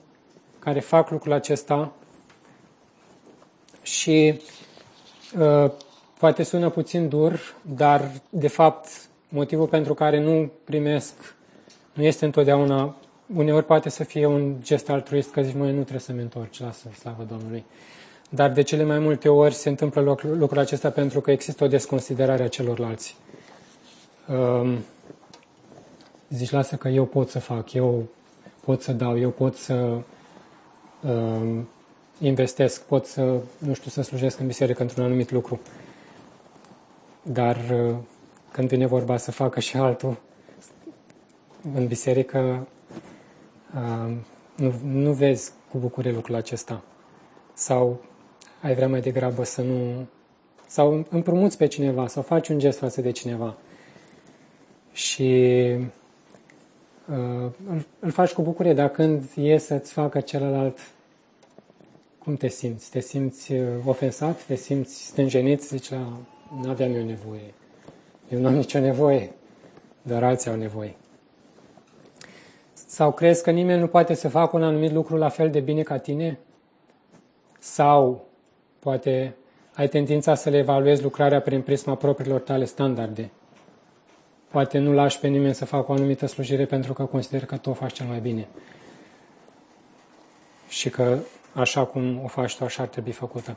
care 0.59 0.81
fac 0.81 1.11
lucrul 1.11 1.33
acesta 1.33 1.93
și 3.83 4.41
uh, 5.39 5.71
poate 6.19 6.43
sună 6.43 6.71
puțin 6.71 7.09
dur, 7.09 7.55
dar 7.63 8.11
de 8.31 8.49
fapt 8.49 8.89
motivul 9.29 9.67
pentru 9.67 9.95
care 9.95 10.21
nu 10.21 10.51
primesc 10.65 11.37
nu 11.99 12.05
este 12.05 12.25
întotdeauna, 12.25 12.97
uneori 13.35 13.65
poate 13.65 13.89
să 13.89 14.05
fie 14.05 14.27
un 14.27 14.57
gest 14.63 14.89
altruist, 14.89 15.31
că 15.31 15.43
zici, 15.43 15.55
măi, 15.55 15.73
nu 15.73 15.81
trebuie 15.81 16.01
să-mi 16.01 16.21
întorci, 16.21 16.61
lasă, 16.61 16.89
slavă 16.99 17.27
Domnului. 17.29 17.65
Dar 18.31 18.51
de 18.51 18.63
cele 18.63 18.85
mai 18.85 18.99
multe 18.99 19.29
ori 19.29 19.55
se 19.55 19.69
întâmplă 19.69 20.17
lucrul 20.23 20.59
acesta 20.59 20.91
pentru 20.91 21.21
că 21.21 21.31
există 21.31 21.65
o 21.65 21.69
desconsiderare 21.69 22.43
a 22.43 22.49
celorlalți. 22.49 23.17
Um, 24.29 24.79
zici, 26.29 26.51
lasă 26.51 26.77
că 26.77 26.89
eu 26.89 27.05
pot 27.05 27.29
să 27.29 27.39
fac, 27.39 27.73
eu 27.73 28.09
pot 28.65 28.83
să 28.83 28.93
dau, 28.93 29.19
eu 29.19 29.31
pot 29.31 29.57
să 29.57 29.99
um, 31.01 31.69
investesc, 32.19 32.83
pot 32.83 33.07
să, 33.07 33.37
nu 33.59 33.73
știu, 33.73 33.91
să 33.91 34.03
slujesc 34.03 34.39
în 34.39 34.47
biserică 34.47 34.83
într-un 34.83 35.05
anumit 35.05 35.31
lucru. 35.31 35.61
Dar 37.23 37.57
uh, 37.57 37.95
când 38.53 38.69
vine 38.69 38.87
vorba 38.87 39.17
să 39.17 39.31
facă 39.31 39.61
și 39.61 39.77
altul, 39.77 40.17
în 41.75 41.87
biserică 41.87 42.39
uh, 42.39 42.78
nu, 44.55 44.73
nu 44.85 45.13
vezi 45.13 45.53
cu 45.71 45.79
bucurie 45.79 46.13
lucrul 46.13 46.35
acesta. 46.35 46.83
Sau 47.53 48.01
ai 48.63 48.75
vrea 48.75 48.89
mai 48.89 49.01
degrabă 49.01 49.45
să 49.45 49.63
nu... 49.63 50.07
Sau 50.67 51.07
împrumuți 51.11 51.57
pe 51.57 51.67
cineva, 51.67 52.07
sau 52.07 52.23
faci 52.23 52.49
un 52.49 52.59
gest 52.59 52.79
față 52.79 53.01
de 53.01 53.11
cineva. 53.11 53.57
Și 54.93 55.33
uh, 57.09 57.51
îl, 57.69 57.87
îl 57.99 58.11
faci 58.11 58.33
cu 58.33 58.43
bucurie, 58.43 58.73
dar 58.73 58.89
când 58.89 59.25
e 59.37 59.59
să-ți 59.59 59.93
facă 59.93 60.21
celălalt, 60.21 60.79
cum 62.19 62.37
te 62.37 62.49
simți? 62.49 62.91
Te 62.91 63.01
simți 63.01 63.53
uh, 63.53 63.67
ofensat? 63.85 64.43
Te 64.43 64.55
simți 64.55 65.05
stânjenit? 65.05 65.63
Zici 65.63 65.91
la, 65.91 66.19
nu 66.63 66.71
aveam 66.71 66.95
eu 66.95 67.05
nevoie. 67.05 67.55
Eu 68.29 68.41
nu 68.41 68.47
am 68.47 68.55
nicio 68.55 68.79
nevoie, 68.79 69.31
doar 70.03 70.23
alții 70.25 70.51
au 70.51 70.57
nevoie. 70.57 70.95
Sau 72.91 73.13
crezi 73.13 73.43
că 73.43 73.51
nimeni 73.51 73.81
nu 73.81 73.87
poate 73.87 74.15
să 74.15 74.29
facă 74.29 74.57
un 74.57 74.63
anumit 74.63 74.93
lucru 74.93 75.17
la 75.17 75.29
fel 75.29 75.51
de 75.51 75.61
bine 75.61 75.83
ca 75.83 75.99
tine? 75.99 76.39
Sau 77.59 78.27
poate 78.79 79.35
ai 79.75 79.89
tendința 79.89 80.35
să 80.35 80.51
le 80.51 80.57
evaluezi 80.57 81.03
lucrarea 81.03 81.41
prin 81.41 81.63
prisma 81.63 81.95
propriilor 81.95 82.41
tale 82.41 82.65
standarde? 82.65 83.31
Poate 84.51 84.79
nu 84.79 84.93
lași 84.93 85.19
pe 85.19 85.27
nimeni 85.27 85.55
să 85.55 85.65
facă 85.65 85.91
o 85.91 85.95
anumită 85.95 86.27
slujire 86.27 86.65
pentru 86.65 86.93
că 86.93 87.05
consider 87.05 87.45
că 87.45 87.57
tu 87.57 87.71
o 87.71 87.73
faci 87.73 87.93
cel 87.93 88.07
mai 88.07 88.21
bine. 88.21 88.49
Și 90.69 90.91
că 90.91 91.19
așa 91.53 91.85
cum 91.85 92.21
o 92.25 92.27
faci 92.27 92.57
tu, 92.57 92.65
așa 92.65 92.83
ar 92.83 92.89
trebui 92.89 93.13
făcută. 93.13 93.57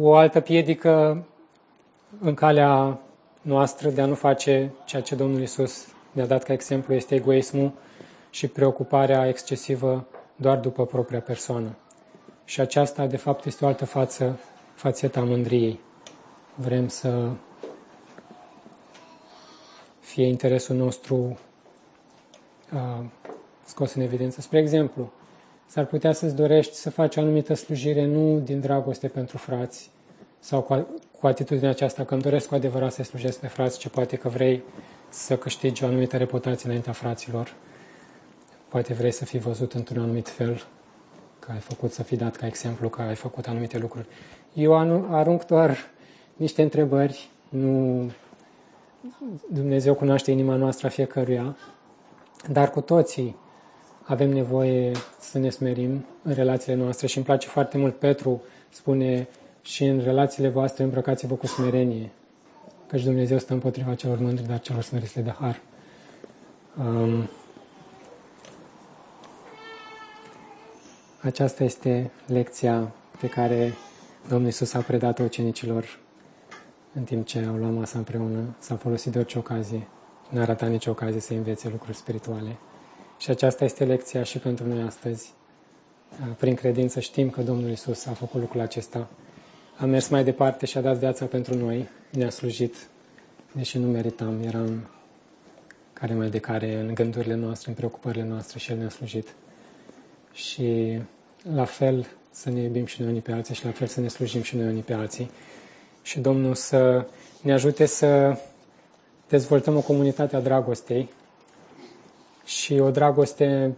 O 0.00 0.14
altă 0.14 0.40
piedică 0.40 1.24
în 2.20 2.34
calea 2.34 2.98
noastră 3.42 3.90
de 3.90 4.00
a 4.00 4.06
nu 4.06 4.14
face 4.14 4.70
ceea 4.84 5.02
ce 5.02 5.14
Domnul 5.14 5.40
Isus 5.40 5.86
ne-a 6.12 6.26
dat 6.26 6.42
ca 6.42 6.52
exemplu 6.52 6.94
este 6.94 7.14
egoismul 7.14 7.72
și 8.32 8.48
preocuparea 8.48 9.28
excesivă 9.28 10.06
doar 10.36 10.58
după 10.58 10.86
propria 10.86 11.20
persoană. 11.20 11.76
Și 12.44 12.60
aceasta, 12.60 13.06
de 13.06 13.16
fapt, 13.16 13.44
este 13.44 13.64
o 13.64 13.68
altă 13.68 13.84
față, 13.84 14.38
fațeta 14.74 15.20
mândriei. 15.20 15.80
Vrem 16.54 16.88
să 16.88 17.30
fie 20.00 20.26
interesul 20.26 20.76
nostru 20.76 21.38
uh, 22.72 23.04
scos 23.64 23.94
în 23.94 24.02
evidență. 24.02 24.40
Spre 24.40 24.58
exemplu, 24.58 25.12
s-ar 25.66 25.84
putea 25.84 26.12
să-ți 26.12 26.34
dorești 26.34 26.74
să 26.74 26.90
faci 26.90 27.16
o 27.16 27.20
anumită 27.20 27.54
slujire 27.54 28.04
nu 28.04 28.38
din 28.38 28.60
dragoste 28.60 29.08
pentru 29.08 29.36
frați 29.38 29.90
sau 30.38 30.60
cu, 30.60 30.86
cu 31.20 31.26
atitudinea 31.26 31.70
aceasta 31.70 32.04
că 32.04 32.14
îmi 32.14 32.22
doresc 32.22 32.48
cu 32.48 32.54
adevărat 32.54 32.92
să 32.92 33.02
slujesc 33.02 33.38
pe 33.38 33.46
frați, 33.46 33.78
ce 33.78 33.88
poate 33.88 34.16
că 34.16 34.28
vrei 34.28 34.62
să 35.08 35.36
câștigi 35.36 35.84
o 35.84 35.86
anumită 35.86 36.16
reputație 36.16 36.66
înaintea 36.68 36.92
fraților 36.92 37.54
Poate 38.72 38.92
vrei 38.94 39.10
să 39.10 39.24
fii 39.24 39.38
văzut 39.38 39.72
într-un 39.72 40.02
anumit 40.02 40.28
fel, 40.28 40.64
că 41.38 41.52
ai 41.52 41.58
făcut 41.58 41.92
să 41.92 42.02
fii 42.02 42.16
dat 42.16 42.36
ca 42.36 42.46
exemplu, 42.46 42.88
că 42.88 43.02
ai 43.02 43.14
făcut 43.14 43.46
anumite 43.46 43.78
lucruri. 43.78 44.06
Eu 44.52 44.74
arunc 45.14 45.44
doar 45.46 45.76
niște 46.36 46.62
întrebări, 46.62 47.30
nu 47.48 48.10
Dumnezeu 49.50 49.94
cunoaște 49.94 50.30
inima 50.30 50.54
noastră 50.54 50.86
a 50.86 50.90
fiecăruia, 50.90 51.56
dar 52.50 52.70
cu 52.70 52.80
toții 52.80 53.36
avem 54.02 54.30
nevoie 54.30 54.92
să 55.20 55.38
ne 55.38 55.50
smerim 55.50 56.04
în 56.22 56.34
relațiile 56.34 56.82
noastre 56.82 57.06
și 57.06 57.16
îmi 57.16 57.26
place 57.26 57.48
foarte 57.48 57.78
mult 57.78 57.98
Petru 57.98 58.42
spune 58.68 59.28
și 59.62 59.84
în 59.84 60.00
relațiile 60.00 60.48
voastre 60.48 60.84
îmbrăcați-vă 60.84 61.34
cu 61.34 61.46
smerenie, 61.46 62.10
căci 62.86 63.02
Dumnezeu 63.02 63.38
stă 63.38 63.52
împotriva 63.52 63.94
celor 63.94 64.18
mândri, 64.18 64.46
dar 64.46 64.60
celor 64.60 64.82
smeriți 64.82 65.20
de 65.20 65.34
har. 65.38 65.60
Um, 66.78 67.28
Aceasta 71.22 71.64
este 71.64 72.10
lecția 72.26 72.92
pe 73.20 73.26
care 73.26 73.72
Domnul 74.28 74.48
Isus 74.48 74.74
a 74.74 74.80
predat-o 74.80 75.22
ucenicilor 75.22 75.98
în 76.94 77.04
timp 77.04 77.26
ce 77.26 77.46
au 77.48 77.56
luat 77.56 77.72
masa 77.72 77.98
împreună. 77.98 78.56
S-a 78.58 78.76
folosit 78.76 79.12
de 79.12 79.18
orice 79.18 79.38
ocazie. 79.38 79.88
Nu 80.28 80.40
a 80.40 80.44
ratat 80.44 80.70
nicio 80.70 80.90
ocazie 80.90 81.20
să 81.20 81.32
învețe 81.32 81.68
lucruri 81.68 81.96
spirituale. 81.96 82.56
Și 83.18 83.30
aceasta 83.30 83.64
este 83.64 83.84
lecția 83.84 84.22
și 84.22 84.38
pentru 84.38 84.66
noi 84.66 84.82
astăzi. 84.82 85.32
Prin 86.38 86.54
credință 86.54 87.00
știm 87.00 87.30
că 87.30 87.42
Domnul 87.42 87.70
Isus 87.70 88.06
a 88.06 88.12
făcut 88.12 88.40
lucrul 88.40 88.60
acesta. 88.60 89.08
A 89.78 89.84
mers 89.84 90.08
mai 90.08 90.24
departe 90.24 90.66
și 90.66 90.78
a 90.78 90.80
dat 90.80 90.96
viața 90.96 91.24
pentru 91.24 91.54
noi. 91.54 91.88
Ne-a 92.10 92.30
slujit, 92.30 92.74
deși 93.52 93.78
nu 93.78 93.86
meritam. 93.86 94.42
Eram 94.42 94.88
care 95.92 96.14
mai 96.14 96.30
de 96.30 96.38
care 96.38 96.74
în 96.74 96.94
gândurile 96.94 97.34
noastre, 97.34 97.70
în 97.70 97.76
preocupările 97.76 98.24
noastre 98.24 98.58
și 98.58 98.70
El 98.70 98.78
ne-a 98.78 98.88
slujit 98.88 99.34
și 100.32 100.98
la 101.54 101.64
fel 101.64 102.06
să 102.30 102.50
ne 102.50 102.60
iubim 102.60 102.86
și 102.86 103.00
noi 103.00 103.10
unii 103.10 103.20
pe 103.20 103.32
alții 103.32 103.54
și 103.54 103.64
la 103.64 103.70
fel 103.70 103.86
să 103.86 104.00
ne 104.00 104.08
slujim 104.08 104.42
și 104.42 104.56
noi 104.56 104.66
unii 104.66 104.82
pe 104.82 104.92
alții. 104.92 105.30
Și 106.02 106.20
Domnul 106.20 106.54
să 106.54 107.06
ne 107.42 107.52
ajute 107.52 107.86
să 107.86 108.38
dezvoltăm 109.28 109.76
o 109.76 109.80
comunitate 109.80 110.36
a 110.36 110.40
dragostei 110.40 111.10
și 112.44 112.78
o 112.78 112.90
dragoste 112.90 113.76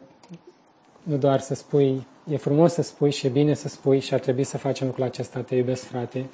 nu 1.02 1.16
doar 1.16 1.40
să 1.40 1.54
spui, 1.54 2.06
e 2.30 2.36
frumos 2.36 2.72
să 2.72 2.82
spui 2.82 3.10
și 3.10 3.26
e 3.26 3.28
bine 3.28 3.54
să 3.54 3.68
spui 3.68 4.00
și 4.00 4.14
ar 4.14 4.20
trebui 4.20 4.44
să 4.44 4.58
facem 4.58 4.86
lucrul 4.86 5.04
acesta, 5.04 5.40
te 5.40 5.54
iubesc 5.54 5.82
frate, 5.82 6.26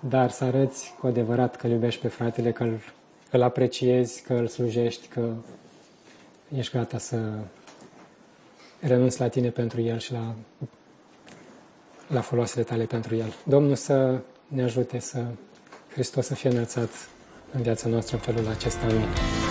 dar 0.00 0.30
să 0.30 0.44
arăți 0.44 0.94
cu 0.98 1.06
adevărat 1.06 1.56
că 1.56 1.66
îl 1.66 1.72
iubești 1.72 2.00
pe 2.00 2.08
fratele, 2.08 2.52
că 2.52 2.62
îl, 2.62 2.80
îl 3.30 3.42
apreciezi, 3.42 4.22
că 4.22 4.32
îl 4.32 4.46
slujești, 4.46 5.06
că 5.06 5.32
ești 6.56 6.76
gata 6.76 6.98
să 6.98 7.16
renunți 8.86 9.20
la 9.20 9.28
tine 9.28 9.48
pentru 9.50 9.80
El 9.80 9.98
și 9.98 10.12
la, 10.12 10.34
la 12.08 12.20
foloasele 12.20 12.62
tale 12.62 12.84
pentru 12.84 13.14
El. 13.16 13.34
Domnul 13.44 13.74
să 13.74 14.18
ne 14.48 14.62
ajute 14.62 14.98
să 14.98 15.24
Hristos 15.92 16.26
să 16.26 16.34
fie 16.34 16.50
înălțat 16.50 16.90
în 17.52 17.62
viața 17.62 17.88
noastră 17.88 18.16
în 18.16 18.22
felul 18.32 18.50
acesta. 18.50 18.86
Amin. 18.86 19.43